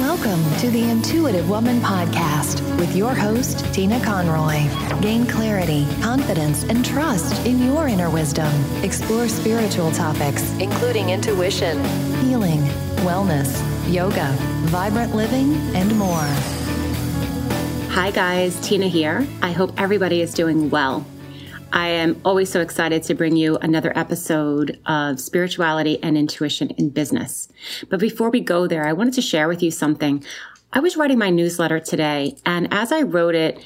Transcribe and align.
Welcome 0.00 0.44
to 0.58 0.68
the 0.70 0.90
Intuitive 0.90 1.48
Woman 1.48 1.80
Podcast 1.80 2.60
with 2.78 2.94
your 2.94 3.14
host, 3.14 3.64
Tina 3.72 3.98
Conroy. 4.04 4.68
Gain 5.00 5.26
clarity, 5.26 5.86
confidence, 6.02 6.64
and 6.64 6.84
trust 6.84 7.46
in 7.46 7.64
your 7.64 7.88
inner 7.88 8.10
wisdom. 8.10 8.52
Explore 8.84 9.26
spiritual 9.26 9.90
topics, 9.92 10.52
including 10.58 11.08
intuition, 11.08 11.82
healing, 12.16 12.60
wellness, 13.06 13.62
yoga, 13.90 14.36
vibrant 14.66 15.14
living, 15.14 15.54
and 15.74 15.96
more. 15.96 16.28
Hi, 17.94 18.10
guys, 18.10 18.60
Tina 18.60 18.88
here. 18.88 19.26
I 19.40 19.52
hope 19.52 19.72
everybody 19.80 20.20
is 20.20 20.34
doing 20.34 20.68
well. 20.68 21.06
I 21.76 21.88
am 21.88 22.18
always 22.24 22.48
so 22.48 22.62
excited 22.62 23.02
to 23.02 23.14
bring 23.14 23.36
you 23.36 23.58
another 23.58 23.92
episode 23.94 24.80
of 24.86 25.20
spirituality 25.20 26.02
and 26.02 26.16
intuition 26.16 26.70
in 26.70 26.88
business. 26.88 27.50
But 27.90 28.00
before 28.00 28.30
we 28.30 28.40
go 28.40 28.66
there, 28.66 28.88
I 28.88 28.94
wanted 28.94 29.12
to 29.12 29.20
share 29.20 29.46
with 29.46 29.62
you 29.62 29.70
something. 29.70 30.24
I 30.72 30.80
was 30.80 30.96
writing 30.96 31.18
my 31.18 31.28
newsletter 31.28 31.78
today, 31.78 32.38
and 32.46 32.72
as 32.72 32.92
I 32.92 33.02
wrote 33.02 33.34
it, 33.34 33.62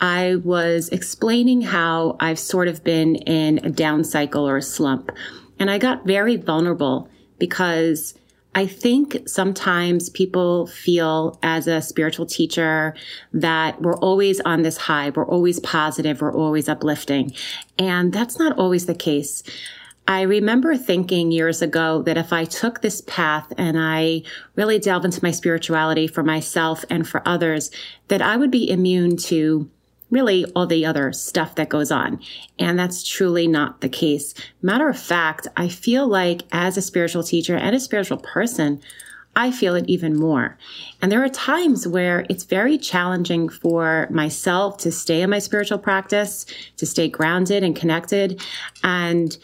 I 0.00 0.34
was 0.42 0.88
explaining 0.88 1.60
how 1.60 2.16
I've 2.18 2.40
sort 2.40 2.66
of 2.66 2.82
been 2.82 3.14
in 3.14 3.64
a 3.64 3.70
down 3.70 4.02
cycle 4.02 4.48
or 4.48 4.56
a 4.56 4.62
slump. 4.62 5.12
And 5.60 5.70
I 5.70 5.78
got 5.78 6.04
very 6.04 6.34
vulnerable 6.34 7.08
because 7.38 8.18
I 8.54 8.66
think 8.66 9.28
sometimes 9.28 10.08
people 10.10 10.68
feel 10.68 11.38
as 11.42 11.66
a 11.66 11.82
spiritual 11.82 12.26
teacher 12.26 12.94
that 13.32 13.82
we're 13.82 13.96
always 13.96 14.40
on 14.40 14.62
this 14.62 14.76
high, 14.76 15.10
we're 15.10 15.26
always 15.26 15.58
positive, 15.60 16.20
we're 16.20 16.34
always 16.34 16.68
uplifting. 16.68 17.34
And 17.78 18.12
that's 18.12 18.38
not 18.38 18.56
always 18.56 18.86
the 18.86 18.94
case. 18.94 19.42
I 20.06 20.22
remember 20.22 20.76
thinking 20.76 21.32
years 21.32 21.62
ago 21.62 22.02
that 22.02 22.18
if 22.18 22.32
I 22.32 22.44
took 22.44 22.82
this 22.82 23.00
path 23.02 23.50
and 23.56 23.78
I 23.78 24.22
really 24.54 24.78
delve 24.78 25.04
into 25.04 25.24
my 25.24 25.30
spirituality 25.30 26.06
for 26.06 26.22
myself 26.22 26.84
and 26.90 27.08
for 27.08 27.26
others, 27.26 27.70
that 28.08 28.20
I 28.20 28.36
would 28.36 28.50
be 28.50 28.70
immune 28.70 29.16
to 29.16 29.68
really 30.10 30.44
all 30.54 30.66
the 30.66 30.86
other 30.86 31.12
stuff 31.12 31.54
that 31.56 31.68
goes 31.68 31.90
on. 31.90 32.20
And 32.58 32.78
that's 32.78 33.02
truly 33.02 33.46
not 33.46 33.80
the 33.80 33.88
case. 33.88 34.34
Matter 34.62 34.88
of 34.88 34.98
fact, 34.98 35.48
I 35.56 35.68
feel 35.68 36.06
like 36.06 36.42
as 36.52 36.76
a 36.76 36.82
spiritual 36.82 37.24
teacher 37.24 37.56
and 37.56 37.74
a 37.74 37.80
spiritual 37.80 38.18
person, 38.18 38.80
I 39.36 39.50
feel 39.50 39.74
it 39.74 39.86
even 39.88 40.16
more. 40.16 40.56
And 41.02 41.10
there 41.10 41.24
are 41.24 41.28
times 41.28 41.88
where 41.88 42.24
it's 42.28 42.44
very 42.44 42.78
challenging 42.78 43.48
for 43.48 44.06
myself 44.10 44.78
to 44.78 44.92
stay 44.92 45.22
in 45.22 45.30
my 45.30 45.40
spiritual 45.40 45.78
practice, 45.78 46.46
to 46.76 46.86
stay 46.86 47.08
grounded 47.08 47.64
and 47.64 47.74
connected, 47.74 48.40
and 48.84 49.36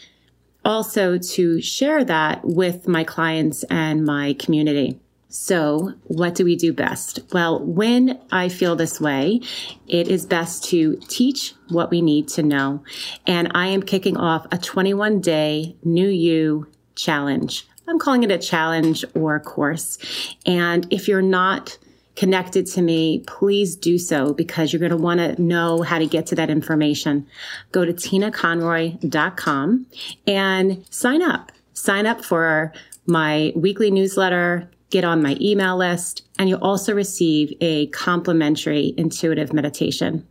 also 0.63 1.17
to 1.17 1.61
share 1.61 2.05
that 2.05 2.45
with 2.45 2.87
my 2.87 3.03
clients 3.03 3.63
and 3.63 4.05
my 4.05 4.33
community. 4.39 4.99
So, 5.31 5.93
what 6.03 6.35
do 6.35 6.43
we 6.43 6.57
do 6.57 6.73
best? 6.73 7.19
Well, 7.31 7.63
when 7.63 8.19
I 8.33 8.49
feel 8.49 8.75
this 8.75 8.99
way, 8.99 9.39
it 9.87 10.09
is 10.09 10.25
best 10.25 10.65
to 10.65 10.97
teach 11.07 11.53
what 11.69 11.89
we 11.89 12.01
need 12.01 12.27
to 12.29 12.43
know. 12.43 12.83
And 13.25 13.49
I 13.55 13.67
am 13.67 13.81
kicking 13.81 14.17
off 14.17 14.45
a 14.51 14.57
21 14.57 15.21
day 15.21 15.77
new 15.85 16.09
you 16.09 16.67
challenge. 16.95 17.65
I'm 17.87 17.97
calling 17.97 18.23
it 18.23 18.31
a 18.31 18.37
challenge 18.37 19.05
or 19.15 19.39
course. 19.39 19.97
And 20.45 20.85
if 20.91 21.07
you're 21.07 21.21
not 21.21 21.77
connected 22.17 22.65
to 22.67 22.81
me, 22.81 23.23
please 23.25 23.77
do 23.77 23.97
so 23.97 24.33
because 24.33 24.73
you're 24.73 24.81
going 24.81 24.91
to 24.91 24.97
want 24.97 25.21
to 25.21 25.41
know 25.41 25.81
how 25.81 25.97
to 25.97 26.07
get 26.07 26.25
to 26.27 26.35
that 26.35 26.49
information. 26.49 27.25
Go 27.71 27.85
to 27.85 27.93
tinaconroy.com 27.93 29.87
and 30.27 30.85
sign 30.89 31.21
up. 31.21 31.53
Sign 31.71 32.05
up 32.05 32.23
for 32.23 32.73
my 33.05 33.53
weekly 33.55 33.91
newsletter 33.91 34.69
get 34.91 35.03
on 35.03 35.23
my 35.23 35.37
email 35.41 35.77
list, 35.77 36.23
and 36.37 36.47
you'll 36.47 36.63
also 36.63 36.93
receive 36.93 37.53
a 37.61 37.87
complimentary 37.87 38.93
intuitive 38.97 39.53
meditation. 39.53 40.27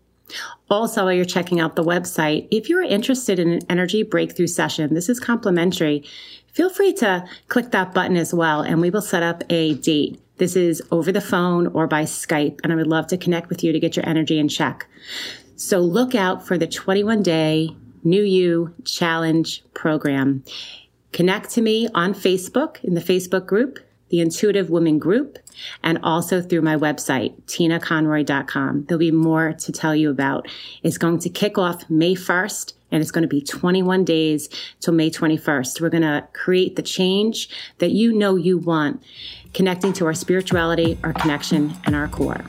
Also, 0.68 1.04
while 1.04 1.12
you're 1.12 1.24
checking 1.24 1.58
out 1.58 1.74
the 1.74 1.82
website, 1.82 2.46
if 2.52 2.68
you're 2.68 2.82
interested 2.82 3.40
in 3.40 3.50
an 3.50 3.60
energy 3.68 4.04
breakthrough 4.04 4.46
session, 4.46 4.94
this 4.94 5.08
is 5.08 5.18
complimentary. 5.18 6.04
Feel 6.52 6.70
free 6.70 6.92
to 6.92 7.26
click 7.48 7.72
that 7.72 7.92
button 7.92 8.16
as 8.16 8.32
well, 8.32 8.60
and 8.60 8.80
we 8.80 8.90
will 8.90 9.02
set 9.02 9.24
up 9.24 9.42
a 9.50 9.74
date. 9.74 10.20
This 10.36 10.54
is 10.54 10.80
over 10.92 11.10
the 11.10 11.20
phone 11.20 11.66
or 11.68 11.86
by 11.86 12.04
Skype, 12.04 12.60
and 12.62 12.72
I 12.72 12.76
would 12.76 12.86
love 12.86 13.08
to 13.08 13.18
connect 13.18 13.48
with 13.48 13.64
you 13.64 13.72
to 13.72 13.80
get 13.80 13.96
your 13.96 14.08
energy 14.08 14.38
in 14.38 14.48
check. 14.48 14.86
So 15.56 15.80
look 15.80 16.14
out 16.14 16.46
for 16.46 16.56
the 16.56 16.66
21 16.66 17.22
day 17.22 17.74
New 18.04 18.22
You 18.22 18.74
Challenge 18.84 19.62
program. 19.74 20.44
Connect 21.12 21.50
to 21.50 21.60
me 21.60 21.88
on 21.94 22.14
Facebook 22.14 22.82
in 22.84 22.94
the 22.94 23.00
Facebook 23.00 23.46
group 23.46 23.80
the 24.10 24.20
Intuitive 24.20 24.70
Women 24.70 24.98
Group, 24.98 25.38
and 25.82 25.98
also 26.02 26.42
through 26.42 26.62
my 26.62 26.76
website, 26.76 27.40
tinaconroy.com. 27.42 28.84
There'll 28.84 28.98
be 28.98 29.10
more 29.10 29.52
to 29.54 29.72
tell 29.72 29.94
you 29.94 30.10
about. 30.10 30.48
It's 30.82 30.98
going 30.98 31.18
to 31.20 31.28
kick 31.28 31.58
off 31.58 31.88
May 31.88 32.14
1st 32.14 32.74
and 32.92 33.00
it's 33.00 33.10
going 33.10 33.22
to 33.22 33.28
be 33.28 33.40
21 33.40 34.04
days 34.04 34.48
till 34.80 34.94
May 34.94 35.10
21st. 35.10 35.80
We're 35.80 35.90
going 35.90 36.02
to 36.02 36.26
create 36.32 36.76
the 36.76 36.82
change 36.82 37.48
that 37.78 37.90
you 37.92 38.12
know 38.12 38.36
you 38.36 38.58
want, 38.58 39.02
connecting 39.54 39.92
to 39.94 40.06
our 40.06 40.14
spirituality, 40.14 40.98
our 41.04 41.12
connection, 41.12 41.74
and 41.84 41.94
our 41.94 42.08
core. 42.08 42.44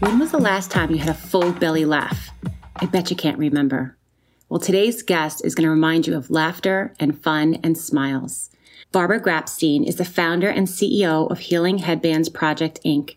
When 0.00 0.18
was 0.18 0.32
the 0.32 0.40
last 0.40 0.70
time 0.70 0.90
you 0.90 0.98
had 0.98 1.10
a 1.10 1.14
full 1.14 1.52
belly 1.52 1.84
laugh? 1.84 2.30
I 2.76 2.86
bet 2.86 3.10
you 3.10 3.16
can't 3.16 3.38
remember. 3.38 3.96
Well, 4.52 4.60
today's 4.60 5.02
guest 5.02 5.42
is 5.46 5.54
going 5.54 5.64
to 5.64 5.70
remind 5.70 6.06
you 6.06 6.14
of 6.14 6.30
laughter 6.30 6.92
and 7.00 7.18
fun 7.18 7.58
and 7.62 7.78
smiles. 7.78 8.50
Barbara 8.92 9.18
Grapstein 9.18 9.82
is 9.88 9.96
the 9.96 10.04
founder 10.04 10.50
and 10.50 10.66
CEO 10.66 11.30
of 11.30 11.38
Healing 11.38 11.78
Headbands 11.78 12.28
Project, 12.28 12.78
Inc. 12.84 13.16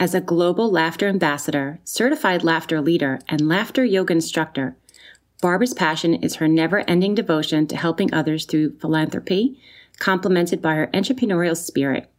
As 0.00 0.12
a 0.12 0.20
global 0.20 0.72
laughter 0.72 1.06
ambassador, 1.06 1.78
certified 1.84 2.42
laughter 2.42 2.80
leader, 2.80 3.20
and 3.28 3.46
laughter 3.48 3.84
yoga 3.84 4.12
instructor, 4.12 4.76
Barbara's 5.40 5.72
passion 5.72 6.14
is 6.14 6.34
her 6.34 6.48
never 6.48 6.80
ending 6.90 7.14
devotion 7.14 7.68
to 7.68 7.76
helping 7.76 8.12
others 8.12 8.44
through 8.44 8.76
philanthropy, 8.80 9.56
complemented 10.00 10.60
by 10.60 10.74
her 10.74 10.88
entrepreneurial 10.88 11.56
spirit. 11.56 12.10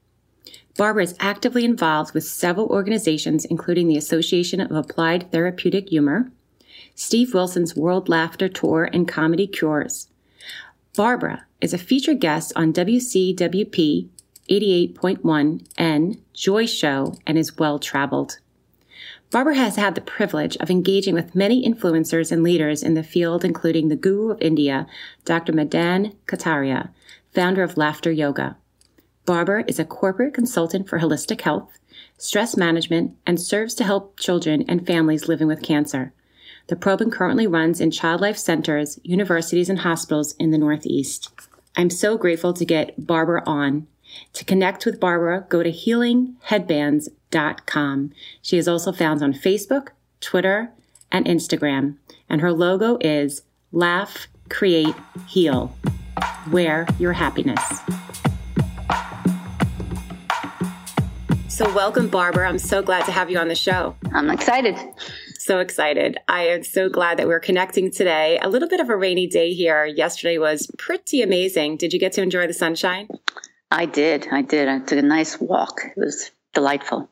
Barbara 0.77 1.03
is 1.03 1.17
actively 1.19 1.65
involved 1.65 2.13
with 2.13 2.23
several 2.23 2.67
organizations, 2.67 3.43
including 3.43 3.89
the 3.89 3.97
Association 3.97 4.61
of 4.61 4.71
Applied 4.71 5.33
Therapeutic 5.33 5.89
Humor, 5.89 6.31
Steve 6.95 7.33
Wilson's 7.33 7.75
World 7.75 8.07
Laughter 8.07 8.47
Tour 8.47 8.89
and 8.93 9.07
Comedy 9.07 9.47
Cures. 9.47 10.09
Barbara 10.95 11.45
is 11.59 11.73
a 11.73 11.79
featured 11.79 12.19
guest 12.19 12.53
on 12.55 12.71
WCWP 12.71 14.09
88.1 14.49 15.65
N 15.77 16.21
Joy 16.33 16.65
Show 16.65 17.15
and 17.25 17.37
is 17.37 17.57
well 17.57 17.79
traveled. 17.79 18.39
Barbara 19.31 19.55
has 19.55 19.77
had 19.77 19.95
the 19.95 20.01
privilege 20.01 20.55
of 20.57 20.69
engaging 20.69 21.15
with 21.15 21.33
many 21.33 21.67
influencers 21.67 22.31
and 22.31 22.43
leaders 22.43 22.83
in 22.83 22.93
the 22.93 23.01
field, 23.01 23.43
including 23.43 23.87
the 23.87 23.95
guru 23.95 24.29
of 24.29 24.41
India, 24.41 24.85
Dr. 25.25 25.53
Madan 25.53 26.13
Kataria, 26.27 26.89
founder 27.33 27.63
of 27.63 27.77
Laughter 27.77 28.11
Yoga. 28.11 28.55
Barbara 29.25 29.63
is 29.67 29.79
a 29.79 29.85
corporate 29.85 30.35
consultant 30.35 30.87
for 30.87 30.99
holistic 30.99 31.41
health, 31.41 31.79
stress 32.17 32.55
management, 32.55 33.15
and 33.25 33.41
serves 33.41 33.73
to 33.75 33.83
help 33.83 34.19
children 34.19 34.63
and 34.67 34.85
families 34.85 35.27
living 35.27 35.47
with 35.47 35.63
cancer. 35.63 36.13
The 36.67 36.75
program 36.77 37.11
currently 37.11 37.45
runs 37.45 37.81
in 37.81 37.91
child 37.91 38.21
life 38.21 38.37
centers, 38.37 38.97
universities, 39.03 39.69
and 39.69 39.79
hospitals 39.79 40.33
in 40.39 40.51
the 40.51 40.57
Northeast. 40.57 41.29
I'm 41.75 41.89
so 41.89 42.17
grateful 42.17 42.53
to 42.53 42.63
get 42.63 43.05
Barbara 43.05 43.43
on. 43.45 43.87
To 44.33 44.45
connect 44.45 44.85
with 44.85 44.99
Barbara, 44.99 45.45
go 45.49 45.61
to 45.61 45.71
healingheadbands.com. 45.71 48.11
She 48.41 48.57
is 48.57 48.69
also 48.69 48.93
found 48.93 49.21
on 49.21 49.33
Facebook, 49.33 49.89
Twitter, 50.21 50.71
and 51.11 51.25
Instagram. 51.25 51.97
And 52.29 52.39
her 52.39 52.53
logo 52.53 52.97
is 53.01 53.41
Laugh, 53.71 54.27
Create, 54.49 54.95
Heal. 55.27 55.75
Wear 56.49 56.87
your 56.97 57.13
happiness. 57.13 57.61
So, 61.49 61.71
welcome, 61.75 62.07
Barbara. 62.07 62.47
I'm 62.47 62.57
so 62.57 62.81
glad 62.81 63.03
to 63.05 63.11
have 63.11 63.29
you 63.29 63.37
on 63.37 63.47
the 63.47 63.55
show. 63.55 63.95
I'm 64.13 64.29
excited 64.29 64.77
so 65.43 65.59
excited. 65.59 66.17
I 66.27 66.47
am 66.47 66.63
so 66.63 66.89
glad 66.89 67.19
that 67.19 67.27
we're 67.27 67.39
connecting 67.39 67.91
today. 67.91 68.39
A 68.41 68.49
little 68.49 68.69
bit 68.69 68.79
of 68.79 68.89
a 68.89 68.95
rainy 68.95 69.27
day 69.27 69.53
here. 69.53 69.85
Yesterday 69.85 70.37
was 70.37 70.71
pretty 70.77 71.21
amazing. 71.21 71.77
Did 71.77 71.93
you 71.93 71.99
get 71.99 72.13
to 72.13 72.21
enjoy 72.21 72.47
the 72.47 72.53
sunshine? 72.53 73.07
I 73.69 73.85
did. 73.85 74.27
I 74.31 74.41
did. 74.41 74.67
I 74.67 74.79
took 74.79 74.99
a 74.99 75.01
nice 75.01 75.39
walk. 75.39 75.81
It 75.85 75.99
was 75.99 76.31
delightful. 76.53 77.09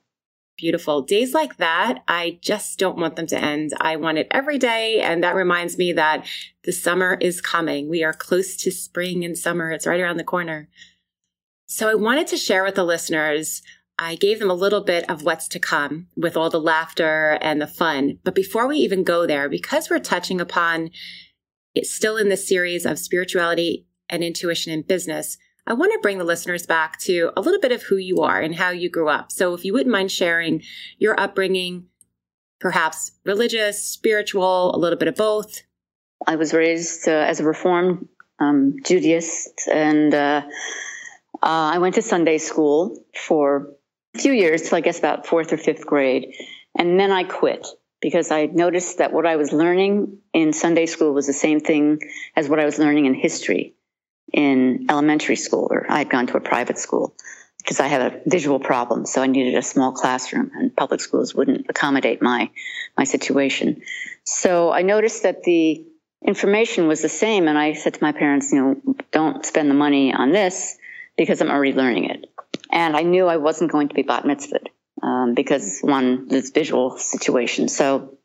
Beautiful. 0.58 1.02
Days 1.02 1.34
like 1.34 1.58
that, 1.58 2.04
I 2.08 2.38
just 2.42 2.78
don't 2.78 2.98
want 2.98 3.16
them 3.16 3.26
to 3.28 3.38
end. 3.38 3.74
I 3.82 3.96
want 3.96 4.20
it 4.20 4.28
every 4.32 4.60
day. 4.60 5.02
And 5.02 5.24
that 5.24 5.36
reminds 5.36 5.78
me 5.78 5.92
that 5.94 6.28
the 6.64 6.72
summer 6.72 7.18
is 7.20 7.42
coming. 7.42 7.90
We 7.90 8.04
are 8.04 8.14
close 8.14 8.56
to 8.58 8.72
spring 8.72 9.26
and 9.26 9.38
summer. 9.38 9.72
It's 9.72 9.88
right 9.88 10.00
around 10.00 10.18
the 10.18 10.24
corner. 10.24 10.70
So 11.66 11.90
I 11.90 11.96
wanted 11.96 12.28
to 12.28 12.38
share 12.38 12.64
with 12.64 12.76
the 12.76 12.84
listeners 12.84 13.64
I 14.02 14.16
gave 14.16 14.40
them 14.40 14.50
a 14.50 14.56
little 14.56 14.82
bit 14.82 15.08
of 15.12 15.22
what's 15.22 15.48
to 15.50 15.60
come 15.60 16.08
with 16.18 16.36
all 16.36 16.50
the 16.50 16.60
laughter 16.60 17.38
and 17.40 17.62
the 17.62 17.68
fun. 17.68 18.18
But 18.24 18.34
before 18.34 18.68
we 18.68 18.78
even 18.78 19.04
go 19.04 19.28
there, 19.28 19.48
because 19.48 19.92
we're 19.92 20.00
touching 20.00 20.42
upon 20.42 20.90
it's 21.76 21.94
still 21.94 22.18
in 22.18 22.30
the 22.30 22.36
series 22.36 22.84
of 22.84 22.98
spirituality 22.98 23.86
and 24.10 24.24
intuition 24.24 24.74
in 24.74 24.82
business, 24.82 25.38
I 25.68 25.74
want 25.74 25.94
to 25.94 26.00
bring 26.02 26.18
the 26.18 26.24
listeners 26.24 26.66
back 26.66 26.98
to 27.02 27.30
a 27.38 27.42
little 27.42 27.60
bit 27.60 27.72
of 27.72 27.84
who 27.84 27.98
you 27.98 28.22
are 28.22 28.42
and 28.42 28.56
how 28.56 28.72
you 28.72 28.90
grew 28.90 29.08
up. 29.08 29.32
So, 29.32 29.54
if 29.54 29.64
you 29.64 29.72
wouldn't 29.72 29.94
mind 29.94 30.12
sharing 30.12 30.64
your 30.98 31.18
upbringing, 31.20 31.86
perhaps 32.60 33.12
religious, 33.24 33.86
spiritual, 33.86 34.76
a 34.76 34.80
little 34.80 34.98
bit 34.98 35.10
of 35.10 35.16
both. 35.16 35.62
I 36.26 36.38
was 36.38 36.56
raised 36.56 37.08
uh, 37.08 37.12
as 37.12 37.40
a 37.40 37.44
Reformed 37.44 38.08
um, 38.40 38.78
Judaist, 38.84 39.68
and 39.72 40.12
uh, 40.12 40.42
uh, 41.36 41.72
I 41.74 41.78
went 41.78 41.96
to 41.96 42.02
Sunday 42.02 42.40
school 42.40 43.06
for 43.16 43.76
few 44.18 44.34
years, 44.34 44.72
I 44.74 44.82
guess 44.82 45.00
about 45.00 45.26
fourth 45.26 45.54
or 45.54 45.58
fifth 45.58 45.86
grade, 45.86 46.34
and 46.78 47.00
then 47.00 47.12
I 47.12 47.24
quit 47.24 47.68
because 48.02 48.32
I 48.32 48.48
noticed 48.48 48.98
that 48.98 49.14
what 49.14 49.26
I 49.26 49.36
was 49.36 49.54
learning 49.54 50.18
in 50.34 50.54
Sunday 50.54 50.86
school 50.88 51.14
was 51.14 51.28
the 51.28 51.34
same 51.34 51.60
thing 51.60 52.00
as 52.36 52.50
what 52.50 52.60
I 52.60 52.66
was 52.66 52.80
learning 52.80 53.06
in 53.06 53.14
history 53.14 53.76
in 54.34 54.88
elementary 54.90 55.36
school, 55.36 55.68
or 55.70 55.86
I 55.90 56.00
had 56.00 56.10
gone 56.10 56.28
to 56.28 56.38
a 56.38 56.42
private 56.42 56.78
school 56.78 57.16
because 57.58 57.80
I 57.80 57.88
had 57.88 58.02
a 58.02 58.22
visual 58.26 58.60
problem, 58.60 59.06
so 59.06 59.22
I 59.22 59.28
needed 59.28 59.56
a 59.56 59.62
small 59.62 59.92
classroom, 59.92 60.52
and 60.56 60.76
public 60.76 61.00
schools 61.00 61.36
wouldn't 61.36 61.68
accommodate 61.70 62.22
my 62.22 62.50
my 62.98 63.04
situation. 63.04 63.82
So 64.24 64.72
I 64.72 64.82
noticed 64.82 65.24
that 65.24 65.44
the 65.44 65.86
information 66.26 66.88
was 66.88 67.02
the 67.02 67.10
same, 67.10 67.48
and 67.48 67.58
I 67.58 67.74
said 67.74 67.94
to 67.96 68.04
my 68.04 68.12
parents, 68.12 68.52
you 68.52 68.62
know, 68.62 68.96
don't 69.12 69.46
spend 69.46 69.70
the 69.70 69.76
money 69.76 70.14
on 70.14 70.32
this 70.32 70.78
because 71.18 71.42
I'm 71.42 71.52
already 71.52 71.74
learning 71.74 72.06
it. 72.06 72.31
And 72.72 72.96
I 72.96 73.02
knew 73.02 73.28
I 73.28 73.38
wasn't 73.38 73.72
going 73.72 73.90
to 73.90 73.96
be 73.96 74.04
bat 74.04 74.24
mitzvahed 74.24 74.68
um, 75.04 75.34
because 75.34 75.80
one, 75.82 76.28
this 76.28 76.52
visual 76.52 76.98
situation. 76.98 77.68
So 77.68 78.18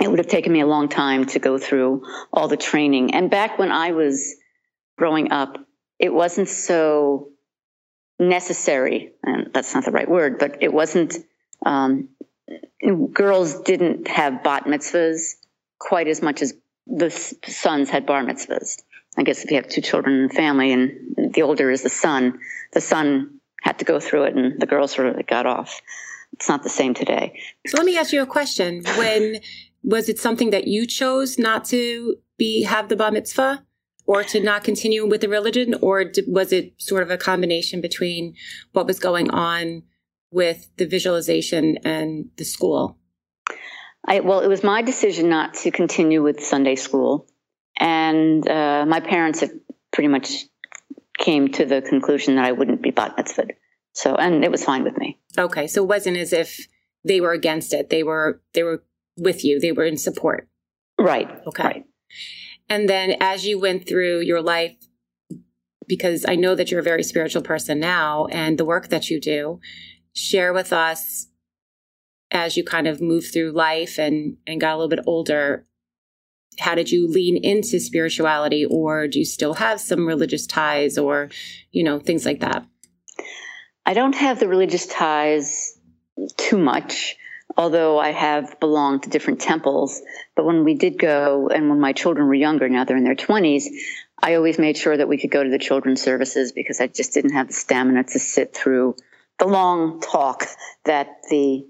it 0.00 0.08
would 0.08 0.18
have 0.18 0.28
taken 0.28 0.52
me 0.52 0.60
a 0.60 0.66
long 0.66 0.88
time 0.88 1.26
to 1.26 1.38
go 1.38 1.58
through 1.58 2.04
all 2.32 2.48
the 2.48 2.56
training. 2.56 3.14
And 3.14 3.30
back 3.30 3.58
when 3.58 3.72
I 3.72 3.92
was 3.92 4.36
growing 4.96 5.32
up, 5.32 5.56
it 5.98 6.12
wasn't 6.12 6.48
so 6.48 7.30
necessary, 8.18 9.12
and 9.22 9.52
that's 9.52 9.74
not 9.74 9.84
the 9.84 9.90
right 9.90 10.08
word, 10.08 10.38
but 10.38 10.62
it 10.62 10.72
wasn't, 10.72 11.16
um, 11.64 12.08
girls 13.12 13.60
didn't 13.62 14.08
have 14.08 14.42
bat 14.42 14.64
mitzvahs 14.64 15.34
quite 15.78 16.08
as 16.08 16.22
much 16.22 16.42
as 16.42 16.54
the 16.86 17.10
sons 17.10 17.90
had 17.90 18.06
bar 18.06 18.24
mitzvahs. 18.24 18.80
I 19.16 19.22
guess 19.22 19.44
if 19.44 19.50
you 19.50 19.56
have 19.56 19.68
two 19.68 19.80
children 19.80 20.20
in 20.20 20.24
a 20.26 20.34
family 20.34 20.72
and 20.72 21.32
the 21.34 21.42
older 21.42 21.70
is 21.70 21.82
the 21.82 21.88
son, 21.88 22.38
the 22.72 22.80
son 22.80 23.37
had 23.62 23.78
to 23.78 23.84
go 23.84 24.00
through 24.00 24.24
it 24.24 24.36
and 24.36 24.60
the 24.60 24.66
girls 24.66 24.92
sort 24.92 25.08
of 25.08 25.26
got 25.26 25.46
off. 25.46 25.80
It's 26.32 26.48
not 26.48 26.62
the 26.62 26.68
same 26.68 26.94
today. 26.94 27.40
So 27.66 27.78
let 27.78 27.86
me 27.86 27.96
ask 27.96 28.12
you 28.12 28.22
a 28.22 28.26
question. 28.26 28.82
When 28.96 29.40
was 29.82 30.08
it 30.08 30.18
something 30.18 30.50
that 30.50 30.66
you 30.66 30.86
chose 30.86 31.38
not 31.38 31.64
to 31.66 32.16
be 32.36 32.62
have 32.62 32.88
the 32.88 32.96
bar 32.96 33.10
mitzvah 33.10 33.64
or 34.06 34.24
to 34.24 34.40
not 34.40 34.64
continue 34.64 35.06
with 35.06 35.20
the 35.20 35.28
religion 35.28 35.74
or 35.82 36.04
was 36.26 36.52
it 36.52 36.74
sort 36.78 37.02
of 37.02 37.10
a 37.10 37.16
combination 37.16 37.80
between 37.80 38.34
what 38.72 38.86
was 38.86 38.98
going 38.98 39.30
on 39.30 39.82
with 40.30 40.68
the 40.76 40.86
visualization 40.86 41.78
and 41.84 42.30
the 42.36 42.44
school? 42.44 42.98
I, 44.06 44.20
well, 44.20 44.40
it 44.40 44.48
was 44.48 44.64
my 44.64 44.82
decision 44.82 45.28
not 45.28 45.54
to 45.54 45.70
continue 45.70 46.22
with 46.22 46.42
Sunday 46.42 46.76
school, 46.76 47.28
and 47.78 48.46
uh, 48.48 48.86
my 48.86 49.00
parents 49.00 49.40
had 49.40 49.50
pretty 49.92 50.08
much 50.08 50.46
came 51.18 51.48
to 51.52 51.64
the 51.64 51.82
conclusion 51.82 52.36
that 52.36 52.44
I 52.44 52.52
wouldn't 52.52 52.82
be 52.82 52.90
bat 52.90 53.16
mitzvahed. 53.16 53.50
So, 53.92 54.14
and 54.14 54.44
it 54.44 54.50
was 54.50 54.64
fine 54.64 54.84
with 54.84 54.96
me. 54.96 55.18
Okay, 55.36 55.66
so 55.66 55.82
it 55.82 55.88
wasn't 55.88 56.16
as 56.16 56.32
if 56.32 56.68
they 57.04 57.20
were 57.20 57.32
against 57.32 57.72
it; 57.72 57.90
they 57.90 58.02
were 58.02 58.40
they 58.54 58.62
were 58.62 58.84
with 59.16 59.44
you. 59.44 59.60
They 59.60 59.72
were 59.72 59.84
in 59.84 59.96
support. 59.96 60.48
Right. 60.98 61.28
Okay. 61.46 61.62
Right. 61.62 61.84
And 62.68 62.88
then, 62.88 63.16
as 63.20 63.46
you 63.46 63.58
went 63.58 63.88
through 63.88 64.20
your 64.20 64.42
life, 64.42 64.76
because 65.86 66.24
I 66.28 66.36
know 66.36 66.54
that 66.54 66.70
you're 66.70 66.80
a 66.80 66.84
very 66.84 67.02
spiritual 67.02 67.42
person 67.42 67.80
now, 67.80 68.26
and 68.26 68.58
the 68.58 68.64
work 68.64 68.88
that 68.88 69.10
you 69.10 69.20
do, 69.20 69.60
share 70.14 70.52
with 70.52 70.72
us 70.72 71.28
as 72.30 72.56
you 72.56 72.64
kind 72.64 72.86
of 72.86 73.00
moved 73.00 73.32
through 73.32 73.52
life 73.52 73.98
and 73.98 74.36
and 74.46 74.60
got 74.60 74.74
a 74.74 74.76
little 74.76 74.88
bit 74.88 75.04
older 75.06 75.66
how 76.58 76.74
did 76.74 76.90
you 76.90 77.08
lean 77.08 77.36
into 77.36 77.78
spirituality 77.80 78.64
or 78.64 79.08
do 79.08 79.18
you 79.18 79.24
still 79.24 79.54
have 79.54 79.80
some 79.80 80.06
religious 80.06 80.46
ties 80.46 80.98
or 80.98 81.28
you 81.72 81.82
know 81.82 81.98
things 81.98 82.24
like 82.24 82.40
that 82.40 82.64
i 83.86 83.94
don't 83.94 84.14
have 84.14 84.40
the 84.40 84.48
religious 84.48 84.86
ties 84.86 85.78
too 86.36 86.58
much 86.58 87.16
although 87.56 87.98
i 87.98 88.10
have 88.10 88.58
belonged 88.60 89.02
to 89.02 89.10
different 89.10 89.40
temples 89.40 90.02
but 90.36 90.44
when 90.44 90.64
we 90.64 90.74
did 90.74 90.98
go 90.98 91.48
and 91.48 91.68
when 91.68 91.80
my 91.80 91.92
children 91.92 92.26
were 92.26 92.34
younger 92.34 92.68
now 92.68 92.84
they're 92.84 92.96
in 92.96 93.04
their 93.04 93.14
20s 93.14 93.64
i 94.22 94.34
always 94.34 94.58
made 94.58 94.76
sure 94.76 94.96
that 94.96 95.08
we 95.08 95.18
could 95.18 95.30
go 95.30 95.42
to 95.42 95.50
the 95.50 95.58
children's 95.58 96.00
services 96.00 96.52
because 96.52 96.80
i 96.80 96.86
just 96.86 97.14
didn't 97.14 97.32
have 97.32 97.48
the 97.48 97.52
stamina 97.52 98.04
to 98.04 98.18
sit 98.18 98.54
through 98.54 98.94
the 99.38 99.46
long 99.46 100.00
talk 100.00 100.46
that 100.84 101.08
the 101.30 101.64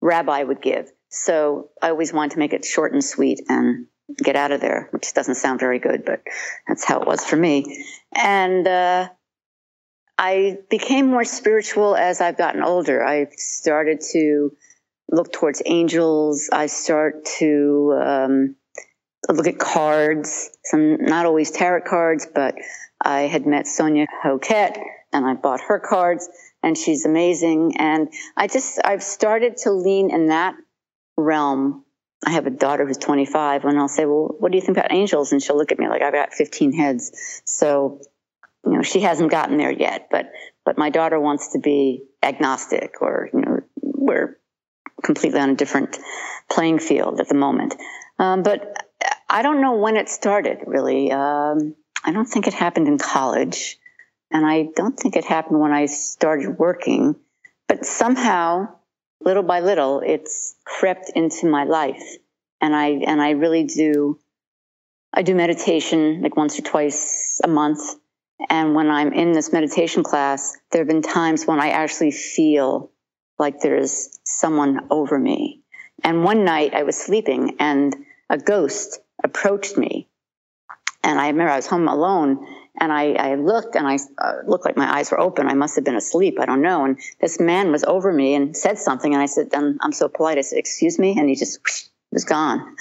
rabbi 0.00 0.42
would 0.42 0.62
give. 0.62 0.90
So 1.08 1.70
I 1.82 1.90
always 1.90 2.12
wanted 2.12 2.32
to 2.32 2.38
make 2.38 2.52
it 2.52 2.64
short 2.64 2.92
and 2.92 3.04
sweet 3.04 3.42
and 3.48 3.86
get 4.16 4.36
out 4.36 4.52
of 4.52 4.60
there, 4.60 4.88
which 4.92 5.12
doesn't 5.14 5.36
sound 5.36 5.60
very 5.60 5.78
good, 5.78 6.04
but 6.04 6.22
that's 6.66 6.84
how 6.84 7.00
it 7.00 7.06
was 7.06 7.24
for 7.24 7.36
me. 7.36 7.84
And 8.14 8.66
uh, 8.66 9.08
I 10.18 10.58
became 10.68 11.06
more 11.06 11.24
spiritual 11.24 11.96
as 11.96 12.20
I've 12.20 12.38
gotten 12.38 12.62
older. 12.62 13.04
I 13.04 13.28
started 13.36 14.02
to 14.12 14.52
look 15.10 15.32
towards 15.32 15.62
angels. 15.64 16.50
I 16.52 16.66
start 16.66 17.24
to 17.38 17.98
um, 18.02 18.56
look 19.28 19.46
at 19.46 19.58
cards, 19.58 20.50
some 20.64 21.04
not 21.04 21.26
always 21.26 21.50
tarot 21.50 21.82
cards, 21.88 22.26
but 22.32 22.54
I 23.02 23.22
had 23.22 23.46
met 23.46 23.66
Sonia 23.66 24.06
Choquette 24.22 24.78
and 25.12 25.26
I 25.26 25.34
bought 25.34 25.60
her 25.62 25.78
cards 25.78 26.28
and 26.62 26.76
she's 26.76 27.04
amazing. 27.04 27.76
And 27.78 28.12
I 28.36 28.46
just, 28.46 28.78
I've 28.84 29.02
started 29.02 29.56
to 29.58 29.72
lean 29.72 30.10
in 30.10 30.28
that 30.28 30.54
realm. 31.16 31.84
I 32.24 32.32
have 32.32 32.46
a 32.46 32.50
daughter 32.50 32.86
who's 32.86 32.98
25 32.98 33.64
and 33.64 33.78
I'll 33.78 33.88
say, 33.88 34.04
well, 34.04 34.34
what 34.38 34.52
do 34.52 34.58
you 34.58 34.62
think 34.62 34.76
about 34.76 34.92
angels? 34.92 35.32
And 35.32 35.42
she'll 35.42 35.56
look 35.56 35.72
at 35.72 35.78
me 35.78 35.88
like 35.88 36.02
I've 36.02 36.12
got 36.12 36.34
15 36.34 36.72
heads. 36.72 37.42
So, 37.44 38.00
you 38.64 38.72
know, 38.72 38.82
she 38.82 39.00
hasn't 39.00 39.30
gotten 39.30 39.56
there 39.56 39.70
yet, 39.70 40.08
but, 40.10 40.30
but 40.64 40.76
my 40.76 40.90
daughter 40.90 41.18
wants 41.18 41.52
to 41.52 41.58
be 41.58 42.04
agnostic 42.22 43.00
or, 43.00 43.30
you 43.32 43.40
know, 43.40 43.60
we're 43.76 44.38
completely 45.02 45.40
on 45.40 45.50
a 45.50 45.54
different 45.54 45.98
playing 46.50 46.78
field 46.78 47.20
at 47.20 47.28
the 47.28 47.34
moment. 47.34 47.74
Um, 48.18 48.42
but 48.42 48.86
I 49.30 49.42
don't 49.42 49.62
know 49.62 49.76
when 49.76 49.96
it 49.96 50.10
started 50.10 50.58
really. 50.66 51.10
Um, 51.10 51.74
I 52.04 52.12
don't 52.12 52.26
think 52.26 52.46
it 52.46 52.54
happened 52.54 52.88
in 52.88 52.98
college. 52.98 53.78
And 54.30 54.46
I 54.46 54.68
don't 54.76 54.98
think 54.98 55.16
it 55.16 55.24
happened 55.24 55.60
when 55.60 55.72
I 55.72 55.86
started 55.86 56.58
working, 56.58 57.16
but 57.66 57.84
somehow, 57.84 58.68
little 59.20 59.42
by 59.42 59.60
little, 59.60 60.00
it's 60.04 60.54
crept 60.64 61.10
into 61.14 61.46
my 61.46 61.64
life. 61.64 62.02
And 62.60 62.74
I, 62.74 62.88
and 63.06 63.20
I 63.20 63.30
really 63.30 63.64
do, 63.64 64.18
I 65.12 65.22
do 65.22 65.34
meditation 65.34 66.22
like 66.22 66.36
once 66.36 66.58
or 66.58 66.62
twice 66.62 67.40
a 67.42 67.48
month. 67.48 67.80
And 68.48 68.74
when 68.74 68.90
I'm 68.90 69.12
in 69.12 69.32
this 69.32 69.52
meditation 69.52 70.02
class, 70.02 70.56
there 70.70 70.80
have 70.80 70.88
been 70.88 71.02
times 71.02 71.46
when 71.46 71.60
I 71.60 71.70
actually 71.70 72.10
feel 72.10 72.90
like 73.38 73.60
there's 73.60 74.18
someone 74.24 74.86
over 74.90 75.18
me. 75.18 75.62
And 76.02 76.24
one 76.24 76.44
night 76.44 76.74
I 76.74 76.84
was 76.84 76.96
sleeping 76.96 77.56
and 77.58 77.94
a 78.28 78.38
ghost 78.38 79.00
approached 79.22 79.76
me. 79.76 80.08
And 81.02 81.18
I 81.18 81.28
remember 81.28 81.50
I 81.50 81.56
was 81.56 81.66
home 81.66 81.88
alone 81.88 82.46
and 82.78 82.92
I, 82.92 83.12
I 83.12 83.34
looked 83.34 83.74
and 83.74 83.86
I 83.86 83.98
uh, 84.18 84.34
looked 84.46 84.64
like 84.64 84.76
my 84.76 84.98
eyes 84.98 85.10
were 85.10 85.20
open. 85.20 85.48
I 85.48 85.54
must 85.54 85.74
have 85.76 85.84
been 85.84 85.96
asleep. 85.96 86.38
I 86.40 86.46
don't 86.46 86.62
know. 86.62 86.84
And 86.84 86.98
this 87.20 87.40
man 87.40 87.72
was 87.72 87.84
over 87.84 88.12
me 88.12 88.34
and 88.34 88.56
said 88.56 88.78
something. 88.78 89.12
And 89.12 89.22
I 89.22 89.26
said, 89.26 89.48
I'm, 89.54 89.78
I'm 89.80 89.92
so 89.92 90.08
polite. 90.08 90.38
I 90.38 90.42
said, 90.42 90.58
excuse 90.58 90.98
me. 90.98 91.18
And 91.18 91.28
he 91.28 91.34
just 91.34 91.58
whoosh, 91.60 91.84
was 92.12 92.24
gone. 92.24 92.76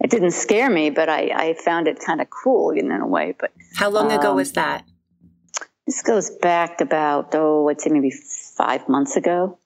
It 0.00 0.10
didn't 0.10 0.30
scare 0.30 0.70
me, 0.70 0.90
but 0.90 1.08
I, 1.08 1.30
I 1.34 1.54
found 1.54 1.88
it 1.88 1.98
kind 2.00 2.20
of 2.20 2.28
cool 2.30 2.70
in 2.70 2.90
a 2.90 3.06
way. 3.06 3.34
But 3.38 3.52
how 3.76 3.90
long 3.90 4.12
um, 4.12 4.18
ago 4.18 4.34
was 4.34 4.52
that? 4.52 4.84
This 5.86 6.02
goes 6.02 6.30
back 6.30 6.80
about, 6.80 7.34
oh, 7.34 7.68
I'd 7.68 7.80
say 7.80 7.90
maybe 7.90 8.12
five 8.56 8.88
months 8.88 9.16
ago. 9.16 9.58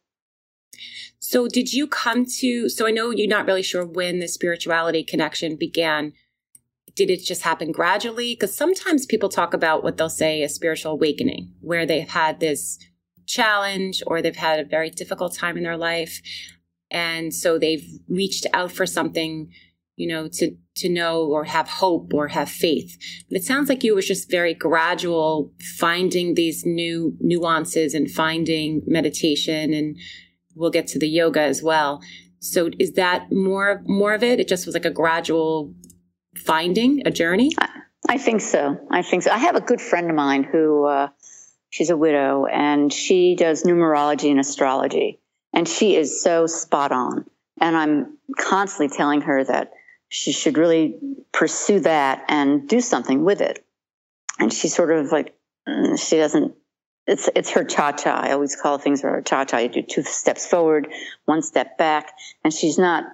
So 1.19 1.49
did 1.49 1.73
you 1.73 1.87
come 1.87 2.27
to, 2.41 2.69
so 2.69 2.87
I 2.87 2.91
know 2.91 3.11
you're 3.11 3.29
not 3.29 3.47
really 3.47 3.63
sure 3.63 3.87
when 3.87 4.21
the 4.21 4.29
spirituality 4.29 5.03
connection 5.03 5.57
began 5.57 6.13
did 6.95 7.11
it 7.11 7.25
just 7.25 7.43
happen 7.43 7.73
gradually? 7.73 8.35
Because 8.35 8.55
sometimes 8.55 9.07
people 9.07 9.29
talk 9.29 9.55
about 9.55 9.83
what 9.83 9.97
they'll 9.97 10.11
say 10.11 10.43
a 10.43 10.49
spiritual 10.49 10.93
awakening, 10.93 11.53
where 11.61 11.87
they've 11.87 12.09
had 12.09 12.41
this 12.41 12.79
challenge 13.27 14.03
or 14.07 14.21
they've 14.21 14.37
had 14.37 14.61
a 14.61 14.65
very 14.65 14.91
difficult 14.91 15.35
time 15.35 15.57
in 15.57 15.63
their 15.63 15.77
life. 15.77 16.21
And 16.91 17.33
so 17.33 17.59
they've 17.59 17.87
reached 18.09 18.47
out 18.53 18.73
for 18.73 18.85
something, 18.85 19.51
you 19.97 20.07
know, 20.07 20.29
to, 20.35 20.55
to 20.77 20.89
know 20.89 21.25
or 21.25 21.45
have 21.45 21.69
hope 21.69 22.13
or 22.13 22.29
have 22.29 22.51
faith. 22.51 22.99
But 23.31 23.39
it 23.39 23.45
sounds 23.45 23.69
like 23.69 23.83
you 23.83 23.95
was 23.95 24.07
just 24.07 24.31
very 24.31 24.53
gradual, 24.53 25.53
finding 25.79 26.35
these 26.35 26.67
new 26.67 27.17
nuances 27.21 27.95
and 27.95 28.11
finding 28.11 28.83
meditation 28.87 29.73
and 29.73 29.97
we'll 30.55 30.71
get 30.71 30.87
to 30.89 30.99
the 30.99 31.09
yoga 31.09 31.41
as 31.41 31.63
well. 31.63 32.03
So 32.41 32.71
is 32.79 32.95
that 32.95 33.31
more 33.31 33.83
more 33.87 34.15
of 34.15 34.23
it? 34.23 34.41
It 34.41 34.49
just 34.49 34.67
was 34.67 34.75
like 34.75 34.85
a 34.85 34.91
gradual 34.91 35.73
finding 36.35 37.07
a 37.07 37.11
journey? 37.11 37.51
I, 37.59 37.69
I 38.09 38.19
think 38.19 38.41
so. 38.41 38.79
I 38.91 39.03
think 39.03 39.23
so. 39.23 39.31
I 39.31 39.39
have 39.39 39.57
a 39.57 39.61
good 39.61 39.81
friend 39.81 40.11
of 40.11 40.17
mine 40.17 40.45
who 40.45 40.85
uh, 40.85 41.09
She's 41.73 41.89
a 41.89 41.97
widow 41.97 42.45
and 42.45 42.93
she 42.93 43.35
does 43.35 43.63
numerology 43.63 44.31
and 44.31 44.39
astrology. 44.39 45.21
And 45.55 45.67
she 45.67 45.97
is 45.97 46.23
so 46.23 46.47
spot 46.47 46.93
on. 46.93 47.25
And 47.63 47.75
I'm 47.75 48.19
constantly 48.39 48.95
telling 48.95 49.23
her 49.23 49.43
that 49.43 49.73
she 50.11 50.33
should 50.33 50.59
really 50.59 50.97
pursue 51.33 51.81
that 51.81 52.27
and 52.29 52.69
do 52.69 52.83
something 52.83 53.25
with 53.25 53.41
it. 53.41 53.65
And 54.39 54.53
she's 54.53 54.75
sort 54.75 54.91
of 54.91 55.13
like, 55.13 55.35
mm, 55.67 55.99
she 55.99 56.19
doesn't, 56.19 56.55
it's, 57.07 57.31
it's 57.35 57.51
her 57.53 57.65
cha 57.65 57.93
cha. 57.93 58.21
I 58.21 58.33
always 58.33 58.55
call 58.55 58.77
things 58.77 59.01
her 59.01 59.23
cha 59.23 59.47
cha. 59.47 59.57
You 59.57 59.71
do 59.71 59.81
two 59.81 60.03
steps 60.03 60.47
forward, 60.47 60.89
one 61.25 61.41
step 61.41 61.79
back. 61.79 62.13
And 62.45 62.53
she's 62.53 62.77
not, 62.77 63.05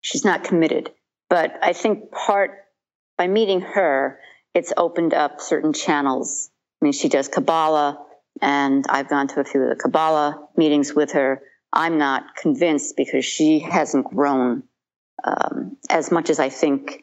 she's 0.00 0.24
not 0.24 0.42
committed. 0.42 0.90
But 1.32 1.58
I 1.62 1.72
think 1.72 2.10
part 2.10 2.50
by 3.16 3.26
meeting 3.26 3.62
her, 3.62 4.18
it's 4.52 4.70
opened 4.76 5.14
up 5.14 5.40
certain 5.40 5.72
channels. 5.72 6.50
I 6.78 6.84
mean, 6.84 6.92
she 6.92 7.08
does 7.08 7.26
Kabbalah, 7.28 8.04
and 8.42 8.84
I've 8.90 9.08
gone 9.08 9.28
to 9.28 9.40
a 9.40 9.44
few 9.44 9.62
of 9.62 9.70
the 9.70 9.82
Kabbalah 9.82 10.46
meetings 10.58 10.92
with 10.92 11.12
her. 11.12 11.40
I'm 11.72 11.96
not 11.96 12.36
convinced 12.36 12.98
because 12.98 13.24
she 13.24 13.60
hasn't 13.60 14.10
grown 14.10 14.64
um, 15.24 15.78
as 15.88 16.12
much 16.12 16.28
as 16.28 16.38
I 16.38 16.50
think 16.50 17.02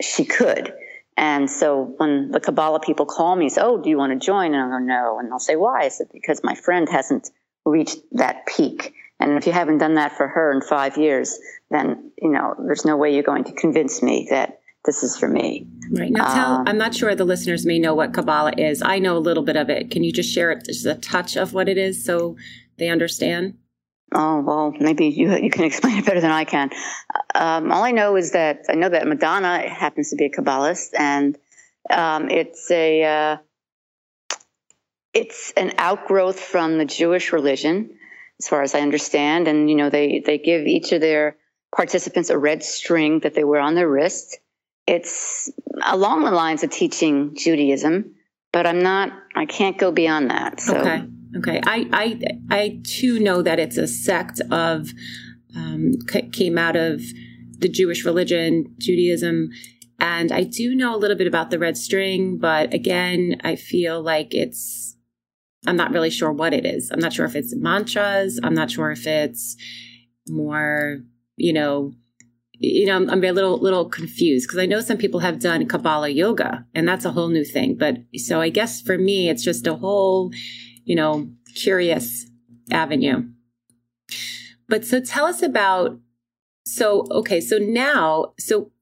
she 0.00 0.24
could. 0.24 0.72
And 1.14 1.50
so 1.50 1.92
when 1.98 2.30
the 2.30 2.40
Kabbalah 2.40 2.80
people 2.80 3.04
call 3.04 3.36
me, 3.36 3.50
say, 3.50 3.60
"Oh, 3.60 3.76
do 3.76 3.90
you 3.90 3.98
want 3.98 4.18
to 4.18 4.26
join?" 4.26 4.54
and 4.54 4.72
I 4.72 4.78
go, 4.78 4.82
"No," 4.82 5.18
and 5.18 5.30
they'll 5.30 5.38
say, 5.38 5.56
"Why?" 5.56 5.80
I 5.80 5.88
said, 5.88 6.08
"Because 6.10 6.40
my 6.42 6.54
friend 6.54 6.88
hasn't 6.88 7.30
reached 7.66 7.98
that 8.12 8.46
peak." 8.46 8.94
And 9.18 9.38
if 9.38 9.46
you 9.46 9.52
haven't 9.52 9.78
done 9.78 9.94
that 9.94 10.16
for 10.16 10.28
her 10.28 10.52
in 10.52 10.60
five 10.60 10.96
years, 10.96 11.38
then 11.70 12.12
you 12.20 12.30
know 12.30 12.54
there's 12.66 12.84
no 12.84 12.96
way 12.96 13.14
you're 13.14 13.22
going 13.22 13.44
to 13.44 13.52
convince 13.52 14.02
me 14.02 14.26
that 14.30 14.60
this 14.84 15.02
is 15.02 15.16
for 15.16 15.28
me. 15.28 15.66
Right 15.90 16.10
now, 16.10 16.34
tell, 16.34 16.52
um, 16.54 16.68
I'm 16.68 16.78
not 16.78 16.94
sure 16.94 17.14
the 17.14 17.24
listeners 17.24 17.66
may 17.66 17.78
know 17.78 17.94
what 17.94 18.12
Kabbalah 18.12 18.52
is. 18.56 18.82
I 18.82 18.98
know 18.98 19.16
a 19.16 19.18
little 19.18 19.42
bit 19.42 19.56
of 19.56 19.68
it. 19.68 19.90
Can 19.90 20.04
you 20.04 20.12
just 20.12 20.32
share 20.32 20.52
it, 20.52 20.64
just 20.64 20.86
a 20.86 20.94
touch 20.94 21.36
of 21.36 21.52
what 21.52 21.68
it 21.68 21.78
is, 21.78 22.04
so 22.04 22.36
they 22.78 22.88
understand? 22.88 23.54
Oh 24.14 24.40
well, 24.40 24.72
maybe 24.78 25.06
you 25.06 25.34
you 25.36 25.50
can 25.50 25.64
explain 25.70 25.98
it 25.98 26.06
better 26.06 26.20
than 26.20 26.30
I 26.30 26.44
can. 26.44 26.70
Um, 27.34 27.72
all 27.72 27.84
I 27.84 27.90
know 27.90 28.16
is 28.16 28.32
that 28.32 28.64
I 28.68 28.74
know 28.74 28.88
that 28.88 29.06
Madonna 29.06 29.68
happens 29.68 30.10
to 30.10 30.16
be 30.16 30.26
a 30.26 30.30
Kabbalist, 30.30 30.90
and 30.98 31.36
um, 31.90 32.30
it's 32.30 32.70
a 32.70 33.02
uh, 33.02 33.36
it's 35.12 35.52
an 35.56 35.72
outgrowth 35.78 36.38
from 36.38 36.78
the 36.78 36.84
Jewish 36.84 37.32
religion, 37.32 37.98
as 38.40 38.48
far 38.48 38.62
as 38.62 38.74
I 38.74 38.80
understand. 38.80 39.48
And 39.48 39.68
you 39.68 39.76
know, 39.76 39.90
they 39.90 40.22
they 40.24 40.38
give 40.38 40.66
each 40.66 40.92
of 40.92 41.00
their 41.00 41.36
participants 41.74 42.30
a 42.30 42.38
red 42.38 42.62
string 42.62 43.20
that 43.20 43.34
they 43.34 43.44
wear 43.44 43.60
on 43.60 43.74
their 43.74 43.88
wrist. 43.88 44.38
It's 44.86 45.50
along 45.84 46.24
the 46.24 46.30
lines 46.30 46.62
of 46.62 46.70
teaching 46.70 47.34
Judaism, 47.36 48.14
but 48.52 48.66
I'm 48.66 48.82
not. 48.82 49.12
I 49.34 49.46
can't 49.46 49.78
go 49.78 49.90
beyond 49.90 50.30
that. 50.30 50.60
So. 50.60 50.76
Okay. 50.76 51.02
Okay. 51.36 51.60
I 51.64 51.88
I 51.92 52.20
I 52.50 52.80
too 52.84 53.18
know 53.18 53.42
that 53.42 53.58
it's 53.58 53.76
a 53.76 53.86
sect 53.86 54.40
of 54.50 54.88
um, 55.56 55.92
came 56.32 56.58
out 56.58 56.76
of 56.76 57.02
the 57.58 57.68
Jewish 57.68 58.04
religion, 58.04 58.74
Judaism. 58.78 59.50
And 59.98 60.30
I 60.30 60.42
do 60.42 60.74
know 60.74 60.94
a 60.94 60.98
little 60.98 61.16
bit 61.16 61.26
about 61.26 61.50
the 61.50 61.58
red 61.58 61.76
string, 61.76 62.36
but 62.36 62.72
again, 62.74 63.40
I 63.42 63.56
feel 63.56 64.02
like 64.02 64.34
it's 64.34 64.85
I'm 65.66 65.76
not 65.76 65.92
really 65.92 66.10
sure 66.10 66.32
what 66.32 66.54
it 66.54 66.64
is. 66.64 66.90
I'm 66.90 67.00
not 67.00 67.12
sure 67.12 67.26
if 67.26 67.36
it's 67.36 67.54
mantras. 67.54 68.38
I'm 68.42 68.54
not 68.54 68.70
sure 68.70 68.90
if 68.90 69.06
it's 69.06 69.56
more, 70.28 70.98
you 71.36 71.52
know, 71.52 71.92
you 72.58 72.86
know, 72.86 72.96
I'm, 72.96 73.10
I'm 73.10 73.22
a 73.22 73.32
little 73.32 73.58
little 73.58 73.88
confused 73.88 74.46
because 74.46 74.58
I 74.58 74.66
know 74.66 74.80
some 74.80 74.96
people 74.96 75.20
have 75.20 75.38
done 75.38 75.66
Kabbalah 75.66 76.08
yoga, 76.08 76.64
and 76.74 76.88
that's 76.88 77.04
a 77.04 77.12
whole 77.12 77.28
new 77.28 77.44
thing. 77.44 77.76
But 77.76 77.98
so 78.16 78.40
I 78.40 78.48
guess 78.48 78.80
for 78.80 78.96
me, 78.96 79.28
it's 79.28 79.44
just 79.44 79.66
a 79.66 79.74
whole, 79.74 80.30
you 80.84 80.96
know, 80.96 81.30
curious 81.54 82.26
avenue. 82.70 83.28
But 84.68 84.84
so 84.84 85.00
tell 85.00 85.26
us 85.26 85.42
about. 85.42 85.98
So 86.64 87.06
okay, 87.12 87.40
so 87.40 87.58
now, 87.58 88.32
so 88.40 88.72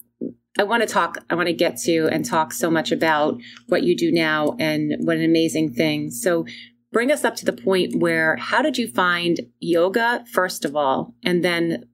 I 0.59 0.63
want 0.63 0.83
to 0.83 0.89
talk, 0.89 1.19
I 1.29 1.35
want 1.35 1.49
to 1.49 1.53
get 1.53 1.77
to 1.81 2.09
and 2.13 2.25
talk 2.25 2.53
so 2.53 2.71
much 2.71 2.93
about 2.93 3.41
what 3.67 3.83
you 3.83 3.97
do 3.97 4.13
now 4.13 4.55
and 4.59 4.95
what 5.01 5.17
an 5.17 5.25
amazing 5.25 5.75
thing. 5.75 6.11
So 6.11 6.47
bring 6.95 7.11
us 7.11 7.25
up 7.25 7.35
to 7.35 7.45
the 7.45 7.53
point 7.53 7.97
where 7.97 8.37
how 8.37 8.63
did 8.63 8.79
you 8.79 8.87
find 8.87 9.41
yoga 9.59 10.25
first 10.33 10.65
of 10.65 10.77
all 10.77 11.13
and 11.25 11.45
then 11.45 11.85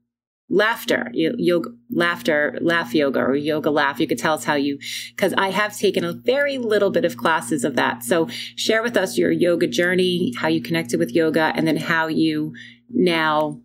laughter 0.51 1.11
yoga 1.15 1.71
laughter 1.91 2.59
laugh 2.61 2.95
yoga 2.95 3.19
or 3.19 3.35
yoga 3.35 3.71
laugh? 3.71 3.99
You 3.99 4.07
could 4.07 4.19
tell 4.19 4.35
us 4.35 4.45
how 4.45 4.55
you 4.55 4.79
because 5.17 5.33
i 5.39 5.49
have 5.49 5.77
taken 5.77 6.05
a 6.05 6.13
very 6.13 6.59
little 6.59 6.91
bit 6.91 7.07
of 7.07 7.17
classes 7.17 7.65
of 7.65 7.77
that. 7.77 8.05
So 8.05 8.29
share 8.57 8.83
with 8.83 8.97
us 8.97 9.17
your 9.17 9.33
yoga 9.33 9.67
journey 9.67 10.35
how 10.37 10.49
you 10.49 10.61
connected 10.61 11.01
with 11.01 11.13
yoga 11.13 11.53
and 11.57 11.67
then 11.67 11.79
how 11.79 12.07
you 12.09 12.53
now 12.91 13.63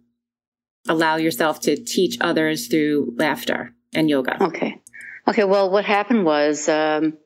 allow 0.88 1.18
yourself 1.18 1.60
to 1.62 1.76
teach 1.76 2.18
others 2.22 2.68
through 2.68 3.14
laughter 3.18 3.76
and 3.94 4.10
yoga. 4.10 4.42
Okay. 4.42 4.82
Okay 5.28 5.44
well 5.44 5.70
what 5.70 5.84
happened 5.84 6.24
was 6.24 6.70
um, 6.70 7.18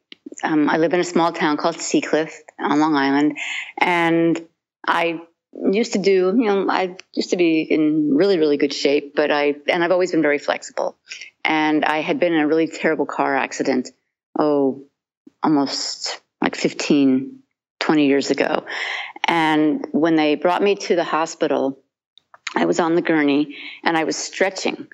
um, 0.44 0.70
I 0.70 0.78
live 0.78 0.94
in 0.94 1.00
a 1.00 1.06
small 1.06 1.32
town 1.32 1.58
called 1.58 1.76
Seacliff 1.76 2.34
on 2.58 2.80
Long 2.80 2.96
Island, 2.96 3.38
and 3.78 4.40
I 4.88 5.22
used 5.54 5.94
to 5.94 6.00
do, 6.00 6.34
you 6.38 6.46
know, 6.46 6.70
I 6.70 6.96
used 7.14 7.32
to 7.32 7.38
be 7.38 7.62
in 7.62 8.14
really, 8.16 8.38
really 8.38 8.58
good 8.58 8.74
shape, 8.74 9.16
but 9.16 9.32
I, 9.32 9.56
and 9.68 9.84
I've 9.84 9.92
always 9.92 10.12
been 10.12 10.22
very 10.22 10.38
flexible. 10.38 10.98
And 11.44 11.84
I 11.84 12.02
had 12.02 12.20
been 12.20 12.34
in 12.34 12.40
a 12.40 12.48
really 12.48 12.68
terrible 12.68 13.06
car 13.06 13.36
accident, 13.36 13.90
oh, 14.38 14.84
almost 15.42 16.22
like 16.42 16.56
15, 16.56 17.40
20 17.80 18.08
years 18.08 18.30
ago. 18.32 18.66
And 19.26 19.88
when 19.92 20.16
they 20.16 20.36
brought 20.36 20.62
me 20.62 20.76
to 20.76 20.96
the 20.96 21.04
hospital, 21.04 21.80
I 22.56 22.66
was 22.66 22.80
on 22.80 22.96
the 22.96 23.02
gurney 23.02 23.56
and 23.84 23.98
I 23.98 24.04
was 24.04 24.16
stretching. 24.16 24.88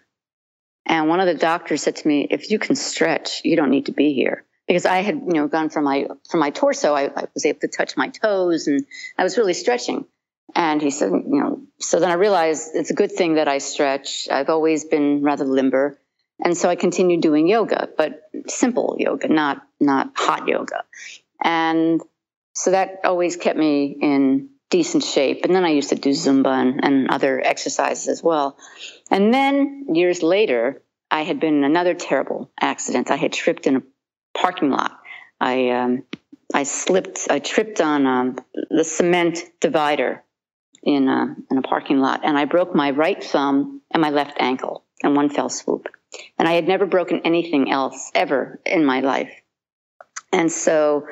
And 0.86 1.10
one 1.10 1.20
of 1.20 1.26
the 1.28 1.34
doctors 1.34 1.84
said 1.84 1.98
to 1.98 2.08
me, 2.08 2.28
if 2.30 2.52
you 2.52 2.60
can 2.60 2.76
stretch, 2.76 3.42
you 3.44 3.56
don't 3.56 3.72
need 3.72 3.88
to 3.88 3.92
be 3.92 4.14
here 4.14 4.46
because 4.68 4.86
I 4.86 4.98
had, 4.98 5.16
you 5.16 5.34
know, 5.34 5.48
gone 5.48 5.70
from 5.70 5.84
my 5.84 6.08
from 6.30 6.40
my 6.40 6.50
torso, 6.50 6.94
I, 6.94 7.06
I, 7.16 7.28
was 7.34 7.46
able 7.46 7.60
to 7.60 7.68
touch 7.68 7.98
my 7.98 8.10
toes, 8.10 8.68
and 8.68 8.86
I 9.18 9.24
was 9.24 9.38
really 9.38 9.54
stretching. 9.54 10.06
And 10.56 10.82
he 10.82 10.92
said, 10.92 11.12
you 11.12 11.42
know, 11.42 11.62
so 11.80 12.00
then 12.00 12.10
I 12.10 12.14
realized 12.14 12.72
it's 12.76 12.90
a 12.90 12.94
good 12.94 13.12
thing 13.12 13.36
that 13.36 13.48
I 13.48 13.58
stretch. 13.58 14.28
I've 14.32 14.50
always 14.50 14.86
been 14.86 15.22
rather 15.24 15.46
limber, 15.46 16.00
and 16.44 16.58
so 16.58 16.70
I 16.70 16.76
continued 16.76 17.22
doing 17.22 17.48
yoga, 17.48 17.90
but 17.98 18.24
simple 18.48 18.96
yoga, 19.00 19.28
not 19.28 19.66
not 19.80 20.12
hot 20.16 20.48
yoga. 20.48 20.84
And 21.44 22.02
so 22.54 22.72
that 22.72 23.02
always 23.04 23.36
kept 23.36 23.58
me 23.58 23.98
in 24.02 24.50
decent 24.70 25.04
shape. 25.04 25.46
And 25.46 25.54
then 25.54 25.66
I 25.66 25.70
used 25.70 25.90
to 25.90 25.96
do 25.96 26.10
Zumba 26.10 26.60
and, 26.60 26.84
and 26.84 27.10
other 27.10 27.40
exercises 27.40 28.08
as 28.08 28.24
well. 28.24 28.58
And 29.12 29.34
then 29.34 29.88
years 29.94 30.24
later, 30.24 30.82
I 31.12 31.22
had 31.22 31.40
been 31.40 31.56
in 31.56 31.64
another 31.64 31.94
terrible 31.94 32.52
accident. 32.60 33.12
I 33.12 33.16
had 33.16 33.32
tripped 33.32 33.68
in 33.68 33.76
a 33.78 33.84
parking 34.46 34.70
lot. 34.70 35.00
I 35.42 35.70
um, 35.70 36.04
I 36.54 36.64
slipped, 36.64 37.28
I 37.30 37.40
tripped 37.40 37.82
on 37.82 38.06
um, 38.06 38.38
the 38.70 38.84
cement 38.84 39.40
divider 39.60 40.24
in 40.84 41.08
a, 41.08 41.36
in 41.50 41.58
a 41.58 41.64
parking 41.64 42.00
lot, 42.00 42.22
and 42.24 42.38
I 42.38 42.46
broke 42.46 42.76
my 42.76 42.92
right 42.92 43.22
thumb 43.24 43.82
and 43.92 44.02
my 44.02 44.12
left 44.12 44.38
ankle 44.40 44.84
in 45.04 45.16
one 45.16 45.30
fell 45.30 45.50
swoop. 45.50 45.88
And 46.38 46.48
I 46.48 46.54
had 46.54 46.68
never 46.68 46.86
broken 46.86 47.22
anything 47.26 47.72
else 47.72 48.12
ever 48.14 48.62
in 48.66 48.86
my 48.86 49.00
life. 49.00 49.34
And 50.32 50.52
so 50.52 51.08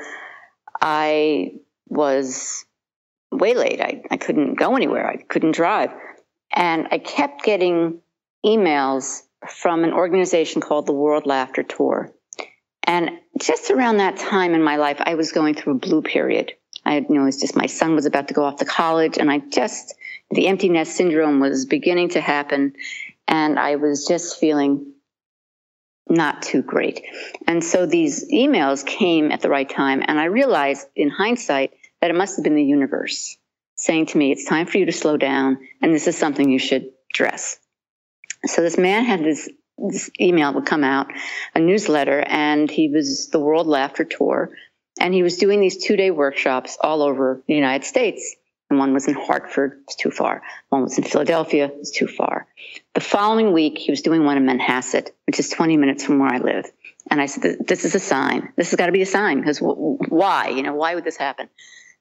I 0.80 1.56
was 1.90 2.66
waylaid. 3.32 3.82
I, 3.82 4.04
I 4.12 4.18
couldn't 4.18 4.56
go 4.56 4.76
anywhere. 4.76 5.08
I 5.08 5.18
couldn't 5.18 5.56
drive. 5.56 5.90
And 6.56 6.88
I 6.92 7.00
kept 7.00 7.44
getting 7.44 8.00
emails 8.46 9.24
from 9.50 9.84
an 9.84 9.92
organization 9.92 10.62
called 10.62 10.86
the 10.86 10.94
World 10.94 11.26
Laughter 11.26 11.64
Tour. 11.64 12.14
And 12.84 13.10
just 13.40 13.72
around 13.72 13.98
that 13.98 14.18
time 14.18 14.54
in 14.54 14.64
my 14.64 14.78
life, 14.78 14.98
I 15.00 15.16
was 15.16 15.32
going 15.32 15.56
through 15.56 15.74
a 15.74 15.80
blue 15.80 16.02
period. 16.02 16.54
I 16.86 16.98
you 16.98 17.08
know, 17.10 17.22
it 17.22 17.26
was 17.26 17.40
just 17.40 17.56
my 17.56 17.66
son 17.66 17.96
was 17.96 18.06
about 18.06 18.28
to 18.28 18.34
go 18.34 18.44
off 18.44 18.58
to 18.58 18.66
college, 18.66 19.18
and 19.18 19.32
I 19.32 19.40
just, 19.40 19.96
the 20.32 20.48
empty 20.48 20.70
nest 20.70 20.96
syndrome 20.96 21.40
was 21.40 21.66
beginning 21.66 22.10
to 22.10 22.22
happen. 22.22 22.74
And 23.28 23.58
I 23.58 23.78
was 23.78 24.06
just 24.06 24.40
feeling 24.40 24.94
not 26.10 26.42
too 26.42 26.62
great. 26.62 27.02
And 27.48 27.64
so 27.64 27.86
these 27.86 28.30
emails 28.32 28.86
came 28.86 29.32
at 29.32 29.42
the 29.42 29.50
right 29.50 29.70
time. 29.70 30.04
And 30.06 30.20
I 30.20 30.26
realized 30.26 30.86
in 30.96 31.10
hindsight 31.10 31.72
that 32.02 32.10
it 32.10 32.16
must 32.16 32.36
have 32.36 32.44
been 32.44 32.56
the 32.56 32.64
universe 32.64 33.38
saying 33.76 34.08
to 34.08 34.18
me, 34.18 34.32
it's 34.32 34.46
time 34.46 34.66
for 34.66 34.78
you 34.78 34.86
to 34.86 34.92
slow 34.92 35.18
down, 35.18 35.58
and 35.82 35.94
this 35.94 36.08
is 36.08 36.18
something 36.18 36.50
you 36.50 36.60
should 36.60 36.90
address. 37.14 37.60
So 38.46 38.62
this 38.62 38.78
man 38.78 39.06
had 39.06 39.24
this 39.24 39.50
this 39.78 40.10
email 40.20 40.54
would 40.54 40.66
come 40.66 40.84
out, 40.84 41.08
a 41.56 41.60
newsletter, 41.60 42.24
and 42.26 42.70
he 42.70 42.90
was 42.90 43.30
the 43.30 43.40
World 43.40 43.68
Laughter 43.68 44.04
Tour. 44.04 44.52
And 45.00 45.14
he 45.14 45.24
was 45.24 45.38
doing 45.38 45.60
these 45.60 45.84
two 45.84 45.96
day 45.96 46.12
workshops 46.12 46.78
all 46.80 47.02
over 47.02 47.42
the 47.48 47.56
United 47.56 47.86
States. 47.86 48.36
And 48.70 48.80
one 48.80 48.94
was 48.94 49.08
in 49.08 49.14
Hartford, 49.14 49.82
it's 49.84 49.96
too 49.96 50.12
far. 50.12 50.42
One 50.70 50.84
was 50.84 50.98
in 50.98 51.04
Philadelphia, 51.04 51.72
it's 51.80 51.92
too 51.92 52.08
far. 52.08 52.48
The 52.94 53.02
following 53.02 53.54
week, 53.54 53.78
he 53.78 53.92
was 53.92 54.02
doing 54.02 54.24
one 54.24 54.38
in 54.38 54.46
Manhasset, 54.46 55.10
which 55.28 55.40
is 55.40 55.50
20 55.50 55.78
minutes 55.78 56.04
from 56.04 56.20
where 56.20 56.34
I 56.34 56.38
live. 56.38 56.72
And 57.10 57.22
I 57.22 57.26
said, 57.26 57.68
this 57.68 57.86
is 57.86 57.96
a 57.96 58.00
sign. 58.00 58.54
This 58.56 58.72
has 58.72 58.78
got 58.78 58.88
to 58.88 58.92
be 58.92 59.02
a 59.02 59.06
sign 59.06 59.40
because 59.40 59.60
why? 59.60 60.50
You 60.50 60.64
know, 60.64 60.74
why 60.74 60.96
would 60.96 61.04
this 61.04 61.18
happen? 61.18 61.50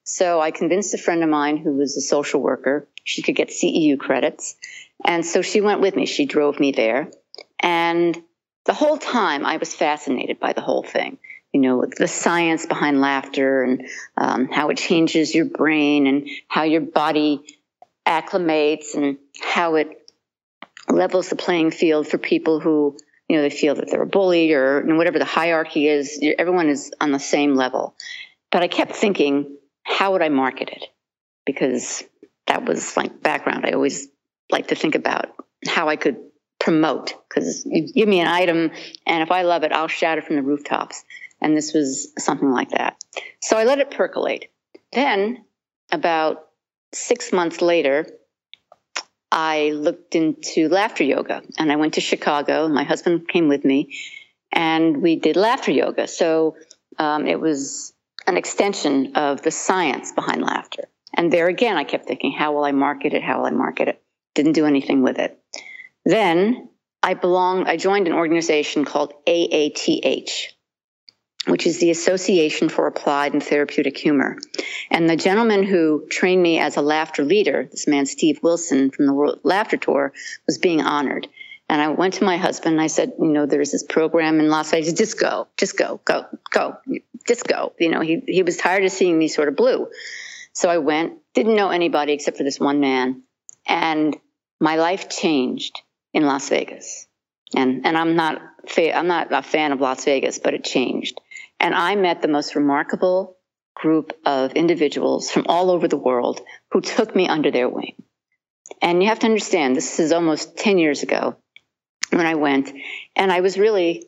So 0.03 0.41
I 0.41 0.51
convinced 0.51 0.93
a 0.93 0.97
friend 0.97 1.23
of 1.23 1.29
mine 1.29 1.57
who 1.57 1.73
was 1.73 1.97
a 1.97 2.01
social 2.01 2.41
worker. 2.41 2.87
She 3.03 3.21
could 3.21 3.35
get 3.35 3.49
CEU 3.49 3.99
credits. 3.99 4.55
And 5.05 5.25
so 5.25 5.41
she 5.41 5.61
went 5.61 5.81
with 5.81 5.95
me. 5.95 6.05
She 6.05 6.25
drove 6.25 6.59
me 6.59 6.71
there. 6.71 7.11
And 7.63 8.21
the 8.65 8.73
whole 8.73 8.97
time 8.97 9.45
I 9.45 9.57
was 9.57 9.73
fascinated 9.73 10.39
by 10.39 10.53
the 10.53 10.61
whole 10.61 10.83
thing. 10.83 11.17
You 11.53 11.61
know, 11.61 11.85
the 11.85 12.07
science 12.07 12.65
behind 12.65 12.99
laughter 12.99 13.63
and 13.63 13.87
um, 14.17 14.47
how 14.47 14.69
it 14.69 14.77
changes 14.77 15.33
your 15.33 15.45
brain 15.45 16.07
and 16.07 16.27
how 16.47 16.63
your 16.63 16.81
body 16.81 17.41
acclimates 18.05 18.95
and 18.95 19.17
how 19.41 19.75
it 19.75 19.89
levels 20.89 21.29
the 21.29 21.35
playing 21.35 21.71
field 21.71 22.07
for 22.07 22.17
people 22.17 22.59
who, 22.59 22.97
you 23.29 23.35
know, 23.35 23.43
they 23.43 23.49
feel 23.49 23.75
that 23.75 23.89
they're 23.89 24.01
a 24.01 24.07
bully 24.07 24.53
or 24.53 24.81
you 24.81 24.87
know, 24.87 24.95
whatever 24.95 25.19
the 25.19 25.25
hierarchy 25.25 25.87
is. 25.87 26.19
Everyone 26.37 26.69
is 26.69 26.91
on 26.99 27.11
the 27.11 27.19
same 27.19 27.55
level. 27.55 27.95
But 28.51 28.63
I 28.63 28.67
kept 28.67 28.95
thinking, 28.95 29.57
how 29.83 30.13
would 30.13 30.21
I 30.21 30.29
market 30.29 30.69
it? 30.69 30.85
Because 31.45 32.03
that 32.47 32.65
was 32.65 32.97
like 32.97 33.21
background. 33.21 33.65
I 33.65 33.71
always 33.71 34.07
like 34.51 34.67
to 34.67 34.75
think 34.75 34.95
about 34.95 35.27
how 35.67 35.87
I 35.87 35.95
could 35.95 36.17
promote 36.63 37.13
because 37.27 37.65
you 37.65 37.91
give 37.91 38.07
me 38.07 38.21
an 38.21 38.27
item 38.27 38.71
and 39.05 39.21
if 39.21 39.31
I 39.31 39.41
love 39.41 39.63
it, 39.63 39.73
I'll 39.73 39.89
shout 39.89 40.17
it 40.17 40.23
from 40.23 40.37
the 40.37 40.41
rooftops. 40.41 41.03
And 41.41 41.57
this 41.57 41.73
was 41.73 42.13
something 42.17 42.51
like 42.51 42.69
that. 42.69 42.95
So 43.41 43.57
I 43.57 43.65
let 43.65 43.79
it 43.79 43.91
percolate. 43.91 44.49
Then, 44.93 45.43
about 45.91 46.47
six 46.93 47.33
months 47.33 47.61
later, 47.61 48.07
I 49.29 49.71
looked 49.71 50.15
into 50.15 50.69
laughter 50.69 51.03
yoga 51.03 51.41
and 51.57 51.69
I 51.69 51.75
went 51.75 51.95
to 51.95 52.01
Chicago. 52.01 52.69
My 52.69 52.83
husband 52.83 53.27
came 53.27 53.49
with 53.49 53.65
me 53.65 53.93
and 54.53 55.01
we 55.01 55.17
did 55.17 55.35
laughter 55.35 55.71
yoga. 55.71 56.07
So 56.07 56.55
um, 56.97 57.27
it 57.27 57.41
was 57.41 57.91
an 58.25 58.37
extension 58.37 59.15
of 59.15 59.41
the 59.41 59.51
science 59.51 60.13
behind 60.13 60.41
laughter. 60.41 60.83
And 61.13 61.33
there 61.33 61.47
again, 61.47 61.75
I 61.75 61.83
kept 61.83 62.07
thinking, 62.07 62.31
how 62.31 62.53
will 62.53 62.63
I 62.63 62.71
market 62.71 63.13
it? 63.13 63.21
How 63.21 63.39
will 63.39 63.47
I 63.47 63.51
market 63.51 63.89
it? 63.89 64.01
Didn't 64.33 64.53
do 64.53 64.65
anything 64.65 65.01
with 65.01 65.19
it. 65.19 65.37
Then 66.05 66.69
I 67.01 67.13
belong, 67.13 67.67
I 67.67 67.77
joined 67.77 68.07
an 68.07 68.13
organization 68.13 68.85
called 68.85 69.13
AATH, 69.27 70.53
which 71.47 71.67
is 71.67 71.79
the 71.79 71.91
Association 71.91 72.69
for 72.69 72.87
Applied 72.87 73.33
and 73.33 73.43
Therapeutic 73.43 73.97
Humor. 73.97 74.37
And 74.89 75.09
the 75.09 75.17
gentleman 75.17 75.63
who 75.63 76.05
trained 76.09 76.41
me 76.41 76.59
as 76.59 76.77
a 76.77 76.81
laughter 76.81 77.23
leader, 77.23 77.67
this 77.69 77.87
man, 77.87 78.05
Steve 78.05 78.39
Wilson 78.41 78.89
from 78.91 79.05
the 79.05 79.13
World 79.13 79.39
Laughter 79.43 79.77
Tour, 79.77 80.13
was 80.47 80.57
being 80.57 80.81
honored. 80.81 81.27
And 81.69 81.81
I 81.81 81.89
went 81.89 82.15
to 82.15 82.23
my 82.23 82.37
husband 82.37 82.73
and 82.73 82.81
I 82.81 82.87
said, 82.87 83.13
you 83.19 83.27
know, 83.27 83.45
there's 83.45 83.71
this 83.71 83.83
program 83.83 84.39
in 84.39 84.49
Las 84.49 84.71
Vegas. 84.71 84.93
Just 84.93 85.19
go, 85.19 85.47
just 85.57 85.77
go, 85.77 85.99
go, 86.05 86.25
go, 86.51 86.77
just 87.27 87.47
go. 87.47 87.73
You 87.79 87.89
know, 87.89 88.01
he, 88.01 88.21
he 88.27 88.43
was 88.43 88.57
tired 88.57 88.83
of 88.83 88.91
seeing 88.91 89.17
me 89.17 89.27
sort 89.27 89.47
of 89.47 89.55
blue. 89.55 89.87
So 90.53 90.69
I 90.69 90.77
went, 90.77 91.19
didn't 91.33 91.55
know 91.55 91.69
anybody 91.69 92.13
except 92.13 92.37
for 92.37 92.43
this 92.43 92.59
one 92.59 92.79
man. 92.79 93.23
And 93.65 94.15
my 94.59 94.75
life 94.75 95.09
changed 95.09 95.81
in 96.13 96.25
Las 96.25 96.49
Vegas. 96.49 97.07
And, 97.55 97.85
and 97.85 97.97
I'm 97.97 98.15
not, 98.15 98.41
fa- 98.67 98.95
I'm 98.95 99.07
not 99.07 99.31
a 99.31 99.41
fan 99.41 99.71
of 99.71 99.81
Las 99.81 100.05
Vegas, 100.05 100.39
but 100.39 100.53
it 100.53 100.63
changed. 100.63 101.19
And 101.59 101.73
I 101.73 101.95
met 101.95 102.21
the 102.21 102.27
most 102.27 102.55
remarkable 102.55 103.37
group 103.75 104.13
of 104.25 104.53
individuals 104.53 105.31
from 105.31 105.45
all 105.47 105.71
over 105.71 105.87
the 105.87 105.97
world 105.97 106.41
who 106.71 106.81
took 106.81 107.15
me 107.15 107.27
under 107.27 107.51
their 107.51 107.69
wing. 107.69 107.95
And 108.81 109.01
you 109.01 109.09
have 109.09 109.19
to 109.19 109.27
understand, 109.27 109.75
this 109.75 109.99
is 109.99 110.11
almost 110.11 110.57
10 110.57 110.77
years 110.77 111.03
ago 111.03 111.35
when 112.11 112.25
I 112.25 112.35
went, 112.35 112.71
and 113.15 113.31
I 113.31 113.41
was 113.41 113.57
really 113.57 114.05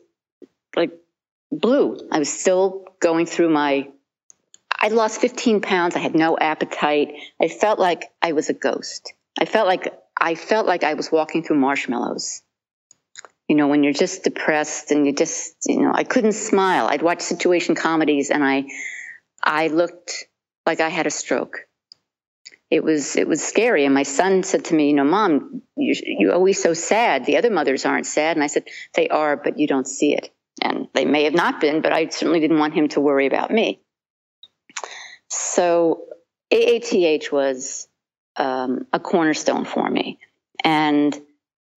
like 0.74 0.92
blue. 1.50 1.98
I 2.10 2.18
was 2.18 2.32
still 2.32 2.86
going 3.00 3.26
through 3.26 3.50
my, 3.50 3.88
I 4.78 4.88
lost 4.88 5.20
15 5.20 5.60
pounds. 5.60 5.96
I 5.96 6.00
had 6.00 6.14
no 6.14 6.36
appetite. 6.38 7.14
I 7.40 7.48
felt 7.48 7.78
like 7.78 8.10
I 8.22 8.32
was 8.32 8.48
a 8.48 8.54
ghost. 8.54 9.12
I 9.38 9.44
felt 9.44 9.66
like 9.66 9.92
I 10.18 10.34
felt 10.34 10.66
like 10.66 10.84
I 10.84 10.94
was 10.94 11.12
walking 11.12 11.42
through 11.42 11.58
marshmallows. 11.58 12.42
You 13.48 13.56
know, 13.56 13.68
when 13.68 13.84
you're 13.84 13.92
just 13.92 14.24
depressed 14.24 14.90
and 14.90 15.06
you 15.06 15.12
just, 15.12 15.54
you 15.66 15.80
know, 15.80 15.92
I 15.94 16.04
couldn't 16.04 16.32
smile. 16.32 16.86
I'd 16.88 17.02
watch 17.02 17.20
situation 17.20 17.74
comedies 17.74 18.30
and 18.30 18.42
I, 18.42 18.64
I 19.42 19.68
looked 19.68 20.24
like 20.64 20.80
I 20.80 20.88
had 20.88 21.06
a 21.06 21.10
stroke. 21.10 21.68
It 22.70 22.82
was, 22.82 23.14
it 23.14 23.28
was 23.28 23.40
scary. 23.42 23.84
And 23.84 23.94
my 23.94 24.02
son 24.02 24.42
said 24.42 24.64
to 24.66 24.74
me, 24.74 24.88
you 24.88 24.94
know, 24.94 25.04
mom, 25.04 25.62
you, 25.76 25.94
you're 26.04 26.34
always 26.34 26.60
so 26.60 26.74
sad. 26.74 27.24
The 27.24 27.36
other 27.36 27.50
mothers 27.50 27.86
aren't 27.86 28.06
sad. 28.06 28.36
And 28.36 28.42
I 28.42 28.48
said, 28.48 28.64
they 28.94 29.08
are, 29.08 29.36
but 29.36 29.58
you 29.58 29.68
don't 29.68 29.86
see 29.86 30.14
it. 30.14 30.32
And 30.60 30.88
they 30.94 31.04
may 31.04 31.24
have 31.24 31.34
not 31.34 31.60
been, 31.60 31.82
but 31.82 31.92
I 31.92 32.08
certainly 32.08 32.40
didn't 32.40 32.58
want 32.58 32.74
him 32.74 32.88
to 32.88 33.00
worry 33.00 33.26
about 33.26 33.52
me. 33.52 33.80
So 35.28 36.06
AATH 36.52 37.30
was 37.30 37.86
um, 38.36 38.86
a 38.92 39.00
cornerstone 39.00 39.64
for 39.64 39.88
me. 39.88 40.18
And 40.62 41.18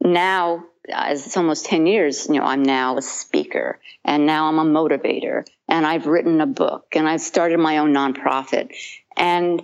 now, 0.02 0.66
as 0.92 1.26
it's 1.26 1.38
almost 1.38 1.66
10 1.66 1.86
years, 1.86 2.28
you 2.28 2.36
know, 2.36 2.44
I'm 2.44 2.64
now 2.64 2.98
a 2.98 3.02
speaker 3.02 3.80
and 4.04 4.26
now 4.26 4.48
I'm 4.48 4.60
a 4.60 4.66
motivator 4.66 5.46
and 5.68 5.86
I've 5.86 6.08
written 6.08 6.42
a 6.42 6.48
book 6.48 6.88
and 6.94 7.08
I've 7.08 7.22
started 7.22 7.60
my 7.60 7.78
own 7.80 7.94
nonprofit 7.94 8.74
and 9.16 9.62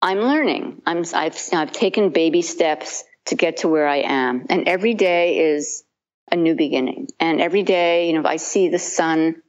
I'm 0.00 0.20
learning. 0.20 0.82
I'm, 0.86 1.04
I've, 1.14 1.36
I've 1.52 1.72
taken 1.72 2.10
baby 2.10 2.42
steps 2.42 3.04
to 3.26 3.34
get 3.34 3.58
to 3.58 3.68
where 3.68 3.88
I 3.88 3.98
am. 3.98 4.46
And 4.50 4.68
every 4.68 4.94
day 4.94 5.38
is 5.38 5.82
a 6.30 6.36
new 6.36 6.54
beginning. 6.54 7.08
And 7.18 7.40
every 7.40 7.62
day, 7.62 8.08
you 8.08 8.20
know, 8.20 8.28
I 8.28 8.36
see 8.36 8.68
the 8.68 8.78
sun 8.78 9.42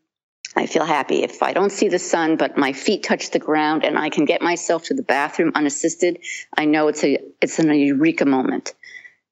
I 0.56 0.68
feel 0.68 0.86
happy. 0.86 1.24
If 1.24 1.44
I 1.44 1.52
don't 1.52 1.72
see 1.72 1.90
the 1.90 2.00
sun, 2.00 2.38
but 2.38 2.58
my 2.58 2.72
feet 2.72 3.04
touch 3.04 3.32
the 3.32 3.40
ground 3.40 3.84
and 3.84 3.98
I 4.00 4.10
can 4.10 4.26
get 4.26 4.42
myself 4.42 4.86
to 4.86 4.94
the 4.94 5.04
bathroom 5.04 5.52
unassisted, 5.54 6.20
I 6.56 6.66
know 6.66 6.88
it's 6.88 7.04
a 7.04 7.20
it's 7.42 7.60
an 7.60 7.74
eureka 7.74 8.26
moment 8.26 8.74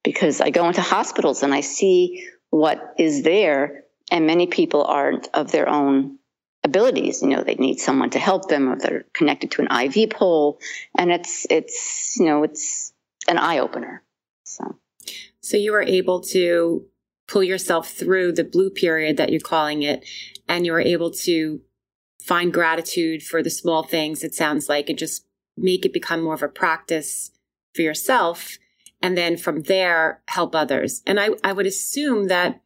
because 0.04 0.42
I 0.42 0.50
go 0.50 0.68
into 0.68 0.82
hospitals 0.82 1.42
and 1.42 1.54
I 1.54 1.62
see 1.62 2.28
what 2.50 2.94
is 2.98 3.24
there, 3.24 3.86
and 4.12 4.28
many 4.28 4.48
people 4.48 4.84
aren't 4.84 5.30
of 5.34 5.52
their 5.52 5.70
own 5.70 6.20
abilities. 6.64 7.22
You 7.22 7.30
know, 7.30 7.44
they 7.44 7.56
need 7.56 7.80
someone 7.80 8.10
to 8.12 8.20
help 8.20 8.50
them, 8.50 8.70
or 8.70 8.76
they're 8.76 9.06
connected 9.14 9.52
to 9.52 9.66
an 9.66 9.96
IV 9.96 10.10
pole, 10.10 10.60
and 10.98 11.12
it's 11.12 11.48
it's 11.50 12.18
you 12.20 12.26
know 12.26 12.44
it's 12.44 12.92
an 13.30 13.38
eye 13.38 13.60
opener. 13.60 14.04
So, 14.44 14.76
so 15.40 15.56
you 15.56 15.72
were 15.72 15.82
able 15.82 16.20
to 16.20 16.86
pull 17.34 17.44
yourself 17.44 17.90
through 17.90 18.32
the 18.32 18.44
blue 18.44 18.70
period 18.70 19.18
that 19.18 19.32
you're 19.32 19.42
calling 19.42 19.82
it 19.82 20.06
and 20.48 20.68
you're 20.68 20.80
able 20.80 21.10
to 21.10 21.60
find 22.22 22.54
gratitude 22.54 23.24
for 23.24 23.42
the 23.42 23.50
small 23.50 23.82
things, 23.82 24.24
it 24.24 24.36
sounds 24.36 24.70
like, 24.70 24.88
and 24.88 25.00
just 25.00 25.26
make 25.58 25.84
it 25.84 25.92
become 25.92 26.22
more 26.22 26.36
of 26.36 26.44
a 26.44 26.48
practice 26.48 27.32
for 27.74 27.82
yourself. 27.82 28.60
And 29.02 29.18
then 29.18 29.36
from 29.36 29.64
there, 29.64 30.22
help 30.28 30.54
others. 30.54 31.02
And 31.08 31.20
I, 31.20 31.30
I 31.44 31.54
would 31.54 31.66
assume 31.66 32.28
that 32.28 32.62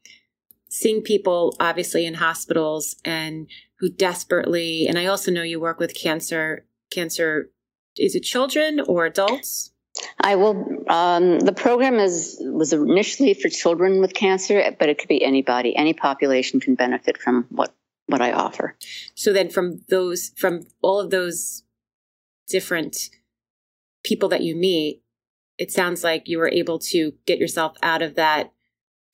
seeing 0.67 1.01
people 1.01 1.55
obviously 1.61 2.05
in 2.05 2.15
hospitals 2.15 2.97
and 3.05 3.49
who 3.79 3.89
desperately, 3.89 4.85
and 4.85 4.99
I 4.99 5.05
also 5.05 5.31
know 5.31 5.43
you 5.43 5.61
work 5.61 5.79
with 5.79 5.95
cancer, 5.95 6.65
cancer, 6.91 7.51
is 7.95 8.15
it 8.15 8.23
children 8.23 8.81
or 8.81 9.05
adults? 9.05 9.71
I 10.19 10.35
will. 10.35 10.83
Um, 10.87 11.39
the 11.39 11.53
program 11.53 11.95
is 11.95 12.37
was 12.41 12.73
initially 12.73 13.33
for 13.33 13.49
children 13.49 14.01
with 14.01 14.13
cancer, 14.13 14.75
but 14.79 14.89
it 14.89 14.97
could 14.97 15.09
be 15.09 15.23
anybody. 15.23 15.75
Any 15.75 15.93
population 15.93 16.59
can 16.59 16.75
benefit 16.75 17.17
from 17.17 17.45
what 17.49 17.73
what 18.07 18.21
I 18.21 18.31
offer. 18.31 18.75
So 19.15 19.33
then, 19.33 19.49
from 19.49 19.81
those, 19.89 20.31
from 20.37 20.65
all 20.81 20.99
of 20.99 21.11
those 21.11 21.63
different 22.47 23.09
people 24.03 24.29
that 24.29 24.41
you 24.41 24.55
meet, 24.55 25.01
it 25.57 25.71
sounds 25.71 26.03
like 26.03 26.27
you 26.27 26.37
were 26.37 26.49
able 26.49 26.79
to 26.79 27.13
get 27.25 27.39
yourself 27.39 27.75
out 27.83 28.01
of 28.01 28.15
that 28.15 28.51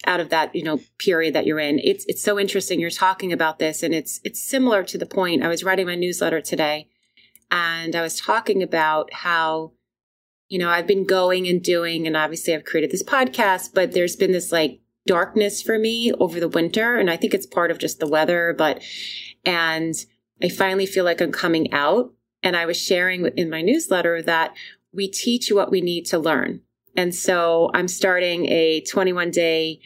out 0.05 0.19
of 0.19 0.29
that 0.29 0.53
you 0.53 0.63
know 0.63 0.79
period 0.99 1.33
that 1.33 1.45
you're 1.45 1.59
in 1.59 1.79
it's 1.79 2.03
it's 2.09 2.21
so 2.21 2.37
interesting 2.37 2.77
you're 2.77 2.89
talking 2.89 3.31
about 3.31 3.57
this 3.57 3.83
and 3.83 3.93
it's 3.93 4.19
it's 4.25 4.41
similar 4.41 4.83
to 4.83 4.97
the 4.97 5.05
point 5.05 5.41
i 5.41 5.47
was 5.47 5.63
writing 5.63 5.85
my 5.85 5.95
newsletter 5.95 6.41
today 6.41 6.89
and 7.49 7.95
i 7.95 8.01
was 8.01 8.19
talking 8.19 8.61
about 8.61 9.13
how 9.13 9.71
you 10.53 10.59
know, 10.59 10.69
I've 10.69 10.85
been 10.85 11.03
going 11.03 11.47
and 11.47 11.63
doing, 11.63 12.05
and 12.05 12.15
obviously 12.15 12.53
I've 12.53 12.63
created 12.63 12.91
this 12.91 13.01
podcast, 13.01 13.73
but 13.73 13.93
there's 13.93 14.15
been 14.15 14.33
this 14.33 14.51
like 14.51 14.81
darkness 15.07 15.63
for 15.63 15.79
me 15.79 16.13
over 16.19 16.39
the 16.39 16.47
winter. 16.47 16.95
And 16.95 17.09
I 17.09 17.17
think 17.17 17.33
it's 17.33 17.47
part 17.47 17.71
of 17.71 17.79
just 17.79 17.99
the 17.99 18.07
weather, 18.07 18.53
but, 18.55 18.79
and 19.43 19.95
I 20.43 20.49
finally 20.49 20.85
feel 20.85 21.05
like 21.05 21.21
I'm 21.21 21.31
coming 21.31 21.73
out. 21.73 22.13
And 22.43 22.55
I 22.55 22.67
was 22.67 22.79
sharing 22.79 23.25
in 23.35 23.49
my 23.49 23.63
newsletter 23.63 24.21
that 24.21 24.53
we 24.93 25.07
teach 25.07 25.51
what 25.51 25.71
we 25.71 25.81
need 25.81 26.05
to 26.07 26.19
learn. 26.19 26.61
And 26.95 27.15
so 27.15 27.71
I'm 27.73 27.87
starting 27.87 28.45
a 28.45 28.81
21 28.81 29.31
day 29.31 29.79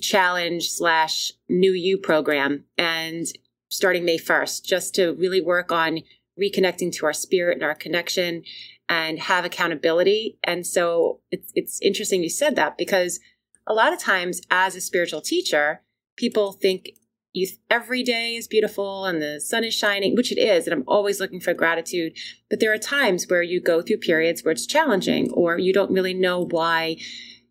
challenge 0.00 0.70
slash 0.70 1.32
new 1.50 1.72
you 1.72 1.98
program 1.98 2.64
and 2.78 3.26
starting 3.68 4.06
May 4.06 4.16
1st, 4.16 4.64
just 4.64 4.94
to 4.94 5.12
really 5.12 5.42
work 5.42 5.70
on 5.70 5.98
reconnecting 6.40 6.92
to 6.94 7.04
our 7.04 7.12
spirit 7.12 7.56
and 7.56 7.62
our 7.62 7.74
connection 7.74 8.42
and 8.88 9.18
have 9.18 9.44
accountability. 9.44 10.38
And 10.44 10.66
so 10.66 11.20
it's, 11.30 11.50
it's 11.54 11.80
interesting 11.80 12.22
you 12.22 12.28
said 12.28 12.56
that 12.56 12.76
because 12.76 13.20
a 13.66 13.74
lot 13.74 13.92
of 13.92 13.98
times 13.98 14.40
as 14.50 14.76
a 14.76 14.80
spiritual 14.80 15.20
teacher, 15.20 15.82
people 16.16 16.52
think 16.52 16.90
you, 17.32 17.48
every 17.70 18.02
day 18.02 18.36
is 18.36 18.46
beautiful 18.46 19.06
and 19.06 19.20
the 19.20 19.40
sun 19.40 19.64
is 19.64 19.74
shining, 19.74 20.14
which 20.14 20.30
it 20.30 20.38
is, 20.38 20.66
and 20.66 20.74
I'm 20.74 20.84
always 20.86 21.18
looking 21.18 21.40
for 21.40 21.52
gratitude. 21.54 22.16
But 22.48 22.60
there 22.60 22.72
are 22.72 22.78
times 22.78 23.26
where 23.28 23.42
you 23.42 23.60
go 23.60 23.82
through 23.82 23.98
periods 23.98 24.44
where 24.44 24.52
it's 24.52 24.66
challenging 24.66 25.30
or 25.32 25.58
you 25.58 25.72
don't 25.72 25.90
really 25.90 26.14
know 26.14 26.46
why, 26.46 26.96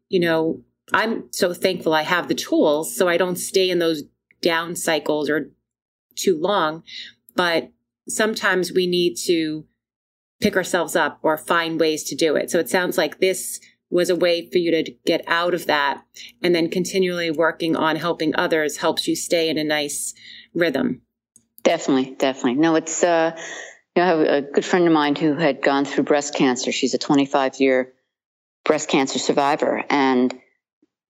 you 0.09 0.19
know, 0.19 0.61
I'm 0.93 1.31
so 1.31 1.53
thankful 1.53 1.93
I 1.93 2.03
have 2.03 2.27
the 2.27 2.35
tools 2.35 2.95
so 2.95 3.07
I 3.07 3.17
don't 3.17 3.37
stay 3.37 3.69
in 3.69 3.79
those 3.79 4.03
down 4.41 4.75
cycles 4.75 5.29
or 5.29 5.49
too 6.15 6.39
long. 6.39 6.83
But 7.35 7.71
sometimes 8.07 8.71
we 8.71 8.87
need 8.87 9.15
to 9.25 9.65
pick 10.43 10.57
ourselves 10.57 10.95
up 10.95 11.19
or 11.23 11.37
find 11.37 11.79
ways 11.79 12.03
to 12.03 12.15
do 12.15 12.35
it. 12.35 12.51
So 12.51 12.59
it 12.59 12.69
sounds 12.69 12.97
like 12.97 13.19
this 13.19 13.61
was 13.89 14.09
a 14.09 14.15
way 14.15 14.49
for 14.49 14.57
you 14.57 14.71
to 14.71 14.91
get 15.05 15.23
out 15.27 15.53
of 15.53 15.67
that 15.67 16.03
and 16.41 16.53
then 16.53 16.69
continually 16.69 17.31
working 17.31 17.75
on 17.77 17.95
helping 17.95 18.35
others 18.35 18.77
helps 18.77 19.07
you 19.07 19.15
stay 19.15 19.49
in 19.49 19.57
a 19.57 19.63
nice 19.63 20.13
rhythm. 20.53 21.01
Definitely, 21.63 22.15
definitely. 22.15 22.55
No, 22.55 22.75
it's 22.75 23.03
uh 23.03 23.31
you 23.95 24.01
know, 24.01 24.03
I 24.03 24.07
have 24.07 24.19
a 24.19 24.41
good 24.41 24.65
friend 24.65 24.85
of 24.87 24.91
mine 24.91 25.15
who 25.15 25.35
had 25.35 25.61
gone 25.61 25.85
through 25.85 26.05
breast 26.05 26.33
cancer. 26.35 26.71
She's 26.71 26.95
a 26.95 26.97
25 26.97 27.59
year 27.59 27.93
breast 28.65 28.89
cancer 28.89 29.19
survivor 29.19 29.83
and 29.89 30.33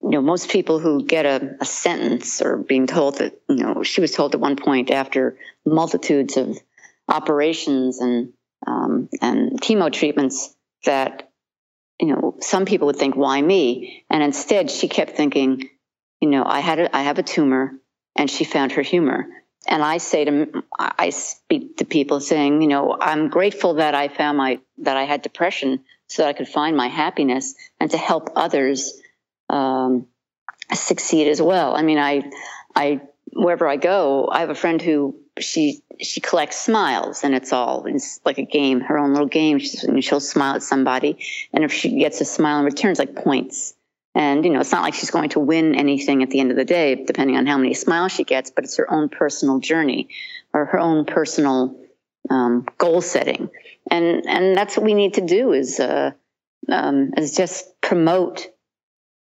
you 0.02 0.10
know, 0.10 0.20
most 0.20 0.50
people 0.50 0.78
who 0.78 1.02
get 1.02 1.24
a, 1.24 1.56
a 1.60 1.64
sentence 1.64 2.42
or 2.42 2.58
being 2.58 2.86
told 2.86 3.18
that, 3.18 3.40
you 3.48 3.56
know, 3.56 3.82
she 3.82 4.02
was 4.02 4.12
told 4.12 4.34
at 4.34 4.40
one 4.40 4.56
point 4.56 4.90
after 4.90 5.38
multitudes 5.64 6.36
of 6.36 6.58
operations 7.08 8.00
and 8.00 8.34
um, 8.66 9.08
and 9.20 9.60
chemo 9.60 9.92
treatments 9.92 10.54
that 10.84 11.30
you 12.00 12.08
know 12.08 12.36
some 12.40 12.64
people 12.64 12.86
would 12.86 12.96
think 12.96 13.16
why 13.16 13.40
me? 13.40 14.04
And 14.10 14.22
instead 14.22 14.70
she 14.70 14.88
kept 14.88 15.16
thinking 15.16 15.68
you 16.20 16.28
know 16.28 16.44
i 16.44 16.60
had 16.60 16.78
a, 16.78 16.96
i 16.96 17.02
have 17.02 17.18
a 17.18 17.22
tumor 17.22 17.72
and 18.16 18.30
she 18.30 18.44
found 18.44 18.72
her 18.72 18.82
humor. 18.82 19.26
And 19.66 19.82
i 19.82 19.98
say 19.98 20.24
to 20.24 20.62
i 20.78 21.10
speak 21.10 21.78
to 21.78 21.84
people 21.84 22.20
saying 22.20 22.60
you 22.62 22.68
know 22.68 22.96
i'm 23.00 23.28
grateful 23.28 23.74
that 23.74 23.94
i 23.94 24.08
found 24.08 24.36
my 24.38 24.60
that 24.78 24.96
i 24.96 25.04
had 25.04 25.22
depression 25.22 25.84
so 26.06 26.22
that 26.22 26.28
i 26.28 26.32
could 26.32 26.48
find 26.48 26.76
my 26.76 26.88
happiness 26.88 27.54
and 27.80 27.90
to 27.90 27.96
help 27.96 28.30
others 28.36 29.00
um, 29.48 30.06
succeed 30.72 31.28
as 31.28 31.40
well. 31.40 31.76
I 31.76 31.82
mean 31.82 31.98
i 31.98 32.30
i 32.74 33.00
wherever 33.32 33.66
i 33.68 33.76
go 33.76 34.28
i 34.30 34.40
have 34.40 34.50
a 34.50 34.54
friend 34.54 34.80
who 34.80 35.16
she 35.38 35.82
she 36.00 36.20
collects 36.20 36.60
smiles 36.60 37.24
and 37.24 37.34
it's 37.34 37.52
all 37.52 37.86
it's 37.86 38.20
like 38.24 38.38
a 38.38 38.44
game 38.44 38.80
her 38.80 38.98
own 38.98 39.12
little 39.12 39.28
game. 39.28 39.58
She's, 39.58 39.84
she'll 40.00 40.20
smile 40.20 40.56
at 40.56 40.62
somebody 40.62 41.18
and 41.52 41.64
if 41.64 41.72
she 41.72 41.98
gets 41.98 42.20
a 42.20 42.24
smile 42.24 42.58
in 42.58 42.64
return 42.64 42.90
it's 42.90 43.00
like 43.00 43.16
points. 43.16 43.74
And 44.14 44.44
you 44.44 44.50
know 44.52 44.60
it's 44.60 44.72
not 44.72 44.82
like 44.82 44.94
she's 44.94 45.10
going 45.10 45.30
to 45.30 45.40
win 45.40 45.74
anything 45.74 46.22
at 46.22 46.30
the 46.30 46.40
end 46.40 46.50
of 46.50 46.56
the 46.56 46.64
day 46.64 47.04
depending 47.04 47.36
on 47.36 47.46
how 47.46 47.56
many 47.56 47.74
smiles 47.74 48.12
she 48.12 48.24
gets 48.24 48.50
but 48.50 48.64
it's 48.64 48.76
her 48.76 48.90
own 48.90 49.08
personal 49.08 49.58
journey 49.58 50.08
or 50.52 50.66
her 50.66 50.78
own 50.78 51.04
personal 51.04 51.76
um, 52.30 52.66
goal 52.78 53.00
setting. 53.00 53.50
And 53.90 54.26
and 54.26 54.56
that's 54.56 54.76
what 54.76 54.84
we 54.84 54.94
need 54.94 55.14
to 55.14 55.20
do 55.20 55.52
is 55.52 55.78
uh, 55.80 56.12
um, 56.68 57.12
is 57.16 57.36
just 57.36 57.80
promote 57.80 58.46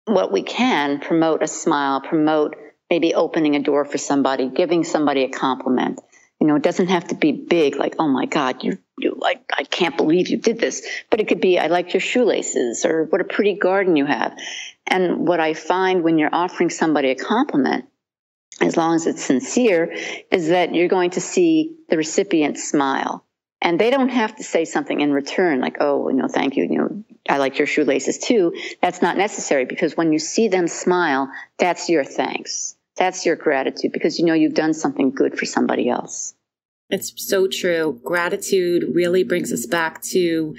what 0.06 0.30
we 0.32 0.42
can 0.42 1.00
promote 1.00 1.42
a 1.42 1.46
smile 1.46 2.02
promote 2.02 2.56
maybe 2.90 3.14
opening 3.14 3.56
a 3.56 3.60
door 3.60 3.84
for 3.84 3.98
somebody, 3.98 4.48
giving 4.48 4.84
somebody 4.84 5.24
a 5.24 5.28
compliment. 5.28 6.00
You 6.44 6.48
know, 6.48 6.57
it 6.57 6.62
doesn't 6.62 6.88
have 6.88 7.09
to 7.09 7.14
be 7.14 7.33
big, 7.33 7.76
like, 7.76 7.94
oh 7.98 8.07
my 8.07 8.26
God, 8.26 8.62
you, 8.62 8.76
you, 8.98 9.18
I, 9.24 9.37
I 9.57 9.64
can't 9.64 9.96
believe 9.96 10.28
you 10.28 10.37
did 10.37 10.59
this. 10.59 10.87
But 11.09 11.18
it 11.18 11.26
could 11.26 11.40
be, 11.40 11.59
I 11.59 11.68
like 11.68 11.94
your 11.94 12.02
shoelaces 12.02 12.85
or 12.85 13.04
what 13.04 13.22
a 13.22 13.24
pretty 13.24 13.54
garden 13.54 13.96
you 13.96 14.04
have. 14.04 14.37
And 14.87 15.26
what 15.26 15.40
I 15.40 15.54
find 15.54 16.04
when 16.04 16.18
you're 16.18 16.35
offering 16.35 16.68
somebody 16.68 17.09
a 17.09 17.14
compliment, 17.14 17.87
as 18.61 18.76
long 18.76 18.94
as 18.94 19.07
it's 19.07 19.24
sincere, 19.24 19.96
is 20.30 20.48
that 20.48 20.74
you're 20.74 20.88
going 20.88 21.12
to 21.12 21.20
see 21.22 21.76
the 21.88 21.96
recipient 21.96 22.59
smile. 22.59 23.24
And 23.62 23.80
they 23.80 23.88
don't 23.88 24.11
have 24.11 24.37
to 24.37 24.44
say 24.44 24.66
something 24.66 25.00
in 25.00 25.14
return, 25.14 25.62
like, 25.62 25.78
oh, 25.80 26.11
you 26.11 26.16
know, 26.16 26.28
thank 26.28 26.57
you, 26.57 26.64
you 26.64 26.76
know, 26.76 27.04
I 27.26 27.38
like 27.38 27.57
your 27.57 27.66
shoelaces 27.66 28.18
too. 28.18 28.52
That's 28.83 29.00
not 29.00 29.16
necessary 29.16 29.64
because 29.64 29.96
when 29.96 30.12
you 30.12 30.18
see 30.18 30.48
them 30.48 30.68
smile, 30.68 31.30
that's 31.57 31.88
your 31.88 32.04
thanks. 32.04 32.73
That's 32.96 33.26
your 33.26 33.37
gratitude 33.37 33.92
because 33.92 34.18
you 34.18 34.26
know 34.26 34.35
you've 34.35 34.54
done 34.54 34.74
something 34.74 35.11
good 35.11 35.38
for 35.38 35.46
somebody 35.46 35.88
else. 35.88 36.35
It's 36.90 37.12
so 37.16 37.48
true. 37.48 38.00
Gratitude 38.04 38.85
really 38.94 39.24
brings 39.24 39.52
us 39.52 39.66
back 39.66 40.02
to 40.02 40.57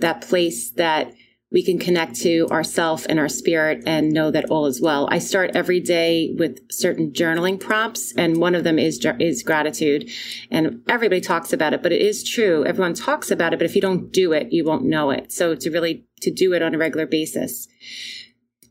that 0.00 0.20
place 0.22 0.70
that 0.72 1.14
we 1.50 1.64
can 1.64 1.78
connect 1.78 2.16
to 2.16 2.46
ourself 2.50 3.06
and 3.08 3.18
our 3.18 3.28
spirit 3.28 3.82
and 3.86 4.12
know 4.12 4.30
that 4.30 4.50
all 4.50 4.66
is 4.66 4.82
well. 4.82 5.08
I 5.10 5.18
start 5.18 5.52
every 5.54 5.80
day 5.80 6.34
with 6.38 6.60
certain 6.70 7.12
journaling 7.12 7.58
prompts 7.58 8.12
and 8.16 8.36
one 8.36 8.54
of 8.54 8.64
them 8.64 8.78
is 8.78 9.00
is 9.18 9.42
gratitude. 9.42 10.10
And 10.50 10.82
everybody 10.88 11.22
talks 11.22 11.52
about 11.52 11.72
it, 11.72 11.82
but 11.82 11.92
it 11.92 12.02
is 12.02 12.22
true. 12.22 12.66
Everyone 12.66 12.92
talks 12.92 13.30
about 13.30 13.54
it, 13.54 13.58
but 13.58 13.66
if 13.66 13.74
you 13.74 13.80
don't 13.80 14.12
do 14.12 14.32
it, 14.32 14.52
you 14.52 14.64
won't 14.64 14.84
know 14.84 15.10
it. 15.10 15.32
So 15.32 15.54
to 15.54 15.70
really 15.70 16.04
to 16.20 16.30
do 16.30 16.52
it 16.52 16.62
on 16.62 16.74
a 16.74 16.78
regular 16.78 17.06
basis. 17.06 17.66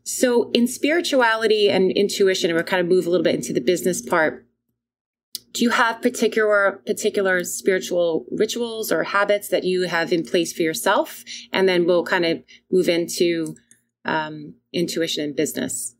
So 0.08 0.50
in 0.52 0.66
spirituality 0.66 1.68
and 1.68 1.92
intuition, 1.92 2.48
and 2.48 2.56
we'll 2.56 2.64
kind 2.64 2.80
of 2.80 2.86
move 2.86 3.06
a 3.06 3.10
little 3.10 3.22
bit 3.22 3.34
into 3.34 3.52
the 3.52 3.60
business 3.60 4.00
part. 4.00 4.46
Do 5.52 5.62
you 5.62 5.68
have 5.68 6.00
particular 6.00 6.82
particular 6.86 7.44
spiritual 7.44 8.24
rituals 8.30 8.90
or 8.90 9.02
habits 9.04 9.48
that 9.48 9.64
you 9.64 9.82
have 9.82 10.10
in 10.10 10.24
place 10.24 10.50
for 10.50 10.62
yourself? 10.62 11.24
And 11.52 11.68
then 11.68 11.84
we'll 11.84 12.04
kind 12.04 12.24
of 12.24 12.42
move 12.70 12.88
into 12.88 13.54
um, 14.06 14.54
intuition 14.72 15.24
and 15.24 15.36
business. 15.36 15.94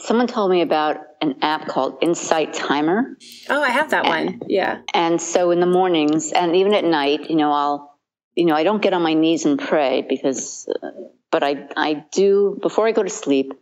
Someone 0.00 0.26
told 0.26 0.50
me 0.50 0.60
about 0.60 0.98
an 1.22 1.36
app 1.40 1.66
called 1.66 1.96
Insight 2.02 2.52
Timer. 2.52 3.16
Oh, 3.48 3.62
I 3.62 3.70
have 3.70 3.90
that 3.90 4.04
and, 4.04 4.40
one. 4.40 4.40
Yeah. 4.48 4.82
And 4.92 5.18
so 5.18 5.50
in 5.50 5.60
the 5.60 5.66
mornings 5.66 6.30
and 6.32 6.54
even 6.54 6.74
at 6.74 6.84
night, 6.84 7.30
you 7.30 7.36
know, 7.36 7.52
I'll, 7.52 7.95
you 8.36 8.44
know, 8.44 8.54
I 8.54 8.62
don't 8.62 8.82
get 8.82 8.92
on 8.92 9.02
my 9.02 9.14
knees 9.14 9.46
and 9.46 9.58
pray 9.58 10.04
because 10.08 10.68
uh, 10.82 10.90
but 11.30 11.42
I, 11.42 11.68
I 11.76 12.04
do, 12.12 12.58
before 12.62 12.86
I 12.86 12.92
go 12.92 13.02
to 13.02 13.10
sleep, 13.10 13.52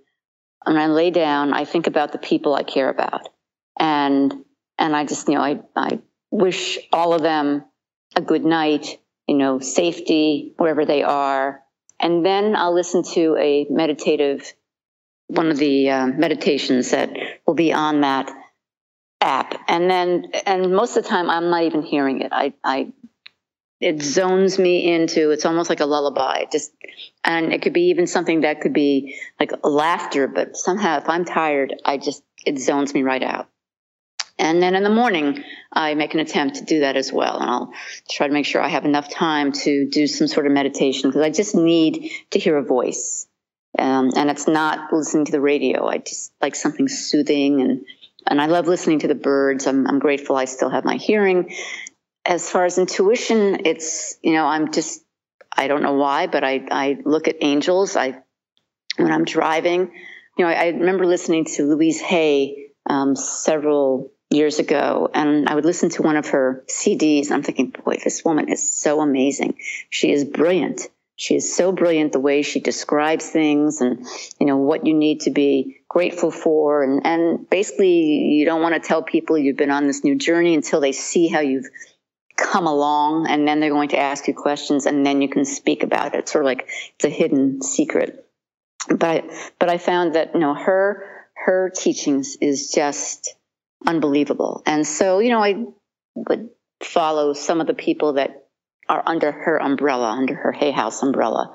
when 0.65 0.77
I 0.77 0.87
lay 0.87 1.11
down, 1.11 1.53
I 1.53 1.65
think 1.65 1.87
about 1.87 2.13
the 2.13 2.19
people 2.19 2.55
I 2.55 2.63
care 2.63 2.89
about. 2.89 3.29
And, 3.79 4.33
and 4.79 4.95
I 4.95 5.05
just, 5.05 5.29
you 5.29 5.35
know, 5.35 5.41
I, 5.41 5.61
I 5.75 5.99
wish 6.31 6.79
all 6.93 7.15
of 7.15 7.23
them 7.23 7.65
a 8.17 8.21
good 8.21 8.45
night, 8.45 8.99
you 9.27 9.37
know, 9.37 9.59
safety 9.59 10.55
wherever 10.57 10.85
they 10.85 11.03
are. 11.03 11.63
And 11.99 12.25
then 12.25 12.55
I'll 12.55 12.75
listen 12.75 13.03
to 13.15 13.37
a 13.39 13.67
meditative, 13.71 14.53
one 15.27 15.51
of 15.51 15.57
the 15.57 15.91
uh, 15.91 16.07
meditations 16.07 16.91
that 16.91 17.11
will 17.47 17.55
be 17.55 17.73
on 17.73 18.03
that 18.03 18.31
app. 19.21 19.55
And 19.69 19.91
then, 19.91 20.27
and 20.47 20.75
most 20.75 20.97
of 20.97 21.03
the 21.03 21.09
time, 21.09 21.31
I'm 21.31 21.51
not 21.51 21.65
even 21.65 21.83
hearing 21.83 22.21
it. 22.21 22.33
I, 22.33 22.53
I 22.63 22.93
it 23.81 24.01
zones 24.01 24.59
me 24.59 24.93
into 24.93 25.31
it's 25.31 25.45
almost 25.45 25.69
like 25.69 25.81
a 25.81 25.87
lullaby 25.87 26.45
just 26.51 26.73
and 27.25 27.53
it 27.53 27.63
could 27.63 27.73
be 27.73 27.89
even 27.89 28.07
something 28.07 28.43
that 28.43 28.61
could 28.61 28.73
be 28.73 29.17
like 29.41 29.53
laughter 29.65 30.29
but 30.29 30.57
somehow 30.57 30.99
if 30.99 31.09
i'm 31.09 31.25
tired 31.25 31.75
i 31.85 31.97
just 31.97 32.23
it 32.47 32.59
zones 32.59 32.95
me 32.95 33.03
right 33.03 33.23
out 33.23 33.49
and 34.39 34.63
then 34.63 34.75
in 34.75 34.83
the 34.83 34.91
morning 34.91 35.43
i 35.73 35.95
make 35.95 36.15
an 36.15 36.21
attempt 36.21 36.57
to 36.57 36.65
do 36.65 36.81
that 36.81 36.97
as 36.97 37.13
well 37.13 37.39
and 37.39 37.51
i'll 37.51 37.73
try 38.09 38.27
to 38.27 38.33
make 38.33 38.47
sure 38.47 38.63
i 38.63 38.69
have 38.69 38.85
enough 38.85 39.11
time 39.11 39.53
to 39.53 39.89
do 39.89 40.07
some 40.07 40.29
sort 40.29 40.47
of 40.47 40.53
meditation 40.53 41.11
because 41.11 41.23
i 41.23 41.31
just 41.31 41.55
need 41.55 42.11
to 42.31 42.39
hear 42.39 42.57
a 42.57 42.65
voice 42.65 43.27
um, 43.77 44.13
and 44.15 44.31
it's 44.31 44.47
not 44.47 44.93
listening 44.93 45.25
to 45.25 45.33
the 45.33 45.41
radio 45.41 45.87
i 45.87 45.99
just 45.99 46.33
like 46.41 46.55
something 46.55 46.89
soothing 46.89 47.61
and 47.61 47.85
and 48.27 48.41
I 48.41 48.47
love 48.47 48.67
listening 48.67 49.01
to 49.01 49.09
the 49.09 49.15
birds. 49.15 49.67
I'm, 49.67 49.87
I'm 49.87 49.99
grateful 49.99 50.37
I 50.37 50.47
still 50.47 50.71
have 50.71 50.85
my 50.85 50.97
hearing 50.97 51.55
as 52.25 52.51
far 52.51 52.65
as 52.65 52.79
intuition, 52.79 53.67
it's, 53.67 54.17
you 54.23 54.33
know, 54.33 54.47
I'm 54.47 54.73
just, 54.73 55.05
I 55.57 55.69
don't 55.69 55.83
know 55.83 55.95
why, 55.95 56.27
but 56.27 56.43
I, 56.43 56.67
I 56.71 56.99
look 57.05 57.29
at 57.29 57.37
angels. 57.41 57.97
I, 57.97 58.23
when 58.97 59.13
I'm 59.13 59.25
driving, 59.25 59.93
you 60.37 60.45
know, 60.45 60.51
I, 60.51 60.55
I 60.55 60.67
remember 60.69 61.07
listening 61.07 61.45
to 61.57 61.65
Louise 61.65 62.01
Hay 62.01 62.69
um, 62.89 63.15
several 63.17 64.11
years 64.31 64.59
ago, 64.59 65.11
and 65.13 65.49
I 65.49 65.55
would 65.55 65.65
listen 65.65 65.91
to 65.91 66.03
one 66.03 66.17
of 66.17 66.29
her 66.29 66.65
CDs. 66.69 67.31
I'm 67.31 67.43
thinking, 67.43 67.71
boy, 67.85 67.99
this 68.03 68.25
woman 68.25 68.49
is 68.49 68.73
so 68.73 69.01
amazing. 69.01 69.57
She 69.91 70.11
is 70.11 70.25
brilliant. 70.25 70.89
She 71.17 71.37
is 71.37 71.55
so 71.55 71.71
brilliant 71.71 72.13
the 72.13 72.21
way 72.21 72.43
she 72.43 72.59
describes 72.59 73.29
things 73.29 73.81
and, 73.81 74.05
you 74.41 74.47
know, 74.47 74.57
what 74.57 74.85
you 74.85 74.95
need 74.95 75.21
to 75.21 75.31
be 75.31 75.81
grateful 75.89 76.33
for. 76.33 76.83
And, 76.83 77.07
and 77.07 77.49
basically, 77.49 77.93
you 77.93 78.45
don't 78.45 78.63
want 78.63 78.75
to 78.75 78.81
tell 78.81 79.03
people 79.03 79.39
you've 79.39 79.57
been 79.57 79.71
on 79.71 79.87
this 79.87 80.03
new 80.03 80.17
journey 80.17 80.55
until 80.55 80.81
they 80.81 80.91
see 80.91 81.29
how 81.29 81.39
you've 81.39 81.69
come 82.37 82.67
along 82.67 83.27
and 83.29 83.47
then 83.47 83.61
they're 83.61 83.71
going 83.71 83.91
to 83.91 83.99
ask 83.99 84.27
you 84.27 84.35
questions 84.35 84.87
and 84.87 85.05
then 85.05 85.23
you 85.23 85.29
can 85.29 85.45
speak 85.45 85.83
about 85.83 86.15
it. 86.15 86.29
Sort 86.29 86.45
of 86.45 86.47
like 86.47 86.69
it's 86.97 87.05
a 87.05 87.09
hidden 87.09 87.63
secret. 87.63 88.27
But 88.89 89.25
but 89.59 89.71
I 89.71 89.79
found 89.79 90.15
that 90.15 90.35
you 90.35 90.41
know 90.41 90.55
her 90.55 91.05
her 91.35 91.71
teachings 91.71 92.37
is 92.41 92.71
just 92.71 93.35
unbelievable. 93.87 94.63
And 94.67 94.87
so, 94.87 95.19
you 95.19 95.31
know, 95.31 95.43
I 95.43 95.65
would 96.15 96.49
follow 96.83 97.33
some 97.33 97.61
of 97.61 97.67
the 97.67 97.75
people 97.75 98.15
that 98.15 98.47
are 98.89 99.03
under 99.05 99.33
her 99.33 99.61
umbrella, 99.61 100.11
under 100.11 100.35
her 100.35 100.53
Hay 100.53 100.71
House 100.71 101.03
umbrella. 101.03 101.53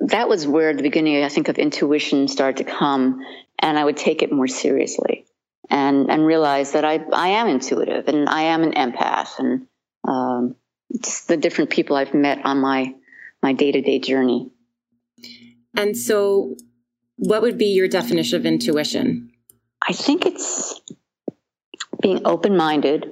That 0.00 0.28
was 0.28 0.46
where 0.46 0.74
the 0.74 0.82
beginning, 0.82 1.22
I 1.24 1.28
think, 1.28 1.48
of 1.48 1.58
intuition 1.58 2.28
started 2.28 2.64
to 2.64 2.70
come, 2.70 3.24
and 3.58 3.78
I 3.78 3.84
would 3.84 3.96
take 3.96 4.22
it 4.22 4.32
more 4.32 4.48
seriously. 4.48 5.25
And 5.70 6.10
and 6.10 6.26
realize 6.26 6.72
that 6.72 6.84
I 6.84 7.00
I 7.12 7.28
am 7.28 7.48
intuitive 7.48 8.08
and 8.08 8.28
I 8.28 8.42
am 8.42 8.62
an 8.62 8.72
empath 8.72 9.38
and 9.38 9.66
um, 10.06 10.56
just 11.02 11.28
the 11.28 11.36
different 11.36 11.70
people 11.70 11.96
I've 11.96 12.14
met 12.14 12.44
on 12.44 12.60
my 12.60 12.94
my 13.42 13.52
day 13.52 13.72
to 13.72 13.80
day 13.80 13.98
journey. 13.98 14.50
And 15.76 15.96
so, 15.96 16.56
what 17.16 17.42
would 17.42 17.58
be 17.58 17.66
your 17.66 17.88
definition 17.88 18.38
of 18.38 18.46
intuition? 18.46 19.30
I 19.86 19.92
think 19.92 20.26
it's 20.26 20.80
being 22.00 22.26
open 22.26 22.56
minded 22.56 23.06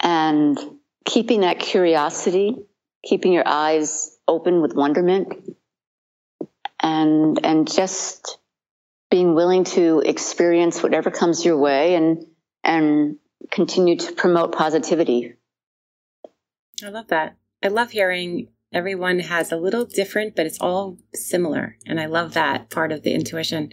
and 0.00 0.58
keeping 1.04 1.40
that 1.40 1.58
curiosity, 1.58 2.56
keeping 3.04 3.32
your 3.32 3.46
eyes 3.46 4.16
open 4.28 4.62
with 4.62 4.74
wonderment, 4.74 5.32
and 6.80 7.44
and 7.44 7.70
just 7.70 8.38
being 9.12 9.34
willing 9.34 9.62
to 9.62 10.02
experience 10.06 10.82
whatever 10.82 11.10
comes 11.10 11.44
your 11.44 11.58
way 11.58 11.94
and 11.96 12.24
and 12.64 13.18
continue 13.50 13.94
to 13.94 14.10
promote 14.12 14.52
positivity. 14.52 15.34
I 16.82 16.88
love 16.88 17.08
that. 17.08 17.36
I 17.62 17.68
love 17.68 17.90
hearing 17.90 18.48
everyone 18.72 19.18
has 19.18 19.52
a 19.52 19.58
little 19.58 19.84
different, 19.84 20.34
but 20.34 20.46
it's 20.46 20.58
all 20.62 20.96
similar. 21.12 21.76
And 21.86 22.00
I 22.00 22.06
love 22.06 22.32
that 22.32 22.70
part 22.70 22.90
of 22.90 23.02
the 23.02 23.12
intuition. 23.12 23.72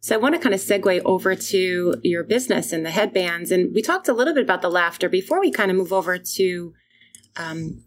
So 0.00 0.14
I 0.14 0.18
want 0.18 0.36
to 0.36 0.40
kind 0.40 0.54
of 0.54 0.60
segue 0.60 1.02
over 1.04 1.34
to 1.34 1.94
your 2.02 2.24
business 2.24 2.72
and 2.72 2.86
the 2.86 2.90
headbands. 2.90 3.50
And 3.50 3.74
we 3.74 3.82
talked 3.82 4.08
a 4.08 4.14
little 4.14 4.32
bit 4.32 4.42
about 4.42 4.62
the 4.62 4.70
laughter 4.70 5.10
before 5.10 5.38
we 5.38 5.50
kind 5.50 5.70
of 5.70 5.76
move 5.76 5.92
over 5.92 6.16
to 6.16 6.72
um, 7.36 7.84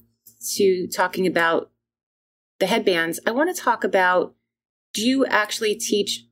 to 0.56 0.88
talking 0.90 1.26
about 1.26 1.72
the 2.60 2.68
headbands. 2.68 3.20
I 3.26 3.32
want 3.32 3.54
to 3.54 3.60
talk 3.60 3.84
about 3.84 4.36
do 4.94 5.02
you 5.02 5.26
actually 5.26 5.74
teach 5.74 6.28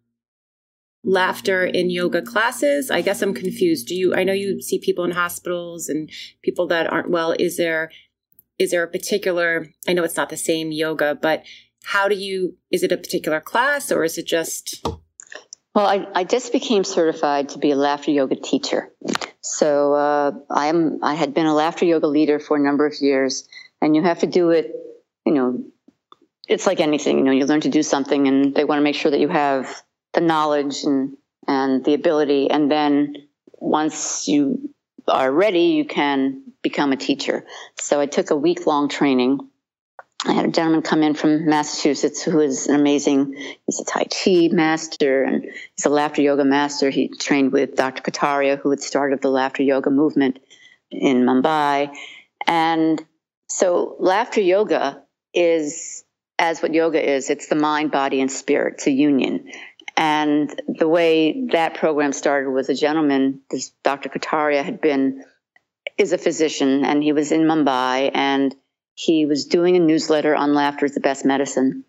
laughter 1.03 1.65
in 1.65 1.89
yoga 1.89 2.21
classes? 2.21 2.89
I 2.91 3.01
guess 3.01 3.21
I'm 3.21 3.33
confused. 3.33 3.87
Do 3.87 3.95
you 3.95 4.15
I 4.15 4.23
know 4.23 4.33
you 4.33 4.61
see 4.61 4.79
people 4.79 5.03
in 5.03 5.11
hospitals 5.11 5.89
and 5.89 6.09
people 6.41 6.67
that 6.67 6.91
aren't 6.91 7.09
well. 7.09 7.35
Is 7.37 7.57
there 7.57 7.91
is 8.59 8.71
there 8.71 8.83
a 8.83 8.87
particular 8.87 9.67
I 9.87 9.93
know 9.93 10.03
it's 10.03 10.17
not 10.17 10.29
the 10.29 10.37
same 10.37 10.71
yoga, 10.71 11.15
but 11.19 11.43
how 11.83 12.07
do 12.07 12.15
you 12.15 12.55
is 12.71 12.83
it 12.83 12.91
a 12.91 12.97
particular 12.97 13.41
class 13.41 13.91
or 13.91 14.03
is 14.03 14.17
it 14.17 14.27
just 14.27 14.85
well, 15.75 15.87
I, 15.87 16.07
I 16.13 16.23
just 16.23 16.51
became 16.51 16.83
certified 16.83 17.49
to 17.49 17.57
be 17.57 17.71
a 17.71 17.75
laughter 17.75 18.11
yoga 18.11 18.35
teacher. 18.35 18.93
So 19.41 19.93
uh, 19.93 20.31
I 20.49 20.67
am 20.67 20.99
I 21.01 21.15
had 21.15 21.33
been 21.33 21.47
a 21.47 21.53
laughter 21.53 21.85
yoga 21.85 22.05
leader 22.05 22.39
for 22.39 22.57
a 22.57 22.59
number 22.59 22.85
of 22.85 22.93
years, 23.01 23.47
and 23.81 23.95
you 23.95 24.03
have 24.03 24.19
to 24.19 24.27
do 24.27 24.51
it. 24.51 24.71
You 25.25 25.33
know, 25.33 25.63
it's 26.47 26.67
like 26.67 26.79
anything. 26.79 27.17
You 27.17 27.23
know, 27.23 27.31
you 27.31 27.45
learn 27.45 27.61
to 27.61 27.69
do 27.69 27.81
something, 27.81 28.27
and 28.27 28.53
they 28.53 28.65
want 28.65 28.79
to 28.79 28.83
make 28.83 28.95
sure 28.95 29.09
that 29.09 29.19
you 29.19 29.29
have 29.29 29.81
the 30.13 30.21
knowledge 30.21 30.83
and 30.83 31.17
and 31.47 31.83
the 31.83 31.93
ability. 31.93 32.49
And 32.49 32.71
then 32.71 33.15
once 33.51 34.27
you 34.27 34.69
are 35.07 35.31
ready 35.31 35.65
you 35.77 35.85
can 35.85 36.41
become 36.61 36.93
a 36.93 36.97
teacher. 36.97 37.45
So 37.77 37.99
i 37.99 38.05
took 38.05 38.31
a 38.31 38.35
week 38.35 38.65
long 38.65 38.87
training. 38.87 39.39
I 40.25 40.31
had 40.31 40.45
a 40.45 40.51
gentleman 40.51 40.81
come 40.81 41.03
in 41.03 41.15
from 41.15 41.45
massachusetts 41.45 42.23
who 42.23 42.39
is 42.39 42.67
an 42.67 42.75
amazing 42.75 43.35
he's 43.65 43.81
a 43.81 43.85
tai 43.85 44.05
chi 44.05 44.47
master 44.51 45.23
and 45.23 45.43
he's 45.43 45.85
a 45.85 45.89
laughter 45.89 46.21
yoga 46.21 46.45
master. 46.45 46.89
He 46.89 47.09
trained 47.09 47.51
with 47.51 47.75
dr 47.75 48.01
kataria 48.01 48.57
who 48.57 48.69
had 48.69 48.81
started 48.81 49.21
the 49.21 49.29
laughter 49.29 49.63
yoga 49.63 49.89
movement 49.89 50.39
in 50.91 51.25
mumbai. 51.25 51.93
And 52.47 53.03
so 53.49 53.95
laughter 53.99 54.41
yoga 54.41 55.03
is 55.33 56.03
as 56.39 56.61
what 56.61 56.73
yoga 56.73 57.01
is 57.01 57.29
it's 57.29 57.47
the 57.47 57.55
mind 57.55 57.91
body 57.91 58.21
and 58.21 58.31
spirit. 58.31 58.75
It's 58.75 58.87
a 58.87 58.91
union 58.91 59.49
and 59.95 60.61
the 60.67 60.87
way 60.87 61.47
that 61.51 61.75
program 61.75 62.13
started 62.13 62.49
was 62.49 62.69
a 62.69 62.75
gentleman, 62.75 63.41
this 63.51 63.69
Dr. 63.83 64.09
Kataria 64.09 64.63
had 64.63 64.81
been, 64.81 65.23
is 65.97 66.13
a 66.13 66.17
physician, 66.17 66.83
and 66.83 67.03
he 67.03 67.13
was 67.13 67.31
in 67.31 67.41
Mumbai, 67.41 68.09
and 68.13 68.55
he 68.95 69.25
was 69.25 69.45
doing 69.45 69.75
a 69.75 69.79
newsletter 69.79 70.35
on 70.35 70.53
laughter 70.53 70.85
is 70.85 70.93
the 70.93 70.99
best 70.99 71.25
medicine. 71.25 71.83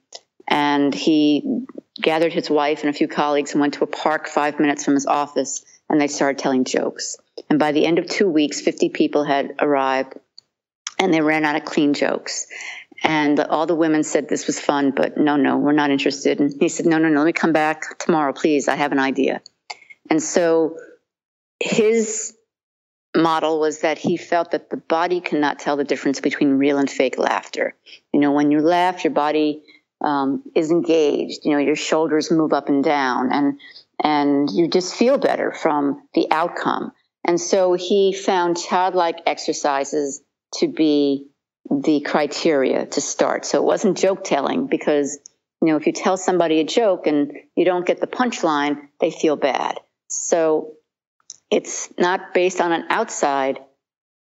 And 0.47 0.95
he 0.95 1.65
gathered 2.01 2.33
his 2.33 2.51
wife 2.51 2.81
and 2.81 2.91
a 2.91 2.99
few 2.99 3.09
colleagues 3.09 3.53
and 3.53 3.61
went 3.61 3.75
to 3.75 3.85
a 3.85 3.89
park 3.89 4.27
five 4.27 4.61
minutes 4.61 4.85
from 4.85 4.95
his 4.95 5.07
office, 5.07 5.65
and 5.89 6.01
they 6.01 6.09
started 6.09 6.39
telling 6.39 6.65
jokes. 6.65 7.17
And 7.49 7.59
by 7.59 7.73
the 7.73 7.87
end 7.87 7.99
of 7.99 8.09
two 8.09 8.29
weeks, 8.29 8.61
50 8.61 8.91
people 8.91 9.25
had 9.25 9.55
arrived, 9.61 10.15
and 10.99 11.13
they 11.13 11.23
ran 11.23 11.45
out 11.45 11.57
of 11.57 11.65
clean 11.65 11.95
jokes. 11.95 12.47
And 13.05 13.39
all 13.39 13.67
the 13.67 13.75
women 13.75 14.03
said 14.03 14.29
this 14.29 14.47
was 14.47 14.59
fun, 14.59 14.91
but 14.91 15.19
no, 15.19 15.37
no, 15.37 15.59
we're 15.59 15.73
not 15.73 15.91
interested. 15.91 16.41
And 16.41 16.55
he 16.59 16.71
said, 16.71 16.87
no, 16.87 16.97
no, 16.97 17.11
no, 17.11 17.21
let 17.21 17.27
me 17.27 17.33
come 17.33 17.53
back 17.53 17.99
tomorrow, 17.99 18.33
please. 18.33 18.67
I 18.67 18.77
have 18.77 18.93
an 18.93 18.99
idea. 18.99 19.43
And 20.09 20.23
so 20.23 20.79
his 21.61 22.35
model 23.15 23.61
was 23.61 23.81
that 23.81 23.99
he 23.99 24.17
felt 24.17 24.53
that 24.53 24.71
the 24.71 24.79
body 24.79 25.21
cannot 25.21 25.59
tell 25.59 25.77
the 25.77 25.85
difference 25.85 26.21
between 26.21 26.53
real 26.55 26.79
and 26.79 26.91
fake 26.91 27.19
laughter. 27.19 27.77
You 28.13 28.21
know, 28.21 28.33
when 28.33 28.51
you 28.51 28.61
laugh, 28.61 29.05
your 29.05 29.13
body 29.13 29.63
um, 30.01 30.43
is 30.55 30.71
engaged. 30.71 31.45
You 31.45 31.53
know, 31.53 31.59
your 31.59 31.77
shoulders 31.77 32.31
move 32.31 32.55
up 32.55 32.71
and 32.71 32.83
down, 32.83 33.33
and 33.33 33.61
and 34.03 34.51
you 34.51 34.67
just 34.69 34.95
feel 34.95 35.19
better 35.19 35.53
from 35.53 36.03
the 36.15 36.27
outcome. 36.31 36.93
And 37.25 37.41
so 37.41 37.75
he 37.75 38.13
found 38.13 38.59
childlike 38.59 39.21
exercises 39.27 40.21
to 40.55 40.69
be 40.69 41.29
the 41.71 42.01
criteria 42.01 42.87
to 42.87 43.01
start. 43.01 43.45
So 43.45 43.59
it 43.59 43.65
wasn't 43.65 43.99
joke 43.99 44.25
telling 44.25 44.67
because, 44.67 45.19
you 45.61 45.69
know, 45.69 45.77
if 45.77 45.87
you 45.87 45.93
tell 45.93 46.17
somebody 46.17 46.61
a 46.61 46.65
joke 46.65 47.07
and 47.07 47.33
you 47.57 47.65
don't 47.65 47.87
get 47.87 48.01
the 48.01 48.07
punchline, 48.07 48.89
they 49.01 49.11
feel 49.11 49.37
bad. 49.37 49.81
So 50.09 50.75
it's 51.51 51.89
not 51.99 52.35
based 52.35 52.61
on 52.61 52.73
an 52.73 52.85
outside 52.91 53.61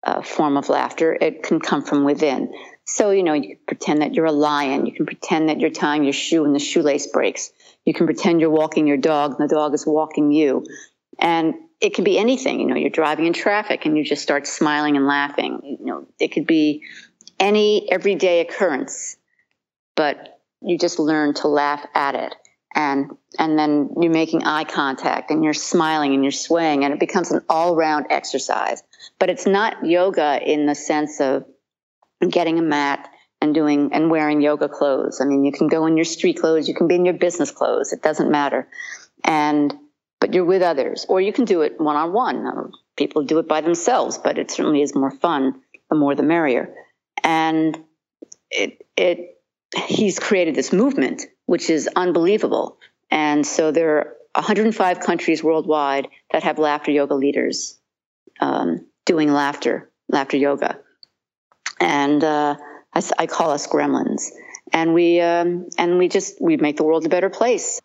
uh, 0.04 0.22
form 0.22 0.58
of 0.58 0.70
laughter. 0.70 1.18
It 1.20 1.44
can 1.44 1.60
come 1.60 1.84
from 1.84 2.04
within. 2.04 2.54
So, 2.86 3.10
you 3.10 3.24
know, 3.24 3.34
you 3.34 3.56
can 3.56 3.60
pretend 3.68 4.02
that 4.02 4.14
you're 4.14 4.26
a 4.26 4.32
lion. 4.32 4.86
You 4.86 4.94
can 4.94 5.06
pretend 5.06 5.50
that 5.50 5.60
you're 5.60 5.72
tying 5.72 6.04
your 6.04 6.14
shoe 6.14 6.46
and 6.46 6.54
the 6.54 6.60
shoelace 6.60 7.08
breaks. 7.08 7.52
You 7.84 7.94
can 7.94 8.06
pretend 8.06 8.40
you're 8.40 8.52
walking 8.52 8.86
your 8.88 8.98
dog 8.98 9.36
and 9.40 9.50
the 9.50 9.54
dog 9.54 9.74
is 9.74 9.86
walking 9.86 10.32
you. 10.32 10.64
And 11.18 11.56
it 11.82 11.94
can 11.96 12.04
be 12.04 12.18
anything. 12.18 12.60
You 12.60 12.68
know, 12.68 12.76
you're 12.76 12.90
driving 12.90 13.26
in 13.26 13.34
traffic 13.34 13.86
and 13.86 13.98
you 13.98 14.04
just 14.04 14.22
start 14.22 14.48
smiling 14.48 14.96
and 14.96 15.08
laughing. 15.08 15.78
You 15.80 15.86
know, 15.86 16.08
it 16.20 16.30
could 16.30 16.46
be 16.46 16.84
any 17.40 17.92
everyday 17.92 18.42
occurrence, 18.42 19.18
but 19.96 20.40
you 20.62 20.78
just 20.78 21.00
learn 21.00 21.34
to 21.36 21.48
laugh 21.48 21.86
at 21.94 22.16
it. 22.16 22.36
And, 22.74 23.12
and 23.40 23.58
then 23.58 23.92
you're 24.02 24.12
making 24.12 24.44
eye 24.44 24.66
contact 24.66 25.32
and 25.32 25.44
you're 25.44 25.54
smiling 25.54 26.14
and 26.14 26.24
you're 26.24 26.32
swaying 26.32 26.84
and 26.84 26.94
it 26.94 27.00
becomes 27.00 27.32
an 27.32 27.42
all 27.48 27.76
round 27.76 28.08
exercise. 28.10 28.84
But 29.18 29.30
it's 29.30 29.48
not 29.48 29.86
yoga 29.86 30.42
in 30.44 30.66
the 30.66 30.76
sense 30.76 31.22
of 31.22 31.46
getting 32.30 32.60
a 32.60 32.62
mat 32.62 33.10
and 33.42 33.54
doing 33.54 33.94
and 33.94 34.10
wearing 34.10 34.42
yoga 34.42 34.68
clothes. 34.68 35.22
I 35.22 35.26
mean, 35.26 35.46
you 35.46 35.54
can 35.54 35.68
go 35.68 35.86
in 35.86 35.96
your 35.96 36.06
street 36.06 36.40
clothes, 36.40 36.68
you 36.68 36.74
can 36.74 36.88
be 36.88 36.96
in 36.96 37.06
your 37.06 37.14
business 37.14 37.52
clothes, 37.52 37.94
it 37.94 38.02
doesn't 38.02 38.30
matter. 38.30 38.68
And, 39.24 39.74
but 40.20 40.34
you're 40.34 40.46
with 40.46 40.62
others, 40.62 41.06
or 41.08 41.22
you 41.22 41.32
can 41.32 41.46
do 41.46 41.62
it 41.62 41.80
one 41.80 41.96
on 41.96 42.12
one. 42.12 42.72
People 42.98 43.24
do 43.24 43.40
it 43.40 43.48
by 43.48 43.62
themselves, 43.62 44.18
but 44.18 44.38
it 44.38 44.52
certainly 44.52 44.82
is 44.82 44.96
more 44.96 45.12
fun. 45.12 45.62
The 45.90 45.96
more 45.96 46.16
the 46.16 46.24
merrier 46.24 46.74
and 47.26 47.78
it 48.52 48.86
it 48.96 49.42
he's 49.76 50.20
created 50.20 50.56
this 50.56 50.72
movement 50.72 51.26
which 51.48 51.70
is 51.70 51.90
unbelievable. 51.96 52.78
And 53.12 53.46
so 53.46 53.72
there 53.72 53.98
are 53.98 54.16
105 54.36 55.00
countries 55.00 55.44
worldwide 55.44 56.08
that 56.32 56.44
have 56.44 56.58
laughter 56.58 56.92
yoga 56.92 57.14
leaders 57.14 57.78
um, 58.40 58.88
doing 59.06 59.32
laughter 59.32 59.92
laughter 60.08 60.38
yoga, 60.38 60.80
and 61.80 62.24
uh, 62.24 62.56
I, 62.94 63.04
I, 63.18 63.28
call 63.28 63.52
us 63.52 63.68
gremlins. 63.68 64.30
And 64.72 64.94
we 64.94 65.20
um, 65.22 65.70
and 65.78 65.98
we 65.98 66.10
just 66.10 66.42
we 66.42 66.58
make 66.58 66.78
the 66.78 66.84
world 66.84 67.06
a 67.06 67.10
better 67.10 67.30
place. 67.30 67.82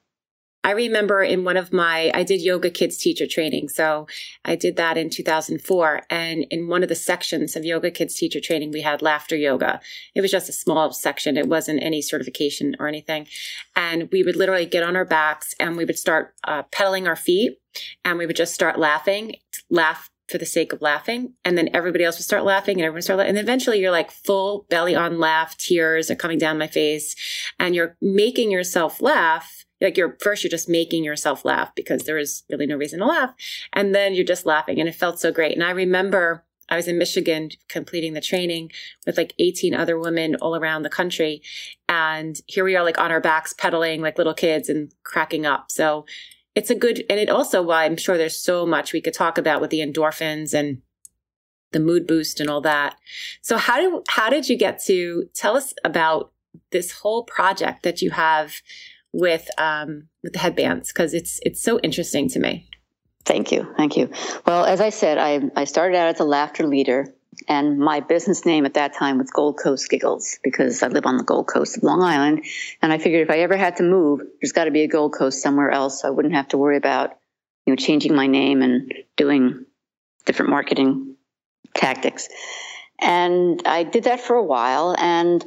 I 0.63 0.73
remember 0.73 1.23
in 1.23 1.45
one 1.45 1.57
of 1.57 1.73
my, 1.73 2.11
I 2.13 2.23
did 2.23 2.43
yoga 2.43 2.71
kids 2.71 2.99
teacher 2.99 3.27
training. 3.27 3.71
So 3.71 4.07
I 4.45 4.57
did 4.57 4.77
that 4.77 4.99
in 4.99 5.09
2004. 5.09 6.03
And 6.11 6.45
in 6.51 6.69
one 6.69 6.83
of 6.83 6.91
the 6.91 6.95
sections 6.95 7.57
of 7.57 7.65
yoga 7.65 7.91
kids 7.91 8.15
teacher 8.15 8.41
training, 8.41 8.71
we 8.71 8.83
had 8.83 9.01
laughter 9.01 9.37
yoga. 9.37 9.81
It 10.15 10.21
was 10.21 10.31
just 10.31 10.51
a 10.51 10.53
small 10.53 10.93
section. 10.93 11.39
It 11.39 11.49
wasn't 11.49 11.83
any 11.83 12.03
certification 12.03 12.77
or 12.79 12.89
anything. 12.89 13.27
And 13.75 14.11
we 14.13 14.23
would 14.23 14.37
literally 14.37 14.67
get 14.67 14.83
on 14.83 14.97
our 14.97 15.07
backs 15.07 15.55
and 15.59 15.77
we 15.77 15.87
would 15.87 15.99
start 15.99 16.35
uh, 16.45 16.65
pedaling 16.65 17.09
our 17.09 17.17
feet 17.17 17.59
and 18.05 18.19
we 18.19 18.27
would 18.27 18.37
just 18.37 18.55
start 18.55 18.79
laughing, 18.79 19.37
laugh 19.71 20.11
for 20.29 20.37
the 20.37 20.47
sake 20.47 20.73
of 20.75 20.83
laughing. 20.83 21.33
And 21.43 21.57
then 21.57 21.71
everybody 21.73 22.05
else 22.05 22.19
would 22.19 22.25
start 22.25 22.45
laughing 22.45 22.79
and 22.79 22.85
everyone 22.85 23.03
start 23.03 23.19
laughing. 23.19 23.31
And 23.31 23.39
eventually 23.39 23.81
you're 23.81 23.91
like 23.91 24.11
full 24.11 24.67
belly 24.69 24.95
on 24.95 25.19
laugh, 25.19 25.57
tears 25.57 26.11
are 26.11 26.17
coming 26.17 26.39
down 26.39 26.59
my 26.59 26.67
face 26.67 27.17
and 27.59 27.75
you're 27.75 27.97
making 28.01 28.51
yourself 28.51 29.01
laugh 29.01 29.65
like 29.81 29.97
you're 29.97 30.17
first 30.21 30.43
you're 30.43 30.51
just 30.51 30.69
making 30.69 31.05
yourself 31.05 31.45
laugh 31.45 31.75
because 31.75 32.05
there 32.05 32.19
is 32.19 32.43
really 32.51 32.67
no 32.67 32.77
reason 32.77 33.01
to 33.01 33.07
laugh. 33.07 33.35
And 33.73 33.95
then 33.95 34.15
you're 34.15 34.25
just 34.25 34.47
laughing 34.47 34.79
and 34.81 34.89
it 34.89 34.95
felt 34.95 35.21
so 35.21 35.33
great. 35.33 35.55
And 35.55 35.65
i 35.65 35.71
remember 35.71 36.45
i 36.69 36.77
was 36.77 36.87
in 36.87 36.99
michigan 36.99 37.51
completing 37.69 38.15
the 38.15 38.21
training 38.21 38.71
with 39.07 39.17
like 39.17 39.35
18 39.39 39.75
other 39.75 39.99
women 39.99 40.37
all 40.37 40.57
around 40.57 40.83
the 40.83 40.89
country. 40.91 41.43
And 41.89 42.41
here 42.47 42.65
we 42.65 42.77
are 42.77 42.85
like 42.85 42.99
on 42.99 43.11
our 43.11 43.21
backs 43.21 43.53
pedaling 43.53 44.01
like 44.01 44.19
little 44.19 44.35
kids 44.35 44.69
and 44.69 44.93
cracking 45.03 45.47
up. 45.47 45.71
So 45.71 46.05
it's 46.55 46.71
a 46.71 46.75
good, 46.75 47.05
and 47.09 47.19
it 47.21 47.31
also, 47.31 47.63
why 47.63 47.85
I'm 47.85 47.97
sure 47.97 48.19
there's 48.19 48.37
so 48.37 48.67
much 48.67 48.93
we 48.93 49.01
could 49.01 49.15
talk 49.15 49.39
about 49.39 49.61
with 49.61 49.71
the 49.71 49.81
endorphins 49.81 50.53
and 50.53 50.83
the 51.73 51.81
mood 51.81 52.07
boost 52.07 52.41
and 52.41 52.51
all 52.51 52.61
that. 52.63 52.97
So 53.43 53.57
how 53.57 53.81
do, 53.81 54.03
how 54.09 54.29
did 54.29 54.49
you 54.49 54.57
get 54.57 54.83
to 54.85 55.29
tell 55.35 55.57
us 55.57 55.73
about 55.85 56.33
this 56.73 56.91
whole 56.91 57.23
project 57.25 57.85
that 57.85 58.03
you 58.03 58.11
have 58.11 58.55
with, 59.13 59.49
um, 59.59 60.09
with 60.23 60.33
the 60.33 60.39
headbands? 60.39 60.93
Cause 60.93 61.15
it's, 61.15 61.41
it's 61.43 61.63
so 61.63 61.79
interesting 61.81 62.29
to 62.31 62.41
me. 62.41 62.69
Thank 63.25 63.53
you. 63.53 63.73
Thank 63.77 63.97
you. 63.97 64.11
Well, 64.47 64.65
as 64.65 64.81
I 64.81 64.91
said, 64.91 65.19
I, 65.19 65.41
I 65.55 65.65
started 65.65 65.97
out 65.97 66.15
as 66.15 66.21
a 66.21 66.25
laughter 66.25 66.67
leader 66.67 67.15
and 67.49 67.79
my 67.79 68.01
business 68.01 68.45
name 68.45 68.67
at 68.67 68.75
that 68.75 68.95
time 68.95 69.19
was 69.19 69.31
Gold 69.31 69.59
Coast 69.63 69.89
Giggles 69.89 70.39
because 70.43 70.83
I 70.83 70.89
live 70.89 71.07
on 71.07 71.17
the 71.17 71.25
Gold 71.25 71.47
Coast 71.47 71.77
of 71.77 71.83
Long 71.83 72.03
Island. 72.03 72.45
And 72.83 72.93
I 72.93 72.99
figured 72.99 73.23
if 73.23 73.31
I 73.31 73.41
ever 73.41 73.57
had 73.57 73.77
to 73.77 73.83
move, 73.83 74.21
there's 74.41 74.53
got 74.53 74.65
to 74.65 74.71
be 74.71 74.83
a 74.83 74.89
Gold 74.89 75.15
Coast 75.15 75.43
somewhere 75.43 75.71
else. 75.71 76.03
So 76.03 76.09
I 76.09 76.11
wouldn't 76.11 76.35
have 76.35 76.49
to 76.49 76.59
worry 76.59 76.77
about, 76.77 77.17
you 77.67 77.73
know, 77.73 77.77
changing 77.77 78.15
my 78.15 78.27
name 78.27 78.63
and 78.63 78.93
doing 79.17 79.65
different 80.27 80.51
marketing 80.51 81.17
tactics. 81.75 82.29
And 83.01 83.63
I 83.65 83.85
did 83.85 84.05
that 84.05 84.21
for 84.21 84.37
a 84.37 84.45
while. 84.45 84.95
And 84.99 85.45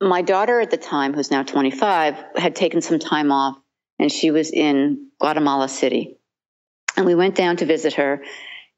my 0.00 0.22
daughter 0.22 0.60
at 0.60 0.70
the 0.70 0.76
time, 0.76 1.12
who's 1.12 1.30
now 1.30 1.42
25, 1.42 2.24
had 2.36 2.54
taken 2.54 2.80
some 2.80 2.98
time 2.98 3.32
off 3.32 3.58
and 3.98 4.12
she 4.12 4.30
was 4.30 4.50
in 4.50 5.08
Guatemala 5.20 5.68
City. 5.68 6.16
And 6.96 7.06
we 7.06 7.14
went 7.14 7.34
down 7.34 7.56
to 7.56 7.66
visit 7.66 7.94
her 7.94 8.22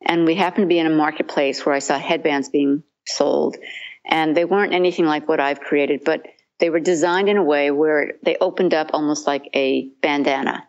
and 0.06 0.24
we 0.24 0.34
happened 0.34 0.64
to 0.64 0.68
be 0.68 0.78
in 0.78 0.86
a 0.86 0.90
marketplace 0.90 1.64
where 1.64 1.74
I 1.74 1.80
saw 1.80 1.98
headbands 1.98 2.48
being 2.48 2.82
sold. 3.06 3.56
And 4.04 4.36
they 4.36 4.44
weren't 4.44 4.72
anything 4.72 5.04
like 5.04 5.28
what 5.28 5.40
I've 5.40 5.60
created, 5.60 6.02
but 6.04 6.26
they 6.58 6.70
were 6.70 6.80
designed 6.80 7.28
in 7.28 7.36
a 7.36 7.44
way 7.44 7.70
where 7.70 8.14
they 8.22 8.36
opened 8.40 8.74
up 8.74 8.90
almost 8.92 9.26
like 9.26 9.48
a 9.54 9.88
bandana. 10.02 10.66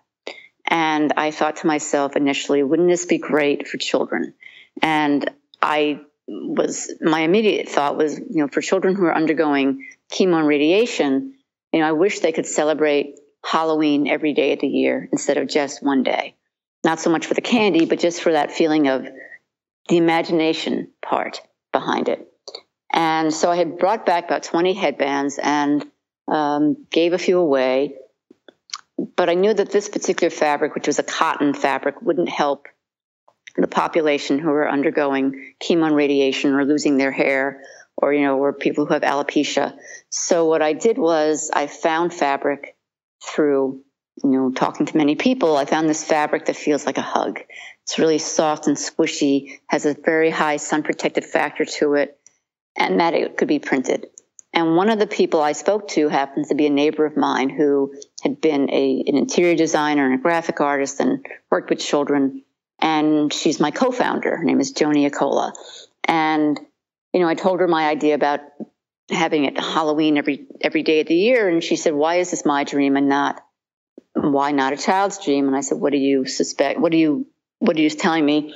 And 0.67 1.13
I 1.17 1.31
thought 1.31 1.57
to 1.57 1.67
myself 1.67 2.15
initially, 2.15 2.63
wouldn't 2.63 2.89
this 2.89 3.05
be 3.05 3.17
great 3.17 3.67
for 3.67 3.77
children? 3.77 4.33
And 4.81 5.29
I 5.61 6.01
was, 6.27 6.93
my 7.01 7.21
immediate 7.21 7.67
thought 7.67 7.97
was, 7.97 8.17
you 8.17 8.37
know, 8.37 8.47
for 8.47 8.61
children 8.61 8.95
who 8.95 9.05
are 9.05 9.15
undergoing 9.15 9.85
chemo 10.11 10.37
and 10.39 10.47
radiation, 10.47 11.35
you 11.71 11.79
know, 11.79 11.87
I 11.87 11.93
wish 11.93 12.19
they 12.19 12.31
could 12.31 12.45
celebrate 12.45 13.15
Halloween 13.43 14.07
every 14.07 14.33
day 14.33 14.53
of 14.53 14.59
the 14.59 14.67
year 14.67 15.09
instead 15.11 15.37
of 15.37 15.47
just 15.47 15.81
one 15.81 16.03
day 16.03 16.35
not 16.83 16.99
so 16.99 17.09
much 17.09 17.25
for 17.25 17.33
the 17.33 17.41
candy, 17.41 17.85
but 17.85 17.99
just 17.99 18.21
for 18.21 18.31
that 18.31 18.51
feeling 18.51 18.87
of 18.87 19.07
the 19.87 19.97
imagination 19.97 20.89
part 21.01 21.41
behind 21.71 22.09
it. 22.09 22.27
And 22.91 23.33
so 23.33 23.51
I 23.51 23.55
had 23.55 23.77
brought 23.77 24.05
back 24.05 24.25
about 24.25 24.43
20 24.43 24.73
headbands 24.73 25.39
and 25.41 25.85
um, 26.27 26.85
gave 26.89 27.13
a 27.13 27.17
few 27.17 27.39
away. 27.39 27.95
But 29.15 29.29
I 29.29 29.35
knew 29.35 29.53
that 29.53 29.71
this 29.71 29.89
particular 29.89 30.29
fabric, 30.29 30.75
which 30.75 30.87
was 30.87 30.99
a 30.99 31.03
cotton 31.03 31.53
fabric, 31.53 32.01
wouldn't 32.01 32.29
help 32.29 32.67
the 33.55 33.67
population 33.67 34.39
who 34.39 34.49
are 34.49 34.69
undergoing 34.69 35.55
chemo 35.61 35.87
and 35.87 35.95
radiation 35.95 36.53
or 36.53 36.65
losing 36.65 36.97
their 36.97 37.11
hair 37.11 37.61
or, 37.97 38.13
you 38.13 38.21
know, 38.21 38.37
or 38.37 38.53
people 38.53 38.85
who 38.85 38.93
have 38.93 39.03
alopecia. 39.03 39.77
So 40.09 40.45
what 40.45 40.61
I 40.61 40.73
did 40.73 40.97
was 40.97 41.51
I 41.53 41.67
found 41.67 42.13
fabric 42.13 42.75
through 43.23 43.83
you 44.23 44.29
know, 44.29 44.51
talking 44.51 44.85
to 44.85 44.97
many 44.97 45.15
people, 45.15 45.57
I 45.57 45.65
found 45.65 45.89
this 45.89 46.03
fabric 46.03 46.45
that 46.45 46.55
feels 46.55 46.85
like 46.85 46.97
a 46.97 47.01
hug. 47.01 47.39
It's 47.83 47.97
really 47.97 48.17
soft 48.17 48.67
and 48.67 48.77
squishy, 48.77 49.59
has 49.67 49.85
a 49.85 49.93
very 49.93 50.29
high 50.29 50.57
sun 50.57 50.83
protected 50.83 51.25
factor 51.25 51.65
to 51.65 51.95
it, 51.95 52.19
and 52.75 52.99
that 52.99 53.13
it 53.13 53.37
could 53.37 53.47
be 53.47 53.59
printed. 53.59 54.07
And 54.53 54.75
one 54.75 54.89
of 54.89 54.99
the 54.99 55.07
people 55.07 55.41
I 55.41 55.53
spoke 55.53 55.87
to 55.89 56.09
happens 56.09 56.49
to 56.49 56.55
be 56.55 56.67
a 56.67 56.71
neighbor 56.71 57.05
of 57.05 57.15
mine 57.15 57.49
who 57.49 57.93
had 58.21 58.41
been 58.41 58.69
a, 58.69 59.03
an 59.07 59.15
interior 59.15 59.55
designer 59.55 60.05
and 60.05 60.19
a 60.19 60.21
graphic 60.21 60.59
artist 60.59 60.99
and 60.99 61.25
worked 61.49 61.69
with 61.69 61.79
children. 61.79 62.43
And 62.79 63.33
she's 63.33 63.59
my 63.59 63.71
co-founder. 63.71 64.35
Her 64.37 64.43
name 64.43 64.59
is 64.59 64.71
Joanie 64.71 65.09
Accolla. 65.09 65.53
And, 66.03 66.59
you 67.13 67.19
know, 67.19 67.27
I 67.27 67.35
told 67.35 67.59
her 67.59 67.67
my 67.67 67.87
idea 67.87 68.15
about 68.15 68.39
having 69.09 69.45
it 69.45 69.57
Halloween 69.57 70.17
every, 70.17 70.47
every 70.61 70.83
day 70.83 71.01
of 71.01 71.07
the 71.07 71.15
year. 71.15 71.49
And 71.49 71.63
she 71.63 71.75
said, 71.75 71.93
why 71.93 72.15
is 72.15 72.31
this 72.31 72.45
my 72.45 72.63
dream 72.63 72.95
and 72.95 73.09
not 73.09 73.43
why 74.13 74.51
not 74.51 74.73
a 74.73 74.77
child's 74.77 75.23
dream? 75.23 75.47
And 75.47 75.55
I 75.55 75.61
said, 75.61 75.79
what 75.79 75.91
do 75.91 75.97
you 75.97 76.25
suspect? 76.25 76.79
What 76.79 76.91
do 76.91 76.97
you, 76.97 77.27
what 77.59 77.77
are 77.77 77.81
you 77.81 77.89
telling 77.89 78.25
me? 78.25 78.53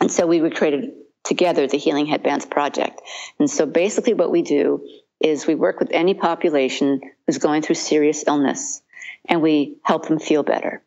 And 0.00 0.10
so 0.10 0.26
we 0.26 0.48
created 0.50 0.92
together 1.24 1.66
the 1.66 1.78
Healing 1.78 2.06
Headbands 2.06 2.46
Project. 2.46 3.00
And 3.38 3.50
so 3.50 3.66
basically 3.66 4.14
what 4.14 4.30
we 4.30 4.42
do 4.42 4.86
is 5.20 5.46
we 5.46 5.54
work 5.54 5.80
with 5.80 5.90
any 5.92 6.14
population 6.14 7.00
who's 7.26 7.38
going 7.38 7.62
through 7.62 7.74
serious 7.74 8.24
illness 8.26 8.82
and 9.28 9.42
we 9.42 9.78
help 9.82 10.06
them 10.06 10.18
feel 10.18 10.42
better. 10.42 10.82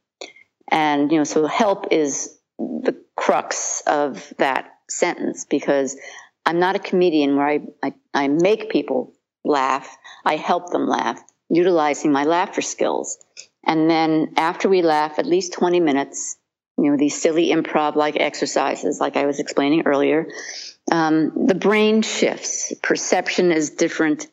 And, 0.69 1.11
you 1.11 1.17
know, 1.17 1.25
so 1.25 1.45
help 1.45 1.87
is 1.91 2.37
the 2.57 2.95
crux 3.15 3.83
of 3.85 4.33
that 4.37 4.71
sentence 4.89 5.45
because 5.45 5.97
I'm 6.45 6.59
not 6.59 6.75
a 6.75 6.79
comedian 6.79 7.35
where 7.35 7.47
I, 7.47 7.59
I, 7.83 7.93
I 8.13 8.27
make 8.27 8.69
people 8.69 9.13
laugh. 9.43 9.97
I 10.25 10.35
help 10.35 10.71
them 10.71 10.87
laugh 10.87 11.21
utilizing 11.51 12.11
my 12.11 12.23
laughter 12.23 12.61
skills. 12.61 13.17
And 13.63 13.89
then 13.89 14.33
after 14.37 14.69
we 14.69 14.81
laugh, 14.81 15.19
at 15.19 15.25
least 15.25 15.53
20 15.53 15.79
minutes, 15.81 16.37
you 16.77 16.89
know, 16.89 16.97
these 16.97 17.21
silly 17.21 17.49
improv 17.49 17.95
like 17.95 18.15
exercises, 18.15 18.99
like 18.99 19.17
I 19.17 19.25
was 19.25 19.39
explaining 19.39 19.83
earlier, 19.85 20.27
um, 20.91 21.45
the 21.45 21.53
brain 21.55 22.01
shifts. 22.01 22.73
Perception 22.81 23.51
is 23.51 23.71
different. 23.71 24.27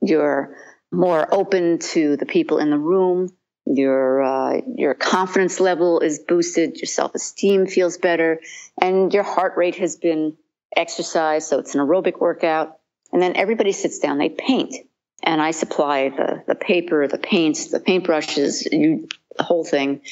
You're 0.00 0.54
more 0.92 1.26
open 1.34 1.78
to 1.78 2.16
the 2.16 2.26
people 2.26 2.58
in 2.58 2.70
the 2.70 2.78
room. 2.78 3.30
Your 3.66 4.22
uh, 4.22 4.60
your 4.76 4.94
confidence 4.94 5.60
level 5.60 6.00
is 6.00 6.20
boosted. 6.20 6.76
Your 6.76 6.86
self 6.86 7.14
esteem 7.14 7.66
feels 7.66 7.98
better, 7.98 8.40
and 8.80 9.12
your 9.12 9.24
heart 9.24 9.58
rate 9.58 9.76
has 9.76 9.96
been 9.96 10.38
exercised. 10.74 11.48
So 11.48 11.58
it's 11.58 11.74
an 11.74 11.80
aerobic 11.80 12.20
workout. 12.20 12.78
And 13.12 13.22
then 13.22 13.36
everybody 13.36 13.72
sits 13.72 13.98
down. 13.98 14.18
They 14.18 14.28
paint 14.28 14.74
and 15.22 15.42
I 15.42 15.50
supply 15.50 16.10
the, 16.10 16.42
the 16.46 16.54
paper, 16.54 17.06
the 17.08 17.18
paints, 17.18 17.70
the 17.70 17.80
paintbrushes, 17.80 18.70
you, 18.72 19.08
the 19.36 19.42
whole 19.42 19.64
thing. 19.64 20.02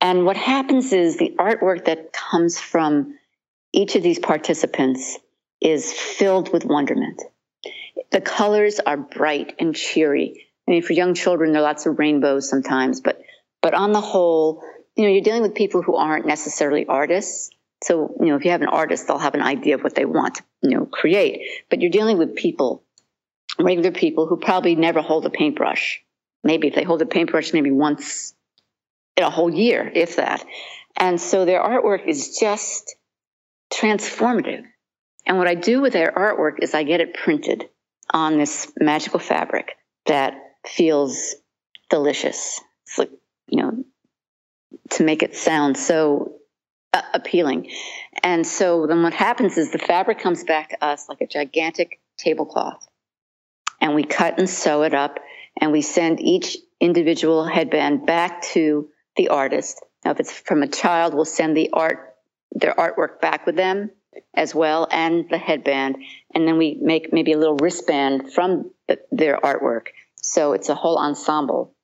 And 0.00 0.24
what 0.24 0.36
happens 0.36 0.92
is 0.92 1.16
the 1.16 1.34
artwork 1.38 1.86
that 1.86 2.12
comes 2.12 2.58
from 2.58 3.18
each 3.72 3.96
of 3.96 4.02
these 4.02 4.18
participants 4.18 5.18
is 5.60 5.92
filled 5.92 6.52
with 6.52 6.64
wonderment. 6.64 7.20
The 8.10 8.20
colors 8.20 8.80
are 8.80 8.96
bright 8.96 9.56
and 9.58 9.74
cheery. 9.74 10.46
I 10.66 10.70
mean, 10.70 10.82
for 10.82 10.92
young 10.92 11.14
children, 11.14 11.52
there 11.52 11.60
are 11.60 11.64
lots 11.64 11.86
of 11.86 11.98
rainbows 11.98 12.48
sometimes, 12.48 13.00
but 13.00 13.20
but 13.60 13.74
on 13.74 13.90
the 13.92 14.00
whole, 14.00 14.62
you 14.94 15.04
know, 15.04 15.10
you're 15.10 15.20
dealing 15.20 15.42
with 15.42 15.56
people 15.56 15.82
who 15.82 15.96
aren't 15.96 16.26
necessarily 16.26 16.86
artists. 16.86 17.50
So, 17.82 18.16
you 18.20 18.26
know, 18.26 18.36
if 18.36 18.44
you 18.44 18.50
have 18.50 18.62
an 18.62 18.68
artist, 18.68 19.06
they'll 19.06 19.18
have 19.18 19.34
an 19.34 19.42
idea 19.42 19.76
of 19.76 19.82
what 19.82 19.94
they 19.94 20.04
want 20.04 20.36
to, 20.36 20.42
you 20.62 20.70
know, 20.70 20.86
create. 20.86 21.42
But 21.70 21.80
you're 21.80 21.90
dealing 21.90 22.18
with 22.18 22.34
people 22.34 22.82
regular 23.58 23.90
people 23.90 24.26
who 24.26 24.36
probably 24.36 24.74
never 24.74 25.02
hold 25.02 25.26
a 25.26 25.30
paintbrush. 25.30 26.00
Maybe 26.44 26.68
if 26.68 26.74
they 26.74 26.84
hold 26.84 27.02
a 27.02 27.06
paintbrush, 27.06 27.52
maybe 27.52 27.70
once 27.70 28.34
in 29.16 29.24
a 29.24 29.30
whole 29.30 29.52
year, 29.52 29.90
if 29.94 30.16
that. 30.16 30.44
And 30.96 31.20
so 31.20 31.44
their 31.44 31.62
artwork 31.62 32.06
is 32.06 32.38
just 32.38 32.96
transformative. 33.72 34.64
And 35.26 35.38
what 35.38 35.48
I 35.48 35.54
do 35.54 35.80
with 35.80 35.92
their 35.92 36.12
artwork 36.12 36.62
is 36.62 36.74
I 36.74 36.84
get 36.84 37.00
it 37.00 37.14
printed 37.14 37.68
on 38.10 38.38
this 38.38 38.72
magical 38.78 39.18
fabric 39.18 39.76
that 40.06 40.34
feels 40.66 41.34
delicious. 41.90 42.60
It's 42.86 42.98
like, 42.98 43.10
you 43.48 43.62
know, 43.62 43.84
to 44.90 45.04
make 45.04 45.22
it 45.22 45.36
sound 45.36 45.76
so 45.76 46.37
uh, 46.98 47.02
appealing. 47.14 47.70
And 48.22 48.46
so 48.46 48.86
then 48.86 49.02
what 49.02 49.14
happens 49.14 49.56
is 49.56 49.70
the 49.70 49.78
fabric 49.78 50.18
comes 50.18 50.44
back 50.44 50.70
to 50.70 50.84
us 50.84 51.08
like 51.08 51.20
a 51.20 51.26
gigantic 51.26 52.00
tablecloth 52.16 52.88
and 53.80 53.94
we 53.94 54.04
cut 54.04 54.38
and 54.38 54.48
sew 54.48 54.82
it 54.82 54.94
up 54.94 55.18
and 55.60 55.72
we 55.72 55.82
send 55.82 56.20
each 56.20 56.56
individual 56.80 57.46
headband 57.46 58.06
back 58.06 58.42
to 58.42 58.88
the 59.16 59.28
artist. 59.28 59.80
Now, 60.04 60.12
if 60.12 60.20
it's 60.20 60.32
from 60.32 60.62
a 60.62 60.68
child, 60.68 61.14
we'll 61.14 61.24
send 61.24 61.56
the 61.56 61.70
art, 61.72 62.14
their 62.52 62.74
artwork 62.74 63.20
back 63.20 63.46
with 63.46 63.56
them 63.56 63.90
as 64.34 64.54
well 64.54 64.88
and 64.90 65.28
the 65.30 65.38
headband. 65.38 65.96
And 66.34 66.46
then 66.46 66.58
we 66.58 66.78
make 66.80 67.12
maybe 67.12 67.32
a 67.32 67.38
little 67.38 67.56
wristband 67.56 68.32
from 68.32 68.70
the, 68.86 68.98
their 69.10 69.38
artwork. 69.38 69.88
So 70.16 70.52
it's 70.52 70.68
a 70.68 70.74
whole 70.74 70.98
ensemble. 70.98 71.74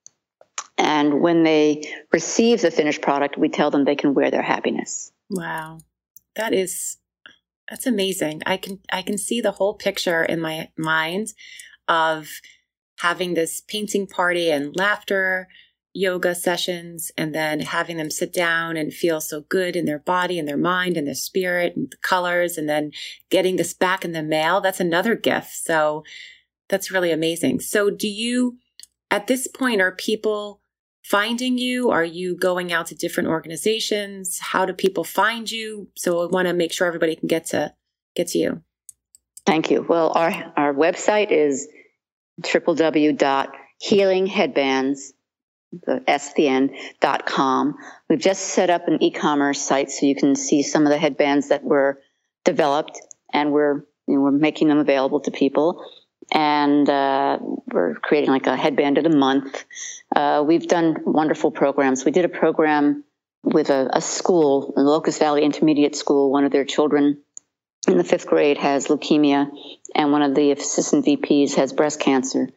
And 0.77 1.21
when 1.21 1.45
they 1.45 1.83
receive 2.13 2.63
the 2.63 2.71
finished 2.71 3.01
product, 3.01 3.39
we 3.39 3.49
tell 3.49 3.71
them 3.71 3.85
they 3.85 3.97
can 3.97 4.15
wear 4.15 4.31
their 4.31 4.43
happiness. 4.43 5.13
Wow. 5.31 5.79
That 6.35 6.53
is 6.53 6.99
that's 7.69 7.87
amazing. 7.87 8.43
I 8.45 8.57
can 8.57 8.81
I 8.93 9.03
can 9.03 9.19
see 9.19 9.41
the 9.41 9.53
whole 9.53 9.75
picture 9.75 10.23
in 10.23 10.41
my 10.41 10.69
mind 10.77 11.33
of 11.89 12.29
having 12.99 13.35
this 13.35 13.61
painting 13.61 14.07
party 14.07 14.51
and 14.51 14.77
laughter 14.77 15.49
yoga 15.95 16.35
sessions 16.35 17.13
and 17.17 17.33
then 17.33 17.61
having 17.61 17.97
them 17.97 18.11
sit 18.11 18.33
down 18.33 18.77
and 18.77 18.93
feel 18.93 19.21
so 19.21 19.43
good 19.43 19.77
in 19.77 19.85
their 19.85 20.01
body 20.01 20.41
and 20.41 20.49
their 20.49 20.57
mind 20.57 20.97
and 20.97 21.07
their 21.07 21.15
spirit 21.15 21.77
and 21.77 21.93
the 21.93 21.97
colors 21.99 22.59
and 22.59 22.69
then 22.69 22.91
getting 23.31 23.55
this 23.55 23.73
back 23.73 24.05
in 24.05 24.11
the 24.11 24.23
mail 24.23 24.61
that's 24.61 24.81
another 24.81 25.15
gift 25.15 25.53
so 25.53 26.03
that's 26.69 26.91
really 26.91 27.13
amazing 27.13 27.61
so 27.61 27.91
do 27.91 28.09
you 28.09 28.59
at 29.09 29.29
this 29.29 29.47
point 29.47 29.81
are 29.81 29.93
people 29.93 30.61
finding 31.05 31.59
you? 31.59 31.91
Are 31.91 32.05
you 32.05 32.37
going 32.37 32.73
out 32.73 32.87
to 32.89 32.95
different 32.95 33.29
organizations? 33.29 34.39
How 34.41 34.67
do 34.67 34.73
people 34.73 35.05
find 35.05 35.51
you? 35.51 35.89
So 35.95 36.23
I 36.23 36.27
want 36.27 36.49
to 36.49 36.55
make 36.55 36.73
sure 36.73 36.87
everybody 36.87 37.15
can 37.15 37.29
get 37.29 37.45
to 37.47 37.75
get 38.17 38.29
to 38.29 38.39
you. 38.39 38.63
Thank 39.47 39.71
you. 39.71 39.85
Well, 39.89 40.13
our 40.15 40.53
our 40.57 40.75
website 40.75 41.31
is 41.31 41.69
www.healingheadbands 42.43 44.99
the 45.87 46.03
S 46.07 46.33
the 46.35 46.49
end, 46.49 46.71
dot 47.01 47.27
com. 47.27 47.75
We've 48.09 48.19
just 48.19 48.43
set 48.43 48.71
up 48.71 48.89
an 48.89 49.03
e-commerce 49.03 49.61
site 49.61 49.91
so 49.91 50.07
you 50.07 50.15
can 50.15 50.37
see 50.37 50.63
some 50.63 50.85
of 50.85 50.91
the 50.91 50.99
headbands 50.99 51.49
that 51.49 51.65
were 51.65 52.01
developed 52.45 53.01
and 53.33 53.53
we're 53.53 53.85
you 54.07 54.15
know, 54.15 54.21
we're 54.21 54.31
making 54.31 54.69
them 54.69 54.79
available 54.79 55.21
to 55.21 55.31
people 55.31 55.83
and 56.35 56.91
uh, 56.91 57.39
we're 57.73 57.95
creating 57.95 58.31
like 58.31 58.49
a 58.49 58.57
headband 58.57 58.99
of 58.99 59.05
the 59.05 59.17
month. 59.17 59.65
Uh, 60.15 60.45
we've 60.47 60.67
done 60.67 60.97
wonderful 61.07 61.53
programs. 61.53 62.05
We 62.05 62.11
did 62.11 62.25
a 62.25 62.29
program 62.29 63.05
with 63.45 63.71
a, 63.71 63.89
a 63.93 64.01
school, 64.01 64.73
the 64.75 64.83
Locust 64.83 65.21
Valley 65.21 65.45
Intermediate 65.45 65.95
School. 65.95 66.33
One 66.33 66.45
of 66.45 66.51
their 66.51 66.65
children 66.65 67.23
in 67.87 67.99
the 67.99 68.05
fifth 68.05 68.27
grade 68.27 68.59
has 68.59 68.89
leukemia, 68.89 69.51
and 69.95 70.11
one 70.11 70.23
of 70.23 70.35
the 70.35 70.51
assistant 70.51 71.07
VPs 71.07 71.55
has 71.55 71.73
breast 71.73 72.01
cancer. 72.01 72.49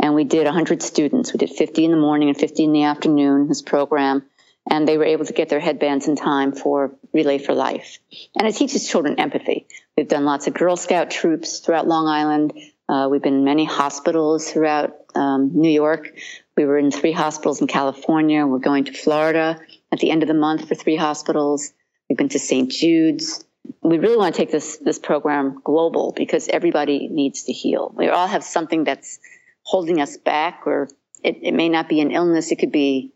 And 0.00 0.14
we 0.14 0.24
did 0.24 0.44
100 0.44 0.82
students. 0.82 1.32
We 1.32 1.38
did 1.38 1.50
50 1.50 1.84
in 1.84 1.90
the 1.90 1.96
morning 1.96 2.28
and 2.28 2.38
50 2.38 2.64
in 2.64 2.72
the 2.72 2.84
afternoon, 2.84 3.48
this 3.48 3.62
program. 3.62 4.24
And 4.68 4.88
they 4.88 4.96
were 4.96 5.04
able 5.04 5.24
to 5.26 5.32
get 5.32 5.50
their 5.50 5.60
headbands 5.60 6.08
in 6.08 6.16
time 6.16 6.52
for 6.52 6.94
Relay 7.12 7.38
for 7.38 7.54
Life. 7.54 7.98
And 8.34 8.46
it 8.46 8.54
teaches 8.54 8.88
children 8.88 9.20
empathy. 9.20 9.66
We've 9.96 10.08
done 10.08 10.24
lots 10.24 10.46
of 10.46 10.54
Girl 10.54 10.76
Scout 10.76 11.10
troops 11.10 11.60
throughout 11.60 11.86
Long 11.86 12.06
Island. 12.06 12.54
Uh, 12.88 13.08
we've 13.10 13.22
been 13.22 13.34
in 13.34 13.44
many 13.44 13.64
hospitals 13.64 14.50
throughout 14.50 14.92
um, 15.14 15.50
New 15.54 15.70
York. 15.70 16.10
We 16.56 16.64
were 16.64 16.78
in 16.78 16.90
three 16.90 17.12
hospitals 17.12 17.60
in 17.60 17.66
California. 17.66 18.46
We're 18.46 18.58
going 18.58 18.84
to 18.84 18.92
Florida 18.92 19.58
at 19.90 20.00
the 20.00 20.10
end 20.10 20.22
of 20.22 20.28
the 20.28 20.34
month 20.34 20.68
for 20.68 20.74
three 20.74 20.96
hospitals. 20.96 21.72
We've 22.08 22.18
been 22.18 22.28
to 22.30 22.38
St. 22.38 22.70
Jude's. 22.70 23.44
We 23.82 23.98
really 23.98 24.18
want 24.18 24.34
to 24.34 24.38
take 24.38 24.52
this 24.52 24.76
this 24.78 24.98
program 24.98 25.60
global 25.64 26.12
because 26.14 26.48
everybody 26.48 27.08
needs 27.08 27.44
to 27.44 27.52
heal. 27.52 27.92
We 27.96 28.08
all 28.08 28.26
have 28.26 28.44
something 28.44 28.84
that's 28.84 29.18
holding 29.62 30.02
us 30.02 30.18
back, 30.18 30.66
or 30.66 30.88
it, 31.22 31.38
it 31.40 31.54
may 31.54 31.70
not 31.70 31.88
be 31.88 32.00
an 32.00 32.10
illness. 32.10 32.52
It 32.52 32.56
could 32.56 32.72
be 32.72 33.14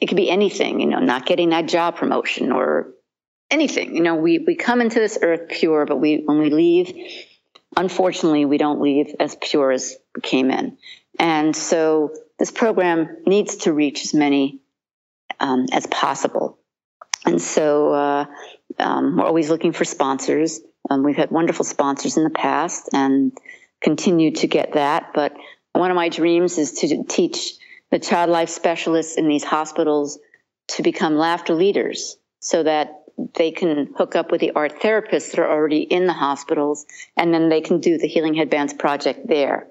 it 0.00 0.06
could 0.06 0.16
be 0.16 0.30
anything. 0.30 0.80
You 0.80 0.86
know, 0.86 1.00
not 1.00 1.26
getting 1.26 1.50
that 1.50 1.68
job 1.68 1.96
promotion 1.96 2.52
or 2.52 2.94
anything. 3.50 3.94
You 3.94 4.02
know, 4.02 4.14
we 4.14 4.38
we 4.38 4.56
come 4.56 4.80
into 4.80 4.98
this 4.98 5.18
earth 5.20 5.50
pure, 5.50 5.84
but 5.84 5.96
we 5.96 6.22
when 6.24 6.38
we 6.38 6.48
leave 6.48 6.94
unfortunately, 7.76 8.44
we 8.44 8.58
don't 8.58 8.80
leave 8.80 9.14
as 9.20 9.36
pure 9.40 9.72
as 9.72 9.96
we 10.14 10.20
came 10.20 10.50
in. 10.50 10.78
And 11.18 11.54
so 11.54 12.14
this 12.38 12.50
program 12.50 13.18
needs 13.26 13.56
to 13.58 13.72
reach 13.72 14.04
as 14.04 14.14
many 14.14 14.60
um, 15.40 15.66
as 15.72 15.86
possible. 15.86 16.58
And 17.24 17.40
so 17.40 17.92
uh, 17.92 18.26
um, 18.78 19.16
we're 19.16 19.24
always 19.24 19.50
looking 19.50 19.72
for 19.72 19.84
sponsors. 19.84 20.60
Um, 20.90 21.02
we've 21.02 21.16
had 21.16 21.30
wonderful 21.30 21.64
sponsors 21.64 22.16
in 22.16 22.24
the 22.24 22.30
past 22.30 22.88
and 22.92 23.36
continue 23.80 24.32
to 24.32 24.46
get 24.46 24.72
that. 24.72 25.12
But 25.14 25.36
one 25.72 25.90
of 25.90 25.94
my 25.94 26.08
dreams 26.08 26.58
is 26.58 26.72
to 26.80 27.04
teach 27.04 27.54
the 27.90 27.98
child 27.98 28.30
life 28.30 28.48
specialists 28.48 29.16
in 29.16 29.28
these 29.28 29.44
hospitals 29.44 30.18
to 30.68 30.82
become 30.82 31.16
laughter 31.16 31.54
leaders 31.54 32.16
so 32.40 32.62
that 32.62 33.01
they 33.34 33.50
can 33.50 33.94
hook 33.96 34.16
up 34.16 34.30
with 34.30 34.40
the 34.40 34.52
art 34.52 34.80
therapists 34.80 35.30
that 35.30 35.40
are 35.40 35.50
already 35.50 35.82
in 35.82 36.06
the 36.06 36.12
hospitals, 36.12 36.86
and 37.16 37.32
then 37.32 37.48
they 37.48 37.60
can 37.60 37.80
do 37.80 37.98
the 37.98 38.08
Healing 38.08 38.34
Headbands 38.34 38.74
project 38.74 39.26
there. 39.26 39.68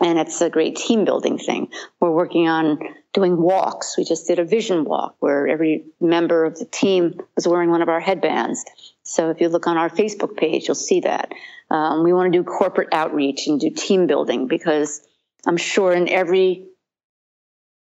And 0.00 0.18
it's 0.18 0.40
a 0.40 0.50
great 0.50 0.76
team 0.76 1.04
building 1.04 1.38
thing. 1.38 1.68
We're 2.00 2.10
working 2.10 2.48
on 2.48 2.80
doing 3.12 3.40
walks. 3.40 3.96
We 3.96 4.04
just 4.04 4.26
did 4.26 4.40
a 4.40 4.44
vision 4.44 4.84
walk 4.84 5.14
where 5.20 5.46
every 5.46 5.84
member 6.00 6.44
of 6.44 6.58
the 6.58 6.64
team 6.64 7.20
was 7.36 7.46
wearing 7.46 7.70
one 7.70 7.80
of 7.80 7.88
our 7.88 8.00
headbands. 8.00 8.64
So 9.04 9.30
if 9.30 9.40
you 9.40 9.48
look 9.48 9.68
on 9.68 9.76
our 9.76 9.88
Facebook 9.88 10.36
page, 10.36 10.66
you'll 10.66 10.74
see 10.74 11.00
that. 11.00 11.32
Um, 11.70 12.02
we 12.02 12.12
want 12.12 12.32
to 12.32 12.38
do 12.38 12.44
corporate 12.44 12.88
outreach 12.92 13.46
and 13.46 13.60
do 13.60 13.70
team 13.70 14.08
building 14.08 14.48
because 14.48 15.00
I'm 15.46 15.56
sure 15.56 15.92
in 15.92 16.08
every 16.08 16.66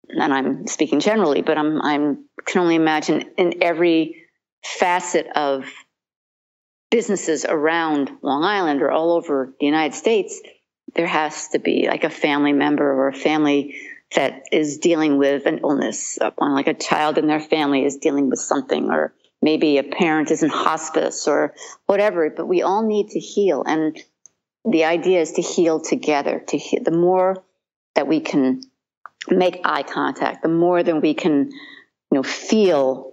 and 0.08 0.32
I'm 0.32 0.66
speaking 0.66 1.00
generally, 1.00 1.42
but 1.42 1.56
I'm 1.58 1.80
I'm 1.80 2.24
can 2.44 2.60
only 2.60 2.74
imagine 2.74 3.30
in 3.38 3.62
every 3.62 4.21
facet 4.62 5.26
of 5.34 5.64
businesses 6.90 7.44
around 7.44 8.10
Long 8.22 8.44
Island 8.44 8.82
or 8.82 8.90
all 8.90 9.12
over 9.12 9.52
the 9.58 9.66
United 9.66 9.94
States, 9.94 10.40
there 10.94 11.06
has 11.06 11.48
to 11.48 11.58
be 11.58 11.86
like 11.88 12.04
a 12.04 12.10
family 12.10 12.52
member 12.52 12.84
or 12.84 13.08
a 13.08 13.14
family 13.14 13.74
that 14.14 14.44
is 14.52 14.76
dealing 14.78 15.16
with 15.16 15.46
an 15.46 15.60
illness, 15.62 16.18
like 16.38 16.66
a 16.66 16.74
child 16.74 17.16
in 17.16 17.26
their 17.26 17.40
family 17.40 17.84
is 17.84 17.96
dealing 17.96 18.28
with 18.28 18.38
something, 18.38 18.90
or 18.90 19.14
maybe 19.40 19.78
a 19.78 19.82
parent 19.82 20.30
is 20.30 20.42
in 20.42 20.50
hospice 20.50 21.26
or 21.26 21.54
whatever. 21.86 22.28
But 22.28 22.46
we 22.46 22.60
all 22.60 22.86
need 22.86 23.08
to 23.10 23.18
heal, 23.18 23.64
and 23.66 23.98
the 24.66 24.84
idea 24.84 25.20
is 25.22 25.32
to 25.32 25.42
heal 25.42 25.80
together. 25.80 26.44
To 26.48 26.58
heal, 26.58 26.82
the 26.84 26.90
more 26.90 27.42
that 27.94 28.06
we 28.06 28.20
can 28.20 28.60
make 29.30 29.60
eye 29.64 29.82
contact, 29.82 30.42
the 30.42 30.48
more 30.48 30.82
that 30.82 31.00
we 31.00 31.14
can, 31.14 31.50
you 31.50 31.52
know, 32.10 32.22
feel 32.22 33.11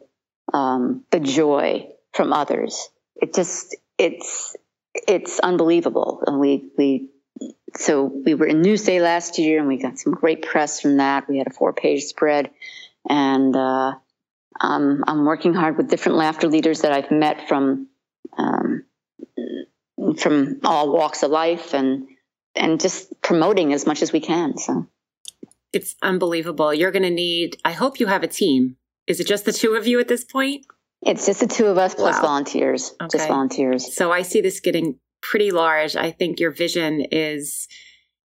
um, 0.53 1.03
the 1.11 1.19
joy 1.19 1.87
from 2.13 2.33
others. 2.33 2.89
It 3.15 3.33
just 3.33 3.75
it's 3.97 4.55
it's 5.07 5.39
unbelievable, 5.39 6.23
and 6.25 6.39
we 6.39 6.69
we 6.77 7.09
so 7.75 8.03
we 8.03 8.33
were 8.33 8.47
in 8.47 8.61
Newsday 8.61 9.01
last 9.01 9.37
year, 9.37 9.59
and 9.59 9.67
we 9.67 9.77
got 9.77 9.99
some 9.99 10.13
great 10.13 10.41
press 10.41 10.81
from 10.81 10.97
that. 10.97 11.27
We 11.27 11.37
had 11.37 11.47
a 11.47 11.53
four 11.53 11.73
page 11.73 12.03
spread, 12.03 12.51
and 13.07 13.55
uh, 13.55 13.93
I'm 14.59 15.03
I'm 15.07 15.25
working 15.25 15.53
hard 15.53 15.77
with 15.77 15.89
different 15.89 16.17
laughter 16.17 16.47
leaders 16.47 16.81
that 16.81 16.91
I've 16.91 17.11
met 17.11 17.47
from 17.47 17.87
um, 18.37 18.85
from 20.17 20.59
all 20.63 20.91
walks 20.91 21.23
of 21.23 21.31
life, 21.31 21.73
and 21.73 22.07
and 22.55 22.79
just 22.79 23.21
promoting 23.21 23.73
as 23.73 23.85
much 23.85 24.01
as 24.01 24.11
we 24.11 24.19
can. 24.19 24.57
So 24.57 24.87
it's 25.71 25.95
unbelievable. 26.01 26.73
You're 26.73 26.91
going 26.91 27.03
to 27.03 27.09
need. 27.09 27.57
I 27.63 27.73
hope 27.73 27.99
you 27.99 28.07
have 28.07 28.23
a 28.23 28.27
team 28.27 28.77
is 29.09 29.19
it 29.19 29.27
just 29.27 29.43
the 29.43 29.51
two 29.51 29.73
of 29.73 29.87
you 29.87 29.99
at 29.99 30.07
this 30.07 30.23
point? 30.23 30.65
It's 31.01 31.25
just 31.25 31.39
the 31.39 31.47
two 31.47 31.65
of 31.65 31.77
us 31.77 31.95
plus 31.95 32.15
wow. 32.17 32.21
volunteers. 32.21 32.93
Okay. 33.01 33.17
Just 33.17 33.27
volunteers. 33.27 33.95
So 33.95 34.11
I 34.11 34.21
see 34.21 34.39
this 34.39 34.59
getting 34.59 34.99
pretty 35.21 35.51
large. 35.51 35.95
I 35.95 36.11
think 36.11 36.39
your 36.39 36.51
vision 36.51 37.01
is 37.11 37.67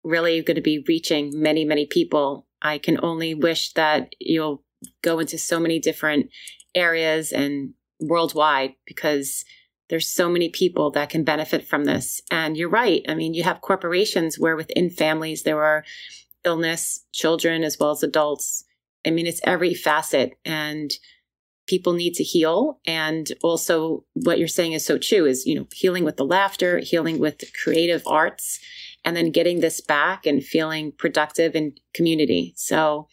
really 0.04 0.42
going 0.44 0.56
to 0.56 0.62
be 0.62 0.86
reaching 0.88 1.32
many, 1.34 1.66
many 1.66 1.88
people. 1.88 2.46
I 2.62 2.78
can 2.78 3.00
only 3.04 3.34
wish 3.34 3.74
that 3.74 4.14
you'll 4.20 4.64
go 5.02 5.20
into 5.20 5.38
so 5.38 5.60
many 5.60 5.80
different 5.80 6.30
areas 6.76 7.32
and 7.32 7.74
worldwide 8.00 8.74
because 8.86 9.44
there's 9.90 10.08
so 10.08 10.30
many 10.30 10.50
people 10.50 10.92
that 10.92 11.10
can 11.10 11.24
benefit 11.24 11.68
from 11.68 11.86
this. 11.86 12.22
And 12.30 12.56
you're 12.56 12.70
right. 12.70 13.04
I 13.10 13.16
mean, 13.16 13.34
you 13.34 13.44
have 13.44 13.62
corporations 13.62 14.38
where 14.38 14.56
within 14.56 14.92
families 14.92 15.44
there 15.44 15.64
are 15.64 15.84
illness, 16.46 17.06
children 17.12 17.64
as 17.64 17.78
well 17.80 17.92
as 17.92 18.04
adults 18.04 18.66
I 19.06 19.12
mean, 19.12 19.28
it's 19.28 19.42
every 19.44 19.74
facet 19.74 20.38
and 20.46 20.92
people 21.68 21.94
need 21.94 22.16
to 22.16 22.24
heal. 22.24 22.80
And 22.86 23.28
also 23.44 24.04
what 24.14 24.40
you're 24.40 24.48
saying 24.48 24.74
is 24.74 24.86
so 24.86 24.98
true 24.98 25.26
is, 25.26 25.46
you 25.46 25.56
know, 25.56 25.68
healing 25.72 26.04
with 26.04 26.18
the 26.18 26.26
laughter, 26.26 26.80
healing 26.80 27.20
with 27.20 27.44
creative 27.64 28.02
arts, 28.08 28.60
and 29.06 29.16
then 29.16 29.32
getting 29.32 29.60
this 29.60 29.80
back 29.80 30.26
and 30.26 30.44
feeling 30.44 30.92
productive 30.92 31.56
in 31.56 31.76
community. 31.94 32.54
So 32.58 33.08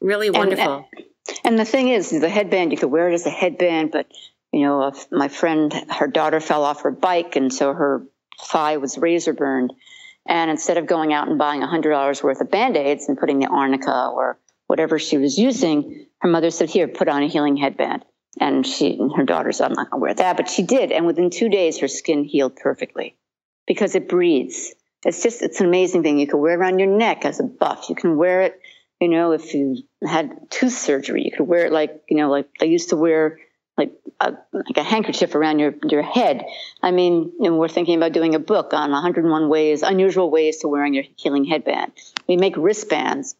really 0.00 0.28
uh, 0.28 0.32
wonderful. 0.32 0.88
And, 0.92 1.38
and 1.44 1.58
the 1.58 1.64
thing 1.64 1.88
is, 1.88 2.10
the 2.10 2.28
headband, 2.28 2.72
you 2.72 2.78
could 2.78 2.90
wear 2.90 3.08
it 3.08 3.14
as 3.14 3.26
a 3.26 3.30
headband, 3.30 3.92
but 3.92 4.06
you 4.52 4.62
know, 4.62 4.92
my 5.10 5.28
friend, 5.28 5.72
her 5.90 6.06
daughter 6.06 6.40
fell 6.40 6.64
off 6.64 6.82
her 6.82 6.90
bike, 6.90 7.36
and 7.36 7.52
so 7.52 7.72
her 7.74 8.06
thigh 8.46 8.78
was 8.78 8.96
razor 8.96 9.34
burned. 9.34 9.72
And 10.26 10.50
instead 10.50 10.78
of 10.78 10.86
going 10.86 11.12
out 11.12 11.28
and 11.28 11.38
buying 11.38 11.60
$100 11.60 12.22
worth 12.22 12.40
of 12.40 12.50
band 12.50 12.76
aids 12.76 13.08
and 13.08 13.18
putting 13.18 13.38
the 13.38 13.46
arnica 13.46 14.10
or 14.12 14.38
whatever 14.68 15.00
she 15.00 15.18
was 15.18 15.36
using, 15.36 16.06
her 16.20 16.28
mother 16.28 16.50
said, 16.50 16.70
Here, 16.70 16.86
put 16.86 17.08
on 17.08 17.24
a 17.24 17.28
healing 17.28 17.56
headband. 17.56 18.04
And 18.40 18.64
she 18.64 18.96
and 18.96 19.10
her 19.16 19.24
daughter 19.24 19.50
said, 19.50 19.70
I'm 19.70 19.72
not 19.72 19.90
to 19.90 19.96
wear 19.96 20.14
that. 20.14 20.36
But 20.36 20.48
she 20.48 20.62
did. 20.62 20.92
And 20.92 21.06
within 21.06 21.30
two 21.30 21.48
days, 21.48 21.78
her 21.78 21.88
skin 21.88 22.22
healed 22.22 22.54
perfectly 22.54 23.16
because 23.66 23.96
it 23.96 24.08
breathes. 24.08 24.74
It's 25.04 25.22
just, 25.22 25.42
it's 25.42 25.60
an 25.60 25.66
amazing 25.66 26.02
thing. 26.04 26.18
You 26.18 26.28
can 26.28 26.38
wear 26.38 26.52
it 26.52 26.58
around 26.58 26.78
your 26.78 26.88
neck 26.88 27.24
as 27.24 27.40
a 27.40 27.44
buff. 27.44 27.88
You 27.88 27.96
can 27.96 28.16
wear 28.16 28.42
it, 28.42 28.60
you 29.00 29.08
know, 29.08 29.32
if 29.32 29.54
you 29.54 29.78
had 30.06 30.50
tooth 30.50 30.72
surgery, 30.72 31.24
you 31.24 31.32
could 31.32 31.48
wear 31.48 31.66
it 31.66 31.72
like, 31.72 32.02
you 32.08 32.16
know, 32.16 32.30
like 32.30 32.48
they 32.60 32.66
used 32.66 32.90
to 32.90 32.96
wear 32.96 33.38
like 33.76 33.92
a, 34.20 34.34
like 34.52 34.76
a 34.76 34.82
handkerchief 34.82 35.34
around 35.34 35.60
your, 35.60 35.74
your 35.88 36.02
head. 36.02 36.44
I 36.82 36.90
mean, 36.90 37.32
you 37.40 37.50
know, 37.50 37.56
we're 37.56 37.68
thinking 37.68 37.96
about 37.96 38.12
doing 38.12 38.34
a 38.34 38.40
book 38.40 38.72
on 38.72 38.90
101 38.90 39.48
ways, 39.48 39.82
unusual 39.82 40.30
ways 40.30 40.58
to 40.58 40.68
wearing 40.68 40.94
your 40.94 41.04
healing 41.16 41.44
headband. 41.44 41.92
We 42.28 42.36
make 42.36 42.56
wristbands 42.56 43.36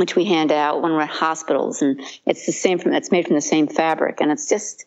which 0.00 0.16
we 0.16 0.24
hand 0.24 0.50
out 0.50 0.82
when 0.82 0.92
we're 0.92 1.02
at 1.02 1.10
hospitals, 1.10 1.82
and 1.82 2.00
it's 2.26 2.46
the 2.46 2.52
same 2.52 2.78
from 2.78 2.92
it's 2.92 3.12
made 3.12 3.26
from 3.26 3.36
the 3.36 3.40
same 3.40 3.68
fabric, 3.68 4.20
and 4.20 4.32
it's 4.32 4.48
just 4.48 4.84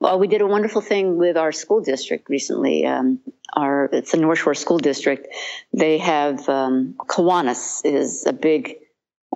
well, 0.00 0.18
we 0.18 0.26
did 0.26 0.40
a 0.40 0.46
wonderful 0.46 0.80
thing 0.80 1.16
with 1.16 1.36
our 1.36 1.52
school 1.52 1.80
district 1.80 2.28
recently. 2.28 2.84
Um, 2.84 3.20
our 3.54 3.88
it's 3.92 4.12
the 4.12 4.18
North 4.18 4.40
Shore 4.40 4.54
School 4.54 4.78
District. 4.78 5.28
They 5.72 5.98
have 5.98 6.48
um, 6.48 6.94
Kiwanis 6.98 7.84
is 7.84 8.26
a 8.26 8.32
big 8.32 8.76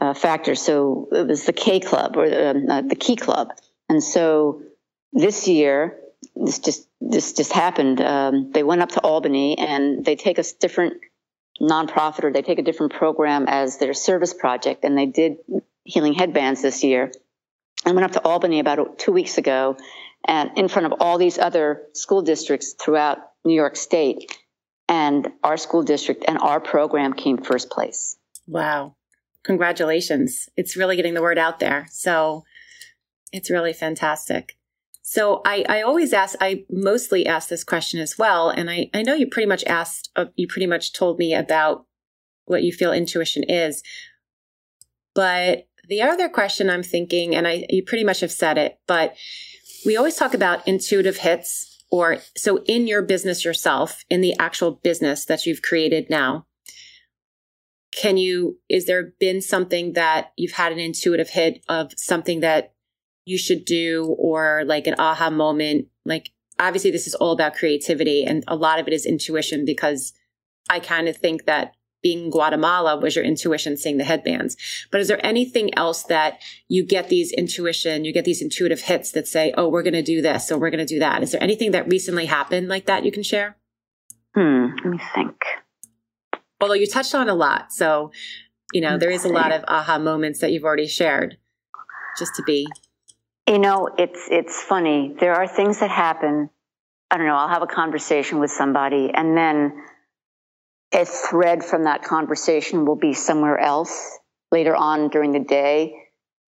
uh, 0.00 0.14
factors. 0.14 0.60
So 0.60 1.08
it 1.12 1.26
was 1.26 1.44
the 1.44 1.52
K 1.52 1.80
Club 1.80 2.16
or 2.16 2.28
the, 2.28 2.50
um, 2.50 2.68
uh, 2.68 2.82
the 2.82 2.96
Key 2.96 3.16
Club, 3.16 3.52
and 3.88 4.02
so 4.02 4.62
this 5.12 5.48
year, 5.48 5.98
this 6.36 6.58
just 6.58 6.88
this 7.00 7.32
just 7.32 7.52
happened. 7.52 8.00
Um, 8.00 8.50
they 8.52 8.62
went 8.62 8.82
up 8.82 8.90
to 8.90 9.00
Albany 9.00 9.56
and 9.58 10.04
they 10.04 10.16
take 10.16 10.38
us 10.38 10.52
different 10.52 10.94
nonprofit 11.60 12.24
or 12.24 12.32
they 12.32 12.42
take 12.42 12.58
a 12.58 12.62
different 12.62 12.92
program 12.92 13.46
as 13.48 13.78
their 13.78 13.94
service 13.94 14.34
project, 14.34 14.84
and 14.84 14.96
they 14.96 15.06
did 15.06 15.38
healing 15.84 16.14
headbands 16.14 16.62
this 16.62 16.84
year. 16.84 17.12
I 17.86 17.92
went 17.92 18.04
up 18.04 18.12
to 18.12 18.22
Albany 18.22 18.60
about 18.60 18.98
two 18.98 19.12
weeks 19.12 19.38
ago, 19.38 19.76
and 20.26 20.50
in 20.56 20.68
front 20.68 20.86
of 20.86 20.94
all 21.00 21.18
these 21.18 21.38
other 21.38 21.82
school 21.94 22.22
districts 22.22 22.74
throughout 22.74 23.18
New 23.44 23.54
York 23.54 23.76
State, 23.76 24.36
and 24.88 25.28
our 25.44 25.56
school 25.56 25.82
district 25.82 26.24
and 26.26 26.38
our 26.38 26.60
program 26.60 27.12
came 27.12 27.38
first 27.38 27.70
place. 27.70 28.16
Wow. 28.46 28.96
Congratulations. 29.44 30.48
It's 30.56 30.76
really 30.76 30.96
getting 30.96 31.14
the 31.14 31.22
word 31.22 31.38
out 31.38 31.60
there. 31.60 31.86
So 31.90 32.44
it's 33.32 33.50
really 33.50 33.72
fantastic. 33.72 34.57
So 35.10 35.40
I, 35.46 35.64
I 35.70 35.80
always 35.80 36.12
ask, 36.12 36.36
I 36.38 36.66
mostly 36.68 37.26
ask 37.26 37.48
this 37.48 37.64
question 37.64 37.98
as 37.98 38.18
well. 38.18 38.50
And 38.50 38.68
I, 38.68 38.90
I 38.92 39.00
know 39.00 39.14
you 39.14 39.26
pretty 39.26 39.46
much 39.46 39.64
asked, 39.64 40.10
uh, 40.16 40.26
you 40.36 40.46
pretty 40.46 40.66
much 40.66 40.92
told 40.92 41.18
me 41.18 41.32
about 41.32 41.86
what 42.44 42.62
you 42.62 42.72
feel 42.72 42.92
intuition 42.92 43.42
is. 43.42 43.82
But 45.14 45.66
the 45.88 46.02
other 46.02 46.28
question 46.28 46.68
I'm 46.68 46.82
thinking, 46.82 47.34
and 47.34 47.48
I, 47.48 47.64
you 47.70 47.82
pretty 47.84 48.04
much 48.04 48.20
have 48.20 48.30
said 48.30 48.58
it, 48.58 48.80
but 48.86 49.16
we 49.86 49.96
always 49.96 50.14
talk 50.14 50.34
about 50.34 50.68
intuitive 50.68 51.16
hits 51.16 51.82
or 51.90 52.18
so 52.36 52.62
in 52.64 52.86
your 52.86 53.00
business 53.00 53.46
yourself, 53.46 54.04
in 54.10 54.20
the 54.20 54.34
actual 54.38 54.72
business 54.72 55.24
that 55.24 55.46
you've 55.46 55.62
created 55.62 56.10
now, 56.10 56.44
can 57.96 58.18
you, 58.18 58.58
is 58.68 58.84
there 58.84 59.14
been 59.18 59.40
something 59.40 59.94
that 59.94 60.32
you've 60.36 60.52
had 60.52 60.70
an 60.70 60.78
intuitive 60.78 61.30
hit 61.30 61.64
of 61.66 61.92
something 61.96 62.40
that 62.40 62.74
you 63.28 63.38
should 63.38 63.64
do 63.64 64.16
or 64.18 64.64
like 64.66 64.86
an 64.86 64.94
aha 64.98 65.30
moment? 65.30 65.86
Like, 66.04 66.30
obviously, 66.58 66.90
this 66.90 67.06
is 67.06 67.14
all 67.14 67.32
about 67.32 67.54
creativity 67.54 68.24
and 68.24 68.42
a 68.48 68.56
lot 68.56 68.80
of 68.80 68.86
it 68.86 68.94
is 68.94 69.04
intuition 69.04 69.64
because 69.64 70.12
I 70.70 70.80
kind 70.80 71.08
of 71.08 71.16
think 71.16 71.44
that 71.44 71.74
being 72.02 72.26
in 72.26 72.30
Guatemala 72.30 72.96
was 72.96 73.16
your 73.16 73.24
intuition 73.24 73.76
seeing 73.76 73.98
the 73.98 74.04
headbands. 74.04 74.56
But 74.90 75.00
is 75.00 75.08
there 75.08 75.24
anything 75.26 75.76
else 75.76 76.04
that 76.04 76.40
you 76.68 76.86
get 76.86 77.08
these 77.08 77.32
intuition, 77.32 78.04
you 78.04 78.12
get 78.12 78.24
these 78.24 78.40
intuitive 78.40 78.82
hits 78.82 79.12
that 79.12 79.26
say, 79.26 79.52
oh, 79.56 79.68
we're 79.68 79.82
going 79.82 79.94
to 79.94 80.02
do 80.02 80.22
this 80.22 80.50
or 80.50 80.58
we're 80.58 80.70
going 80.70 80.86
to 80.86 80.94
do 80.94 81.00
that? 81.00 81.22
Is 81.22 81.32
there 81.32 81.42
anything 81.42 81.72
that 81.72 81.88
recently 81.88 82.26
happened 82.26 82.68
like 82.68 82.86
that 82.86 83.04
you 83.04 83.12
can 83.12 83.22
share? 83.22 83.56
Hmm, 84.34 84.66
let 84.76 84.86
me 84.86 85.00
think. 85.14 85.42
Although 86.60 86.74
you 86.74 86.86
touched 86.86 87.14
on 87.14 87.28
a 87.28 87.34
lot. 87.34 87.72
So, 87.72 88.12
you 88.72 88.80
know, 88.80 88.96
there 88.96 89.10
is 89.10 89.24
a 89.24 89.28
lot 89.28 89.52
of 89.52 89.64
aha 89.66 89.98
moments 89.98 90.40
that 90.40 90.52
you've 90.52 90.64
already 90.64 90.86
shared 90.86 91.36
just 92.18 92.34
to 92.36 92.42
be. 92.44 92.66
You 93.48 93.58
know, 93.58 93.88
it's, 93.96 94.28
it's 94.30 94.60
funny. 94.60 95.14
There 95.18 95.34
are 95.34 95.48
things 95.48 95.80
that 95.80 95.90
happen. 95.90 96.50
I 97.10 97.16
don't 97.16 97.26
know. 97.26 97.34
I'll 97.34 97.48
have 97.48 97.62
a 97.62 97.66
conversation 97.66 98.40
with 98.40 98.50
somebody 98.50 99.10
and 99.14 99.34
then 99.34 99.72
a 100.92 101.06
thread 101.06 101.64
from 101.64 101.84
that 101.84 102.02
conversation 102.02 102.84
will 102.84 102.96
be 102.96 103.14
somewhere 103.14 103.58
else 103.58 104.18
later 104.52 104.76
on 104.76 105.08
during 105.08 105.32
the 105.32 105.40
day. 105.40 105.94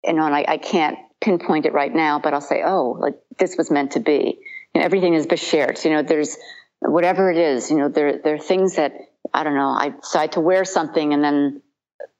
And 0.04 0.18
I, 0.18 0.46
I 0.48 0.56
can't 0.56 0.96
pinpoint 1.20 1.66
it 1.66 1.74
right 1.74 1.94
now, 1.94 2.18
but 2.18 2.32
I'll 2.32 2.40
say, 2.40 2.62
oh, 2.64 2.96
like 2.98 3.16
this 3.38 3.56
was 3.58 3.70
meant 3.70 3.92
to 3.92 4.00
be. 4.00 4.38
You 4.74 4.80
know, 4.80 4.84
everything 4.86 5.12
is. 5.12 5.26
So, 5.28 5.88
you 5.88 5.94
know, 5.94 6.02
there's 6.02 6.38
whatever 6.80 7.30
it 7.30 7.36
is, 7.36 7.70
you 7.70 7.76
know, 7.76 7.90
there, 7.90 8.20
there 8.24 8.36
are 8.36 8.38
things 8.38 8.76
that, 8.76 8.92
I 9.34 9.44
don't 9.44 9.54
know, 9.54 9.68
I 9.68 9.90
decide 9.90 10.32
to 10.32 10.40
wear 10.40 10.64
something 10.64 11.12
and 11.12 11.22
then 11.22 11.62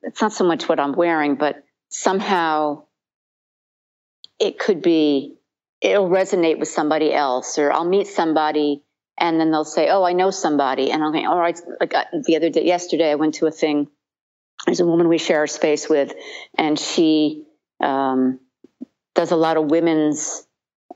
it's 0.03 0.21
not 0.21 0.35
so 0.35 0.45
much 0.45 0.69
what 0.69 0.79
I'm 0.79 0.93
wearing, 0.93 1.37
but 1.37 1.65
somehow 1.89 2.86
it 4.39 4.59
could 4.59 4.83
be, 4.83 5.37
it'll 5.81 6.09
resonate 6.09 6.59
with 6.59 6.69
somebody 6.69 7.13
else 7.13 7.59
or 7.59 7.73
I'll 7.73 7.89
meet 7.89 8.07
somebody 8.07 8.83
and 9.19 9.41
then 9.41 9.51
they'll 9.51 9.65
say, 9.65 9.89
"Oh, 9.89 10.05
I 10.05 10.13
know 10.13 10.31
somebody," 10.31 10.91
and 10.91 11.03
I'm 11.03 11.13
like, 11.13 11.27
"All 11.27 11.39
right." 11.39 11.59
Like 11.81 11.95
uh, 11.95 12.05
the 12.25 12.37
other 12.37 12.51
day, 12.51 12.65
yesterday, 12.65 13.11
I 13.11 13.15
went 13.15 13.35
to 13.35 13.47
a 13.47 13.51
thing. 13.51 13.89
There's 14.67 14.81
a 14.81 14.87
woman 14.87 15.09
we 15.09 15.19
share 15.19 15.45
a 15.45 15.49
space 15.49 15.89
with, 15.89 16.13
and 16.57 16.79
she 16.79 17.45
um, 17.81 18.41
does 19.15 19.31
a 19.31 19.37
lot 19.37 19.57
of 19.57 19.71
women's 19.71 20.47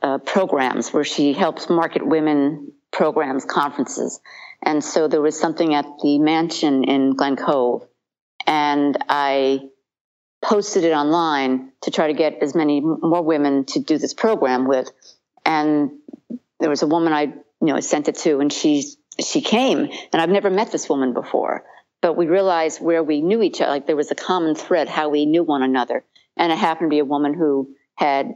uh, 0.02 0.18
programs 0.18 0.92
where 0.92 1.04
she 1.04 1.32
helps 1.32 1.70
market 1.70 2.06
women 2.06 2.72
programs, 2.90 3.44
conferences. 3.44 4.20
And 4.62 4.84
so 4.84 5.08
there 5.08 5.22
was 5.22 5.38
something 5.38 5.74
at 5.74 5.86
the 6.02 6.18
mansion 6.18 6.84
in 6.84 7.14
Glen 7.14 7.36
Cove, 7.36 7.86
and 8.46 8.96
I 9.08 9.60
posted 10.42 10.84
it 10.84 10.92
online 10.92 11.72
to 11.82 11.90
try 11.90 12.06
to 12.06 12.14
get 12.14 12.42
as 12.42 12.54
many 12.54 12.80
more 12.80 13.22
women 13.22 13.64
to 13.66 13.80
do 13.80 13.98
this 13.98 14.14
program 14.14 14.66
with. 14.66 14.90
And 15.44 15.90
there 16.58 16.70
was 16.70 16.82
a 16.82 16.86
woman 16.86 17.12
I 17.12 17.32
you 17.60 17.74
know, 17.74 17.80
sent 17.80 18.08
it 18.08 18.16
to, 18.16 18.40
and 18.40 18.52
she 18.52 18.84
she 19.20 19.42
came, 19.42 19.78
and 20.12 20.22
I've 20.22 20.30
never 20.30 20.48
met 20.48 20.72
this 20.72 20.88
woman 20.88 21.12
before, 21.12 21.64
but 22.00 22.16
we 22.16 22.26
realized 22.26 22.80
where 22.80 23.02
we 23.02 23.20
knew 23.20 23.42
each 23.42 23.60
other, 23.60 23.70
like 23.70 23.86
there 23.86 23.96
was 23.96 24.10
a 24.10 24.14
common 24.14 24.54
thread 24.54 24.88
how 24.88 25.10
we 25.10 25.26
knew 25.26 25.42
one 25.42 25.62
another, 25.62 26.04
and 26.36 26.50
it 26.50 26.58
happened 26.58 26.90
to 26.90 26.94
be 26.94 27.00
a 27.00 27.04
woman 27.04 27.34
who 27.34 27.74
had 27.96 28.34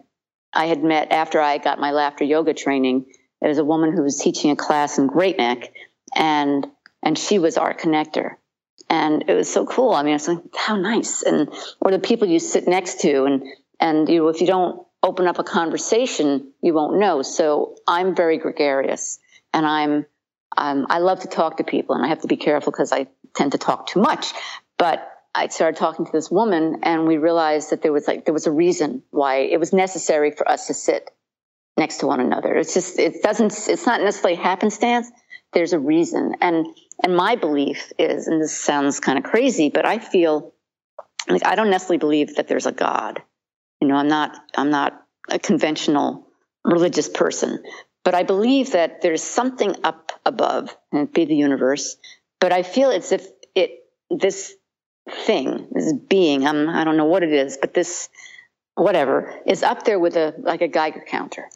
I 0.53 0.67
had 0.67 0.85
met 0.85 1.11
after 1.11 1.41
I 1.41 1.59
got 1.59 1.81
my 1.81 1.93
laughter 1.93 2.25
yoga 2.25 2.53
training. 2.55 3.07
It 3.41 3.49
was 3.49 3.59
a 3.59 3.65
woman 3.65 3.93
who 3.93 4.03
was 4.03 4.19
teaching 4.19 4.51
a 4.51 4.57
class 4.57 4.99
in 4.99 5.07
Great 5.07 5.39
Neck, 5.39 5.73
and 6.15 6.67
and 7.03 7.19
she 7.19 7.39
was 7.39 7.57
our 7.57 7.73
connector, 7.73 8.37
and 8.95 9.25
it 9.29 9.35
was 9.35 9.53
so 9.53 9.67
cool. 9.67 9.93
I 9.93 10.03
mean, 10.05 10.15
it's 10.15 10.29
like 10.29 10.43
how 10.57 10.77
nice, 10.77 11.23
and 11.23 11.49
or 11.81 11.91
the 11.91 11.99
people 11.99 12.29
you 12.29 12.39
sit 12.39 12.65
next 12.67 13.01
to, 13.01 13.25
and 13.25 13.43
and 13.81 14.09
you 14.09 14.19
know 14.21 14.29
if 14.29 14.41
you 14.41 14.47
don't 14.47 14.85
open 15.05 15.27
up 15.27 15.39
a 15.39 15.45
conversation, 15.45 16.53
you 16.63 16.73
won't 16.73 16.99
know. 16.99 17.21
So 17.23 17.77
I'm 17.87 18.17
very 18.17 18.39
gregarious 18.39 19.19
and 19.53 19.67
I'm, 19.67 20.07
um, 20.57 20.87
I 20.89 20.99
love 20.99 21.21
to 21.21 21.29
talk 21.29 21.59
to 21.59 21.65
people 21.65 21.95
and 21.95 22.05
I 22.05 22.09
have 22.09 22.23
to 22.23 22.27
be 22.27 22.39
careful 22.39 22.73
because 22.73 22.91
I 22.91 23.07
tend 23.35 23.53
to 23.53 23.59
talk 23.59 23.87
too 23.87 24.01
much. 24.01 24.33
But 24.79 25.07
I 25.35 25.49
started 25.49 25.77
talking 25.77 26.07
to 26.07 26.13
this 26.13 26.31
woman 26.31 26.81
and 26.85 27.07
we 27.07 27.19
realized 27.19 27.71
that 27.71 27.83
there 27.83 27.93
was 27.93 28.09
like, 28.09 28.25
there 28.25 28.33
was 28.33 28.47
a 28.47 28.51
reason 28.51 29.03
why 29.11 29.41
it 29.41 29.61
was 29.61 29.75
necessary 29.75 30.31
for 30.31 30.49
us 30.49 30.69
to 30.69 30.75
sit 30.75 31.11
next 31.77 31.99
to 31.99 32.07
one 32.07 32.21
another. 32.21 32.55
It's 32.55 32.73
just, 32.73 32.99
it 32.99 33.23
doesn't, 33.23 33.53
it's 33.69 33.85
not 33.85 34.01
necessarily 34.01 34.41
happenstance. 34.41 35.11
There's 35.53 35.75
a 35.75 35.79
reason. 35.79 36.37
And, 36.41 36.67
and 37.03 37.17
my 37.17 37.37
belief 37.37 37.93
is, 37.99 38.29
and 38.29 38.41
this 38.41 38.57
sounds 38.59 39.01
kind 39.01 39.19
of 39.19 39.25
crazy, 39.25 39.71
but 39.71 39.87
I 39.87 39.99
feel 39.99 40.55
like 41.29 41.45
I 41.45 41.55
don't 41.55 41.71
necessarily 41.71 41.99
believe 41.99 42.37
that 42.37 42.49
there's 42.49 42.67
a 42.67 42.73
God. 42.73 43.23
You 43.81 43.89
know, 43.89 43.97
I'm 43.97 44.09
not 44.09 44.37
I'm 44.57 44.71
not 44.71 45.03
a 45.29 45.39
conventional 45.39 46.29
religious 46.65 47.09
person, 47.09 47.63
but 48.05 48.15
I 48.15 48.23
believe 48.23 48.73
that 48.73 49.03
there's 49.03 49.23
something 49.23 49.75
up 49.83 50.13
above, 50.25 50.77
and 50.93 51.13
be 51.13 51.25
the 51.25 51.37
universe. 51.37 51.97
But 52.41 52.53
I 52.53 52.63
feel 52.63 52.91
as 52.91 53.13
if 53.13 53.27
it 53.55 53.81
this 54.11 54.55
thing, 55.11 55.69
this 55.73 55.93
being, 55.93 56.47
I'm, 56.47 56.69
I 56.69 56.85
don't 56.85 56.97
know 56.97 57.07
what 57.07 57.23
it 57.23 57.33
is, 57.33 57.59
but 57.61 57.75
this 57.75 58.09
whatever 58.75 59.41
is 59.47 59.63
up 59.63 59.85
there 59.85 59.99
with 59.99 60.17
a 60.17 60.35
like 60.39 60.63
a 60.63 60.69
Geiger 60.69 61.05
counter. 61.07 61.49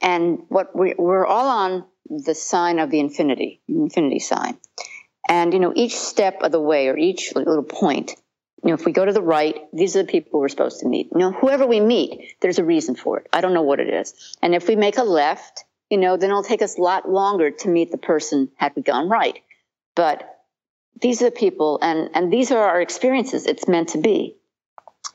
And 0.00 0.40
what 0.48 0.76
we, 0.76 0.94
we're 0.96 1.26
all 1.26 1.48
on 1.48 1.84
the 2.10 2.34
sign 2.34 2.78
of 2.78 2.90
the 2.90 3.00
infinity, 3.00 3.60
infinity 3.68 4.18
sign. 4.18 4.58
And 5.28 5.52
you 5.52 5.60
know, 5.60 5.72
each 5.74 5.96
step 5.96 6.42
of 6.42 6.52
the 6.52 6.60
way 6.60 6.88
or 6.88 6.96
each 6.96 7.34
little 7.34 7.62
point 7.62 8.14
you 8.66 8.72
know, 8.72 8.74
if 8.74 8.84
we 8.84 8.90
go 8.90 9.04
to 9.04 9.12
the 9.12 9.22
right, 9.22 9.54
these 9.72 9.94
are 9.94 10.02
the 10.02 10.08
people 10.10 10.40
we're 10.40 10.48
supposed 10.48 10.80
to 10.80 10.88
meet. 10.88 11.08
You 11.12 11.20
know, 11.20 11.30
whoever 11.30 11.66
we 11.66 11.78
meet, 11.78 12.34
there's 12.40 12.58
a 12.58 12.64
reason 12.64 12.96
for 12.96 13.20
it. 13.20 13.28
I 13.32 13.40
don't 13.40 13.54
know 13.54 13.62
what 13.62 13.78
it 13.78 13.88
is. 13.88 14.36
And 14.42 14.56
if 14.56 14.66
we 14.66 14.74
make 14.74 14.98
a 14.98 15.04
left, 15.04 15.64
you 15.88 15.98
know, 15.98 16.16
then 16.16 16.30
it'll 16.30 16.42
take 16.42 16.62
us 16.62 16.76
a 16.76 16.82
lot 16.82 17.08
longer 17.08 17.52
to 17.52 17.68
meet 17.68 17.92
the 17.92 17.98
person 17.98 18.50
had 18.56 18.72
we 18.74 18.82
gone 18.82 19.08
right. 19.08 19.38
But 19.94 20.42
these 21.00 21.22
are 21.22 21.26
the 21.26 21.30
people 21.30 21.78
and, 21.80 22.10
and 22.14 22.32
these 22.32 22.50
are 22.50 22.58
our 22.58 22.80
experiences. 22.80 23.46
It's 23.46 23.68
meant 23.68 23.90
to 23.90 23.98
be. 23.98 24.36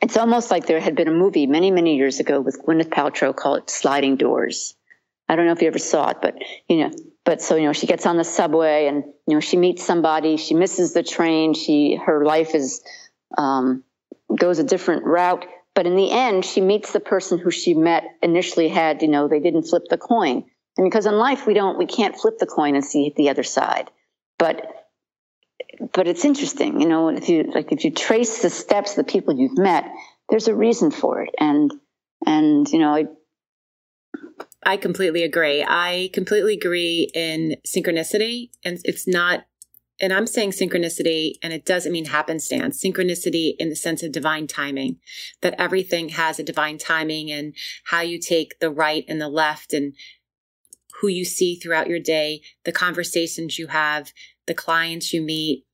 It's 0.01 0.17
almost 0.17 0.49
like 0.49 0.65
there 0.65 0.79
had 0.79 0.95
been 0.95 1.09
a 1.09 1.11
movie 1.13 1.45
many, 1.45 1.71
many 1.71 1.97
years 1.97 2.19
ago 2.19 2.39
with 2.39 2.61
Gwyneth 2.63 2.89
Paltrow 2.89 3.35
called 3.35 3.69
Sliding 3.69 4.15
Doors. 4.15 4.75
I 5.32 5.38
don't 5.38 5.45
know 5.45 5.53
if 5.53 5.61
you 5.61 5.67
ever 5.69 5.79
saw 5.79 6.09
it, 6.09 6.17
but 6.21 6.36
you 6.67 6.77
know, 6.77 6.91
but 7.23 7.41
so 7.41 7.55
you 7.55 7.63
know, 7.63 7.71
she 7.71 7.88
gets 7.88 8.05
on 8.05 8.17
the 8.17 8.25
subway 8.25 8.88
and 8.88 9.05
you 9.25 9.36
know, 9.36 9.39
she 9.39 9.55
meets 9.55 9.82
somebody, 9.82 10.36
she 10.36 10.55
misses 10.55 10.93
the 10.93 11.03
train, 11.03 11.53
she 11.53 11.95
her 11.95 12.25
life 12.25 12.53
is 12.53 12.84
um, 13.38 13.86
goes 14.38 14.59
a 14.59 14.65
different 14.65 15.05
route. 15.05 15.45
But 15.73 15.88
in 15.88 15.95
the 15.95 16.11
end, 16.11 16.43
she 16.43 16.59
meets 16.59 16.91
the 16.91 16.99
person 16.99 17.39
who 17.39 17.49
she 17.49 17.73
met 17.73 18.03
initially 18.21 18.67
had, 18.67 19.01
you 19.01 19.07
know, 19.07 19.29
they 19.29 19.39
didn't 19.39 19.63
flip 19.63 19.84
the 19.89 19.97
coin. 19.97 20.43
And 20.77 20.86
because 20.86 21.05
in 21.05 21.13
life 21.13 21.47
we 21.47 21.53
don't, 21.53 21.77
we 21.77 21.86
can't 21.86 22.17
flip 22.17 22.38
the 22.38 22.45
coin 22.45 22.75
and 22.75 22.84
see 22.84 23.13
the 23.15 23.29
other 23.29 23.43
side. 23.43 23.89
But, 24.38 24.65
but 25.93 26.09
it's 26.09 26.25
interesting, 26.25 26.82
you 26.82 26.89
know, 26.89 27.07
if 27.07 27.29
you, 27.29 27.43
like, 27.55 27.71
if 27.71 27.86
you 27.86 27.91
trace 27.91 28.41
the 28.41 28.49
steps, 28.49 28.95
the 28.95 29.05
people 29.05 29.34
you've 29.34 29.57
met, 29.57 29.86
there's 30.27 30.49
a 30.49 30.55
reason 30.55 30.91
for 30.91 31.21
it. 31.21 31.29
And, 31.39 31.71
and, 32.25 32.67
you 32.69 32.79
know, 32.79 32.93
I, 32.93 33.05
I 34.63 34.77
completely 34.77 35.23
agree. 35.23 35.63
I 35.67 36.09
completely 36.13 36.53
agree 36.53 37.09
in 37.13 37.55
synchronicity. 37.65 38.49
And 38.63 38.79
it's 38.83 39.07
not 39.07 39.45
and 40.01 40.11
I'm 40.11 40.25
saying 40.25 40.51
synchronicity, 40.51 41.35
and 41.43 41.53
it 41.53 41.63
doesn't 41.63 41.91
mean 41.91 42.05
happenstance, 42.05 42.83
synchronicity 42.83 43.53
in 43.59 43.69
the 43.69 43.75
sense 43.75 44.01
of 44.01 44.11
divine 44.11 44.47
timing, 44.47 44.97
that 45.41 45.53
everything 45.59 46.09
has 46.09 46.39
a 46.39 46.43
divine 46.43 46.79
timing 46.79 47.31
and 47.31 47.53
how 47.85 48.01
you 48.01 48.17
take 48.17 48.57
the 48.59 48.71
right 48.71 49.05
and 49.07 49.21
the 49.21 49.29
left 49.29 49.73
and 49.73 49.93
who 50.99 51.07
you 51.07 51.23
see 51.23 51.55
throughout 51.55 51.87
your 51.87 51.99
day, 51.99 52.41
the 52.65 52.71
conversations 52.71 53.59
you 53.59 53.67
have, 53.67 54.11
the 54.47 54.55
clients 54.55 55.13
you 55.13 55.21
meet. 55.21 55.65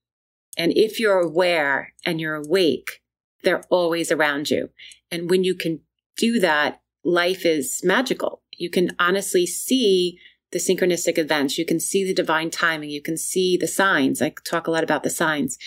And 0.57 0.73
if 0.75 0.99
you're 0.99 1.19
aware 1.19 1.93
and 2.05 2.19
you're 2.19 2.35
awake, 2.35 3.01
they're 3.43 3.63
always 3.69 4.11
around 4.11 4.49
you. 4.49 4.69
And 5.09 5.29
when 5.29 5.45
you 5.45 5.55
can 5.55 5.79
do 6.17 6.39
that, 6.39 6.81
life 7.05 7.45
is 7.45 7.81
magical. 7.83 8.41
You 8.57 8.69
can 8.69 8.95
honestly 8.99 9.45
see 9.45 10.19
the 10.51 10.59
synchronistic 10.59 11.17
events. 11.17 11.57
You 11.57 11.65
can 11.65 11.79
see 11.79 12.03
the 12.03 12.13
divine 12.13 12.49
timing. 12.49 12.89
You 12.89 13.01
can 13.01 13.17
see 13.17 13.57
the 13.57 13.67
signs. 13.67 14.21
I 14.21 14.33
talk 14.45 14.67
a 14.67 14.71
lot 14.71 14.83
about 14.83 15.03
the 15.03 15.09
signs. 15.09 15.57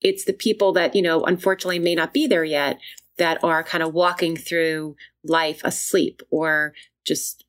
It's 0.00 0.24
the 0.24 0.32
people 0.32 0.72
that, 0.72 0.94
you 0.94 1.02
know, 1.02 1.24
unfortunately 1.24 1.78
may 1.78 1.94
not 1.94 2.12
be 2.12 2.26
there 2.26 2.44
yet 2.44 2.78
that 3.16 3.42
are 3.42 3.64
kind 3.64 3.82
of 3.82 3.94
walking 3.94 4.36
through 4.36 4.96
life 5.24 5.60
asleep 5.64 6.22
or 6.30 6.72
just 7.04 7.44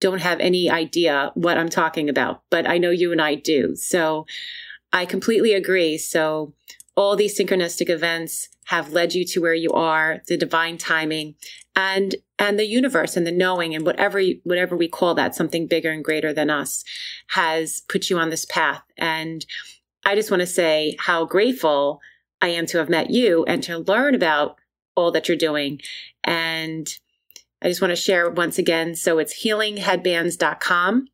don't 0.00 0.20
have 0.20 0.40
any 0.40 0.68
idea 0.68 1.30
what 1.34 1.56
I'm 1.56 1.70
talking 1.70 2.08
about. 2.08 2.42
But 2.50 2.68
I 2.68 2.76
know 2.76 2.90
you 2.90 3.12
and 3.12 3.22
I 3.22 3.34
do. 3.34 3.74
So 3.76 4.26
I 4.92 5.06
completely 5.06 5.54
agree. 5.54 5.96
So 5.96 6.52
all 6.96 7.16
these 7.16 7.38
synchronistic 7.38 7.88
events 7.88 8.48
have 8.66 8.92
led 8.92 9.14
you 9.14 9.24
to 9.24 9.40
where 9.40 9.54
you 9.54 9.70
are, 9.70 10.22
the 10.26 10.36
divine 10.36 10.76
timing 10.76 11.34
and 11.76 12.16
and 12.38 12.58
the 12.58 12.66
universe 12.66 13.16
and 13.16 13.26
the 13.26 13.32
knowing 13.32 13.74
and 13.74 13.86
whatever 13.86 14.20
whatever 14.44 14.76
we 14.76 14.88
call 14.88 15.14
that 15.14 15.34
something 15.34 15.66
bigger 15.66 15.90
and 15.90 16.04
greater 16.04 16.32
than 16.32 16.50
us 16.50 16.84
has 17.28 17.82
put 17.88 18.10
you 18.10 18.18
on 18.18 18.30
this 18.30 18.44
path. 18.44 18.82
And 18.96 19.46
i 20.04 20.14
just 20.14 20.30
want 20.30 20.40
to 20.40 20.46
say 20.46 20.96
how 20.98 21.24
grateful 21.24 22.00
i 22.42 22.48
am 22.48 22.66
to 22.66 22.78
have 22.78 22.88
met 22.88 23.10
you 23.10 23.44
and 23.44 23.62
to 23.62 23.78
learn 23.78 24.14
about 24.14 24.56
all 24.96 25.12
that 25.12 25.28
you're 25.28 25.36
doing. 25.36 25.80
And 26.24 26.88
i 27.62 27.68
just 27.68 27.80
want 27.80 27.92
to 27.92 27.96
share 27.96 28.30
once 28.30 28.58
again 28.58 28.96
so 28.96 29.18
it's 29.18 29.44
healingheadbands.com 29.44 31.08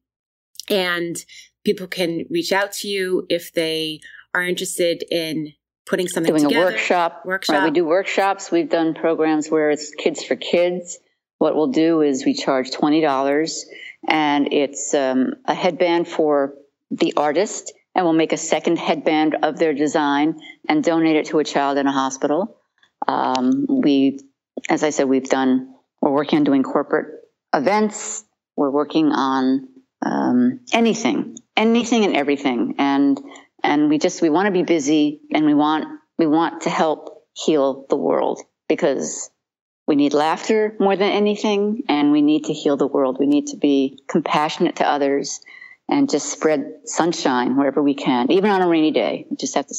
and 0.71 1.25
people 1.65 1.87
can 1.87 2.25
reach 2.31 2.53
out 2.53 2.73
to 2.73 2.89
you 2.89 3.27
if 3.29 3.53
they 3.53 4.01
are 4.35 4.43
interested 4.43 5.05
in 5.11 5.53
putting 5.87 6.09
something 6.09 6.33
doing 6.33 6.49
together. 6.49 6.69
a 6.69 6.73
workshop. 6.73 7.23
Workshop. 7.25 7.55
Right, 7.55 7.65
we 7.65 7.71
do 7.71 7.85
workshops. 7.85 8.51
We've 8.51 8.69
done 8.69 8.95
programs 8.95 9.49
where 9.49 9.71
it's 9.71 9.91
kids 9.95 10.25
for 10.25 10.37
kids. 10.37 10.99
What 11.39 11.57
we'll 11.57 11.73
do 11.73 12.03
is 12.03 12.25
we 12.25 12.35
charge 12.35 12.71
twenty 12.71 13.01
dollars, 13.01 13.67
and 14.09 14.53
it's 14.53 14.95
um, 14.95 15.35
a 15.45 15.55
headband 15.55 16.09
for 16.09 16.55
the 16.91 17.15
artist, 17.17 17.73
and 17.95 18.05
we'll 18.05 18.15
make 18.15 18.33
a 18.33 18.37
second 18.37 18.79
headband 18.79 19.37
of 19.43 19.59
their 19.59 19.75
design 19.75 20.41
and 20.69 20.85
donate 20.85 21.17
it 21.17 21.27
to 21.27 21.39
a 21.41 21.45
child 21.45 21.79
in 21.79 21.87
a 21.87 21.93
hospital. 21.93 22.57
Um, 23.09 23.67
we, 23.69 24.21
as 24.69 24.83
I 24.85 24.91
said, 24.91 25.09
we've 25.09 25.29
done. 25.29 25.75
We're 26.01 26.13
working 26.13 26.39
on 26.39 26.45
doing 26.45 26.63
corporate 26.63 27.21
events. 27.55 28.25
We're 28.57 28.71
working 28.71 29.13
on 29.13 29.69
um, 30.05 30.61
anything, 30.73 31.37
anything 31.57 32.05
and 32.05 32.17
everything, 32.17 32.75
and 32.79 33.21
and 33.63 33.89
we 33.89 33.99
just 33.99 34.23
we 34.23 34.31
want 34.31 34.47
to 34.47 34.53
be 34.53 34.63
busy 34.63 35.21
and 35.33 35.47
we 35.47 35.55
want 35.55 35.87
we 36.19 36.27
want 36.27 36.63
to 36.63 36.71
help 36.71 37.25
heal 37.35 37.87
the 37.89 37.97
world 37.97 38.41
because 38.69 39.31
we 39.87 39.97
need 39.97 40.15
laughter 40.15 40.77
more 40.79 40.97
than 40.97 41.11
anything 41.11 41.83
and 41.89 42.13
we 42.13 42.23
need 42.23 42.45
to 42.45 42.53
heal 42.53 42.77
the 42.77 42.87
world. 42.87 43.19
We 43.19 43.27
need 43.27 43.49
to 43.49 43.57
be 43.57 43.99
compassionate 44.07 44.77
to 44.77 44.89
others 44.89 45.41
and 45.89 46.09
just 46.09 46.31
spread 46.31 46.73
sunshine 46.85 47.57
wherever 47.57 47.83
we 47.83 47.95
can 47.95 48.31
even 48.31 48.51
on 48.51 48.63
a 48.63 48.69
rainy 48.69 48.93
day. 48.93 49.27
We 49.29 49.37
just 49.37 49.55
have 49.55 49.67
to 49.67 49.75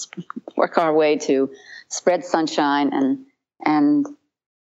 work 0.58 0.78
our 0.78 0.94
way 0.94 1.18
to 1.20 1.52
spread 1.88 2.26
sunshine 2.26 2.92
and 2.94 3.26
and 3.66 4.06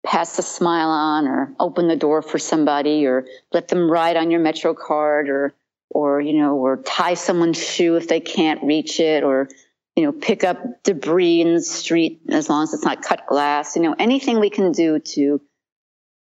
pass 0.05 0.39
a 0.39 0.43
smile 0.43 0.89
on 0.89 1.29
or 1.29 1.55
open 1.61 1.89
the 1.89 1.97
door 1.97 2.23
for 2.23 2.39
somebody 2.39 3.07
or 3.07 3.27
let 3.53 3.69
them 3.69 3.91
ride 3.91 4.17
on 4.17 4.31
your 4.31 4.41
metro 4.41 4.75
card 4.75 5.29
or 5.29 5.55
or 5.91 6.21
you 6.21 6.33
know 6.33 6.57
or 6.57 6.79
tie 6.83 7.15
someone's 7.15 7.59
shoe 7.59 7.97
if 7.97 8.09
they 8.09 8.21
can't 8.21 8.63
reach 8.63 9.01
it 9.01 9.23
or 9.25 9.49
you 9.97 10.05
know 10.05 10.13
pick 10.13 10.45
up 10.45 10.59
debris 10.85 11.41
in 11.41 11.55
the 11.55 11.63
street 11.63 12.21
as 12.31 12.49
long 12.49 12.63
as 12.63 12.75
it's 12.75 12.85
not 12.85 13.03
cut 13.03 13.27
glass 13.27 13.77
you 13.77 13.83
know 13.83 13.95
anything 13.99 14.41
we 14.41 14.51
can 14.51 14.73
do 14.73 14.99
to 14.99 15.41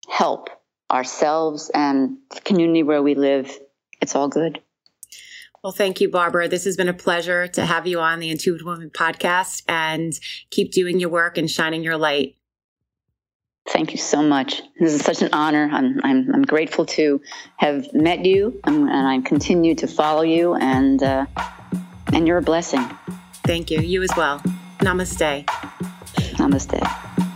help 0.09 0.49
ourselves 0.91 1.71
and 1.75 2.17
the 2.35 2.41
community 2.41 2.83
where 2.83 3.03
we 3.03 3.15
live 3.15 3.59
it's 4.01 4.15
all 4.15 4.29
good 4.29 4.61
well, 5.63 5.73
thank 5.73 5.99
you, 6.03 6.11
Barbara. 6.11 6.47
This 6.47 6.67
has 6.67 6.77
been 6.77 6.91
a 6.91 6.93
pleasure 6.93 7.49
to 7.49 7.65
have 7.65 7.87
you 7.87 7.99
on 7.99 8.19
the 8.19 8.29
Intuitive 8.29 8.67
Woman 8.67 8.91
podcast 8.91 9.63
and 9.67 10.13
keep 10.51 10.73
doing 10.73 11.01
your 11.01 11.09
work 11.09 11.39
and 11.39 11.51
shining 11.51 11.83
your 11.83 11.97
light. 11.97 12.37
Thank 13.67 13.93
you 13.93 13.99
so 13.99 14.23
much. 14.23 14.63
This 14.79 14.93
is 14.93 15.01
such 15.01 15.23
an 15.23 15.31
honor. 15.33 15.69
I'm, 15.73 15.99
I'm, 16.05 16.35
I'm 16.35 16.43
grateful 16.43 16.85
to 16.87 17.21
have 17.57 17.93
met 17.95 18.25
you 18.25 18.61
and, 18.65 18.89
and 18.91 19.09
I 19.09 19.21
continue 19.27 19.75
to 19.77 19.87
follow 19.87 20.23
you 20.23 20.55
and, 20.55 21.03
uh, 21.03 21.27
and 22.13 22.29
you're 22.29 22.39
a 22.39 22.43
blessing. 22.43 22.85
Thank 23.45 23.71
you. 23.71 23.81
You 23.81 24.03
as 24.03 24.11
well. 24.17 24.41
Namaste. 24.81 25.45
Namaste. 26.37 27.34